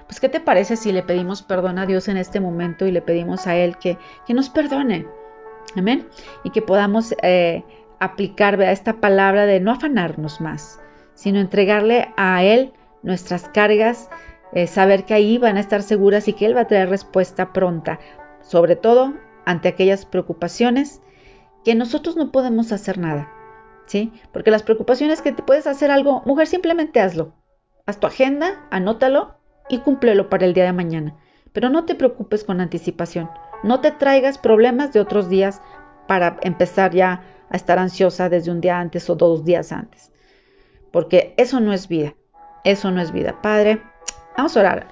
pues 0.08 0.18
¿qué 0.18 0.28
te 0.28 0.40
parece 0.40 0.76
si 0.76 0.90
le 0.90 1.04
pedimos 1.04 1.42
perdón 1.42 1.78
a 1.78 1.86
Dios 1.86 2.08
en 2.08 2.16
este 2.16 2.40
momento 2.40 2.84
y 2.84 2.90
le 2.90 3.02
pedimos 3.02 3.46
a 3.46 3.54
Él 3.54 3.76
que, 3.78 3.96
que 4.26 4.34
nos 4.34 4.48
perdone? 4.48 5.06
Amén. 5.74 6.06
Y 6.44 6.50
que 6.50 6.62
podamos 6.62 7.14
eh, 7.22 7.64
aplicar 7.98 8.60
esta 8.62 9.00
palabra 9.00 9.46
de 9.46 9.60
no 9.60 9.72
afanarnos 9.72 10.40
más, 10.40 10.80
sino 11.14 11.40
entregarle 11.40 12.08
a 12.16 12.44
Él 12.44 12.72
nuestras 13.02 13.48
cargas, 13.48 14.08
eh, 14.52 14.66
saber 14.66 15.04
que 15.04 15.14
ahí 15.14 15.38
van 15.38 15.56
a 15.56 15.60
estar 15.60 15.82
seguras 15.82 16.28
y 16.28 16.32
que 16.32 16.46
Él 16.46 16.56
va 16.56 16.62
a 16.62 16.66
traer 16.66 16.88
respuesta 16.88 17.52
pronta 17.52 17.98
sobre 18.46 18.76
todo 18.76 19.14
ante 19.44 19.68
aquellas 19.68 20.06
preocupaciones 20.06 21.02
que 21.64 21.74
nosotros 21.74 22.16
no 22.16 22.30
podemos 22.30 22.72
hacer 22.72 22.98
nada, 22.98 23.28
¿sí? 23.86 24.12
Porque 24.32 24.50
las 24.50 24.62
preocupaciones 24.62 25.20
que 25.20 25.32
te 25.32 25.42
puedes 25.42 25.66
hacer 25.66 25.90
algo, 25.90 26.22
mujer, 26.24 26.46
simplemente 26.46 27.00
hazlo. 27.00 27.34
Haz 27.86 27.98
tu 27.98 28.06
agenda, 28.06 28.66
anótalo 28.70 29.38
y 29.68 29.78
cúmplelo 29.78 30.28
para 30.28 30.46
el 30.46 30.54
día 30.54 30.64
de 30.64 30.72
mañana. 30.72 31.16
Pero 31.52 31.70
no 31.70 31.84
te 31.84 31.94
preocupes 31.94 32.44
con 32.44 32.60
anticipación. 32.60 33.30
No 33.66 33.80
te 33.80 33.90
traigas 33.90 34.38
problemas 34.38 34.92
de 34.92 35.00
otros 35.00 35.28
días 35.28 35.60
para 36.06 36.38
empezar 36.42 36.92
ya 36.92 37.22
a 37.50 37.56
estar 37.56 37.78
ansiosa 37.78 38.28
desde 38.28 38.50
un 38.50 38.60
día 38.60 38.78
antes 38.78 39.10
o 39.10 39.14
dos 39.14 39.44
días 39.44 39.72
antes. 39.72 40.10
Porque 40.90 41.34
eso 41.36 41.60
no 41.60 41.72
es 41.72 41.88
vida. 41.88 42.14
Eso 42.64 42.90
no 42.90 43.00
es 43.00 43.12
vida. 43.12 43.40
Padre, 43.42 43.82
Vamos 44.36 44.54
a 44.56 44.60
orar. 44.60 44.86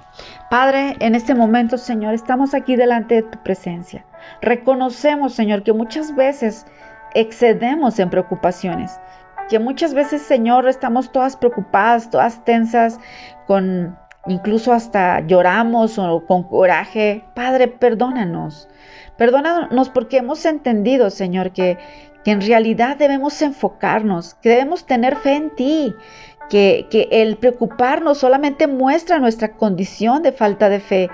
Padre, 0.49 0.97
en 1.01 1.15
este 1.15 1.35
momento, 1.35 1.77
Señor, 1.77 2.15
estamos 2.15 2.55
aquí 2.55 2.77
delante 2.77 3.17
de 3.17 3.23
tu 3.25 3.43
presencia. 3.43 4.07
Reconocemos, 4.41 5.35
Señor, 5.35 5.63
que 5.63 5.75
muchas 5.75 6.15
veces 6.15 6.67
excedemos 7.15 7.99
en 7.99 8.09
preocupaciones, 8.09 8.99
que 9.51 9.59
muchas 9.59 9.93
veces, 9.93 10.23
Señor, 10.23 10.67
estamos 10.67 11.13
todas 11.13 11.37
preocupadas, 11.37 12.09
todas 12.09 12.43
tensas, 12.45 12.99
con 13.47 13.99
incluso 14.27 14.73
hasta 14.73 15.21
lloramos 15.21 15.99
o 15.99 16.25
con 16.27 16.45
coraje. 16.45 17.25
Padre, 17.35 17.69
perdónanos. 17.69 18.69
Perdónanos 19.17 19.91
porque 19.91 20.19
hemos 20.19 20.45
entendido, 20.45 21.11
Señor, 21.11 21.53
que, 21.53 21.79
que 22.25 22.31
en 22.33 22.41
realidad 22.41 22.97
debemos 22.97 23.41
enfocarnos, 23.43 24.35
que 24.35 24.49
debemos 24.49 24.87
tener 24.87 25.17
fe 25.17 25.35
en 25.37 25.55
ti, 25.55 25.95
que, 26.49 27.09
el 27.11 27.37
preocuparnos 27.37 28.19
solamente 28.19 28.67
muestra 28.67 29.19
nuestra 29.19 29.53
condición 29.53 30.23
de 30.23 30.33
falta 30.33 30.69
de 30.69 30.81
fe. 30.81 31.11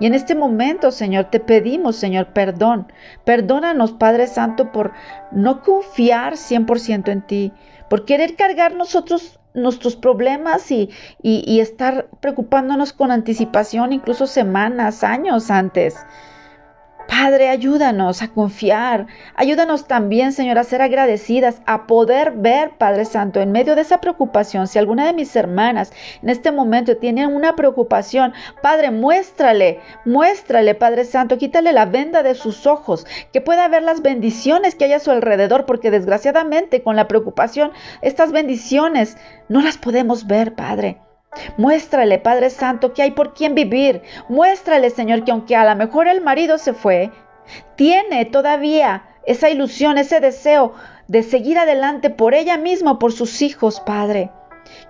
Y 0.00 0.06
en 0.06 0.14
este 0.14 0.34
momento, 0.34 0.90
Señor, 0.90 1.26
te 1.26 1.38
pedimos, 1.38 1.96
Señor, 1.96 2.32
perdón. 2.32 2.92
Perdónanos, 3.24 3.92
Padre 3.92 4.26
Santo, 4.26 4.72
por 4.72 4.92
no 5.30 5.62
confiar 5.62 6.34
100% 6.34 7.08
en 7.12 7.22
ti, 7.22 7.52
por 7.88 8.04
querer 8.04 8.34
cargar 8.34 8.74
nosotros 8.74 9.38
nuestros 9.54 9.96
problemas 9.96 10.70
y, 10.70 10.90
y 11.22 11.60
estar 11.60 12.08
preocupándonos 12.20 12.92
con 12.92 13.10
anticipación, 13.10 13.92
incluso 13.92 14.26
semanas, 14.26 15.04
años 15.04 15.50
antes. 15.50 15.96
Padre, 17.08 17.48
ayúdanos 17.48 18.22
a 18.22 18.28
confiar. 18.28 19.06
Ayúdanos 19.34 19.86
también, 19.86 20.32
Señor, 20.32 20.58
a 20.58 20.64
ser 20.64 20.82
agradecidas, 20.82 21.60
a 21.66 21.86
poder 21.86 22.32
ver, 22.32 22.72
Padre 22.78 23.04
Santo, 23.04 23.40
en 23.40 23.52
medio 23.52 23.74
de 23.74 23.82
esa 23.82 24.00
preocupación, 24.00 24.66
si 24.66 24.78
alguna 24.78 25.06
de 25.06 25.12
mis 25.12 25.34
hermanas 25.36 25.92
en 26.22 26.30
este 26.30 26.52
momento 26.52 26.96
tiene 26.96 27.26
una 27.26 27.56
preocupación, 27.56 28.32
Padre, 28.62 28.90
muéstrale, 28.90 29.80
muéstrale, 30.04 30.74
Padre 30.74 31.04
Santo, 31.04 31.38
quítale 31.38 31.72
la 31.72 31.86
venda 31.86 32.22
de 32.22 32.34
sus 32.34 32.66
ojos, 32.66 33.06
que 33.32 33.40
pueda 33.40 33.68
ver 33.68 33.82
las 33.82 34.02
bendiciones 34.02 34.74
que 34.74 34.86
hay 34.86 34.92
a 34.92 35.00
su 35.00 35.10
alrededor, 35.10 35.66
porque 35.66 35.90
desgraciadamente 35.90 36.82
con 36.82 36.96
la 36.96 37.08
preocupación, 37.08 37.72
estas 38.02 38.32
bendiciones 38.32 39.16
no 39.48 39.60
las 39.60 39.78
podemos 39.78 40.26
ver, 40.26 40.54
Padre. 40.54 41.03
Muéstrale, 41.56 42.18
Padre 42.18 42.50
Santo, 42.50 42.92
que 42.92 43.02
hay 43.02 43.10
por 43.12 43.34
quién 43.34 43.54
vivir. 43.54 44.02
Muéstrale, 44.28 44.90
Señor, 44.90 45.24
que 45.24 45.32
aunque 45.32 45.56
a 45.56 45.64
lo 45.64 45.76
mejor 45.76 46.08
el 46.08 46.20
marido 46.20 46.58
se 46.58 46.72
fue, 46.72 47.10
tiene 47.76 48.24
todavía 48.24 49.04
esa 49.26 49.50
ilusión, 49.50 49.98
ese 49.98 50.20
deseo 50.20 50.74
de 51.08 51.22
seguir 51.22 51.58
adelante 51.58 52.10
por 52.10 52.34
ella 52.34 52.56
misma, 52.56 52.98
por 52.98 53.12
sus 53.12 53.42
hijos, 53.42 53.80
Padre. 53.80 54.30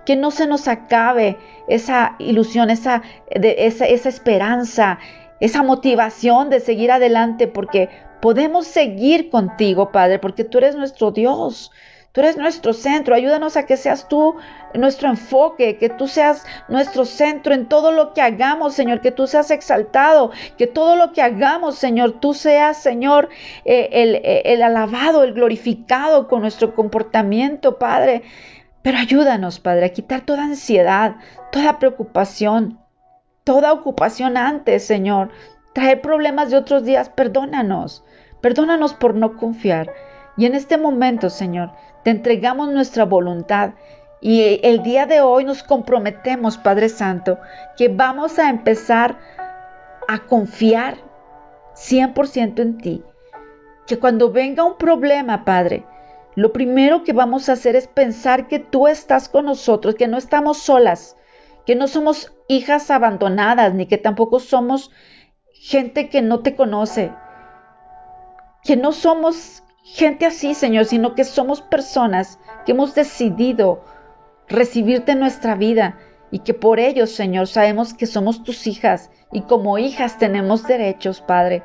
Que 0.05 0.15
no 0.15 0.31
se 0.31 0.47
nos 0.47 0.67
acabe 0.67 1.37
esa 1.67 2.15
ilusión, 2.19 2.69
esa, 2.69 3.01
esa, 3.29 3.85
esa 3.85 4.09
esperanza, 4.09 4.99
esa 5.39 5.63
motivación 5.63 6.49
de 6.49 6.59
seguir 6.59 6.91
adelante, 6.91 7.47
porque 7.47 7.89
podemos 8.21 8.67
seguir 8.67 9.29
contigo, 9.29 9.91
Padre, 9.91 10.19
porque 10.19 10.43
tú 10.43 10.59
eres 10.59 10.75
nuestro 10.75 11.11
Dios. 11.11 11.71
Tú 12.15 12.21
eres 12.21 12.37
nuestro 12.37 12.71
centro. 12.71 13.13
Ayúdanos 13.13 13.57
a 13.57 13.65
que 13.65 13.75
seas 13.75 14.07
tú 14.07 14.37
nuestro 14.73 15.09
enfoque, 15.09 15.77
que 15.77 15.89
tú 15.89 16.07
seas 16.07 16.45
nuestro 16.69 17.03
centro 17.03 17.53
en 17.53 17.67
todo 17.67 17.91
lo 17.91 18.13
que 18.13 18.21
hagamos, 18.21 18.73
Señor, 18.73 19.01
que 19.01 19.11
tú 19.11 19.27
seas 19.27 19.51
exaltado, 19.51 20.31
que 20.57 20.65
todo 20.65 20.95
lo 20.95 21.11
que 21.11 21.21
hagamos, 21.21 21.75
Señor, 21.75 22.21
tú 22.21 22.33
seas, 22.33 22.81
Señor, 22.81 23.27
eh, 23.65 23.89
el, 23.91 24.15
eh, 24.15 24.43
el 24.45 24.63
alabado, 24.63 25.25
el 25.25 25.33
glorificado 25.33 26.29
con 26.29 26.39
nuestro 26.39 26.73
comportamiento, 26.73 27.79
Padre. 27.79 28.23
Pero 28.81 28.97
ayúdanos, 28.97 29.59
Padre, 29.59 29.87
a 29.87 29.89
quitar 29.89 30.21
toda 30.21 30.45
ansiedad, 30.45 31.17
toda 31.51 31.79
preocupación, 31.79 32.79
toda 33.43 33.73
ocupación 33.73 34.37
antes, 34.37 34.87
Señor. 34.87 35.31
Traer 35.73 35.99
problemas 35.99 36.49
de 36.49 36.55
otros 36.55 36.85
días, 36.85 37.09
perdónanos. 37.09 38.05
Perdónanos 38.39 38.93
por 38.93 39.15
no 39.15 39.35
confiar. 39.35 39.91
Y 40.37 40.45
en 40.45 40.55
este 40.55 40.77
momento, 40.77 41.29
Señor, 41.29 41.71
te 42.03 42.11
entregamos 42.11 42.69
nuestra 42.69 43.05
voluntad 43.05 43.71
y 44.21 44.59
el 44.63 44.83
día 44.83 45.05
de 45.05 45.21
hoy 45.21 45.43
nos 45.43 45.63
comprometemos, 45.63 46.57
Padre 46.57 46.89
Santo, 46.89 47.37
que 47.77 47.89
vamos 47.89 48.39
a 48.39 48.49
empezar 48.49 49.19
a 50.07 50.19
confiar 50.19 50.97
100% 51.75 52.59
en 52.59 52.77
ti. 52.77 53.03
Que 53.85 53.99
cuando 53.99 54.31
venga 54.31 54.63
un 54.63 54.77
problema, 54.77 55.45
Padre, 55.45 55.85
lo 56.35 56.51
primero 56.51 57.03
que 57.03 57.13
vamos 57.13 57.47
a 57.47 57.53
hacer 57.53 57.75
es 57.75 57.87
pensar 57.87 58.47
que 58.47 58.59
tú 58.59 58.87
estás 58.87 59.29
con 59.29 59.45
nosotros, 59.45 59.95
que 59.95 60.07
no 60.07 60.17
estamos 60.17 60.57
solas, 60.57 61.15
que 61.65 61.75
no 61.75 61.87
somos 61.87 62.33
hijas 62.47 62.91
abandonadas, 62.91 63.73
ni 63.73 63.85
que 63.85 63.97
tampoco 63.97 64.39
somos 64.39 64.91
gente 65.53 66.09
que 66.09 66.21
no 66.21 66.41
te 66.41 66.55
conoce, 66.55 67.11
que 68.63 68.75
no 68.75 68.91
somos 68.91 69.63
gente 69.85 70.25
así, 70.25 70.55
Señor, 70.55 70.85
sino 70.85 71.13
que 71.13 71.23
somos 71.23 71.61
personas 71.61 72.39
que 72.65 72.71
hemos 72.71 72.95
decidido 72.95 73.83
recibirte 74.47 75.11
en 75.11 75.19
nuestra 75.19 75.55
vida 75.55 75.99
y 76.31 76.39
que 76.39 76.55
por 76.55 76.79
ello, 76.79 77.05
Señor, 77.05 77.47
sabemos 77.47 77.93
que 77.93 78.07
somos 78.07 78.43
tus 78.43 78.65
hijas 78.65 79.11
y 79.31 79.41
como 79.41 79.77
hijas 79.77 80.17
tenemos 80.17 80.63
derechos, 80.63 81.21
Padre. 81.21 81.63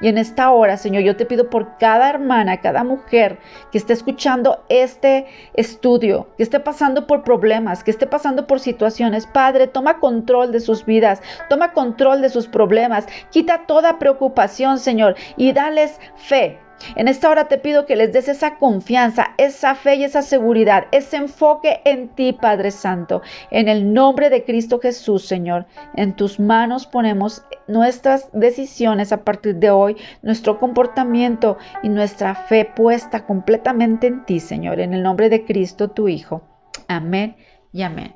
Y 0.00 0.08
en 0.08 0.16
esta 0.16 0.52
hora, 0.52 0.76
Señor, 0.76 1.02
yo 1.02 1.16
te 1.16 1.26
pido 1.26 1.50
por 1.50 1.76
cada 1.76 2.08
hermana, 2.08 2.60
cada 2.60 2.84
mujer 2.84 3.40
que 3.72 3.78
esté 3.78 3.92
escuchando 3.92 4.64
este 4.68 5.26
estudio, 5.54 6.28
que 6.36 6.44
esté 6.44 6.60
pasando 6.60 7.06
por 7.08 7.24
problemas, 7.24 7.82
que 7.82 7.90
esté 7.90 8.06
pasando 8.06 8.46
por 8.46 8.60
situaciones. 8.60 9.26
Padre, 9.26 9.66
toma 9.66 9.98
control 9.98 10.52
de 10.52 10.60
sus 10.60 10.86
vidas, 10.86 11.20
toma 11.50 11.72
control 11.72 12.22
de 12.22 12.30
sus 12.30 12.46
problemas, 12.46 13.06
quita 13.30 13.66
toda 13.66 13.98
preocupación, 13.98 14.78
Señor, 14.78 15.16
y 15.36 15.52
dales 15.52 16.00
fe 16.14 16.60
en 16.94 17.08
esta 17.08 17.30
hora 17.30 17.48
te 17.48 17.58
pido 17.58 17.86
que 17.86 17.96
les 17.96 18.12
des 18.12 18.28
esa 18.28 18.56
confianza, 18.56 19.34
esa 19.38 19.74
fe 19.74 19.96
y 19.96 20.04
esa 20.04 20.22
seguridad, 20.22 20.86
ese 20.92 21.16
enfoque 21.16 21.80
en 21.84 22.08
ti, 22.08 22.32
Padre 22.32 22.70
Santo. 22.70 23.22
En 23.50 23.68
el 23.68 23.92
nombre 23.92 24.30
de 24.30 24.44
Cristo 24.44 24.78
Jesús, 24.80 25.26
Señor, 25.26 25.66
en 25.94 26.14
tus 26.14 26.38
manos 26.38 26.86
ponemos 26.86 27.44
nuestras 27.66 28.28
decisiones 28.32 29.12
a 29.12 29.24
partir 29.24 29.56
de 29.56 29.70
hoy, 29.70 29.96
nuestro 30.22 30.58
comportamiento 30.58 31.58
y 31.82 31.88
nuestra 31.88 32.34
fe 32.34 32.64
puesta 32.64 33.24
completamente 33.26 34.06
en 34.06 34.24
ti, 34.24 34.40
Señor, 34.40 34.80
en 34.80 34.94
el 34.94 35.02
nombre 35.02 35.28
de 35.28 35.44
Cristo, 35.44 35.88
tu 35.90 36.08
Hijo. 36.08 36.42
Amén 36.88 37.36
y 37.72 37.82
amén. 37.82 38.14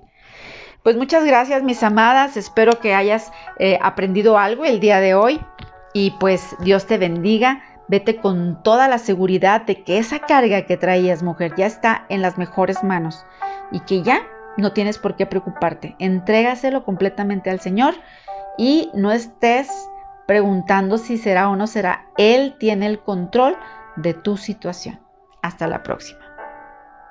Pues 0.83 0.97
muchas 0.97 1.25
gracias, 1.25 1.63
mis 1.63 1.83
amadas. 1.83 2.37
Espero 2.37 2.81
que 2.81 2.95
hayas 2.95 3.33
eh, 3.59 3.79
aprendido 3.83 4.39
algo 4.39 4.65
el 4.65 4.81
día 4.81 5.01
de 5.01 5.15
hoy 5.15 5.41
y 5.93 6.13
pues 6.13 6.57
Dios 6.61 6.87
te 6.87 6.97
bendiga. 6.97 7.63
Vete 7.91 8.19
con 8.19 8.63
toda 8.63 8.87
la 8.87 8.99
seguridad 8.99 9.63
de 9.63 9.83
que 9.83 9.99
esa 9.99 10.21
carga 10.21 10.65
que 10.65 10.77
traías, 10.77 11.25
mujer, 11.25 11.55
ya 11.57 11.67
está 11.67 12.07
en 12.09 12.23
las 12.23 12.39
mejores 12.39 12.85
manos 12.85 13.27
y 13.73 13.81
que 13.81 14.03
ya 14.03 14.23
no 14.57 14.73
tienes 14.73 14.97
por 14.97 15.17
qué 15.17 15.27
preocuparte. 15.27 15.97
Entrégaselo 15.99 16.85
completamente 16.85 17.51
al 17.51 17.59
Señor 17.59 17.95
y 18.57 18.93
no 18.95 19.11
estés 19.11 19.69
preguntando 20.29 20.99
si 20.99 21.19
será 21.19 21.49
o 21.51 21.57
no 21.57 21.67
será. 21.67 22.07
Él 22.17 22.55
tiene 22.61 22.87
el 22.87 23.01
control 23.01 23.57
de 23.97 24.15
tu 24.15 24.37
situación. 24.37 25.01
Hasta 25.43 25.67
la 25.67 25.83
próxima. 25.83 26.20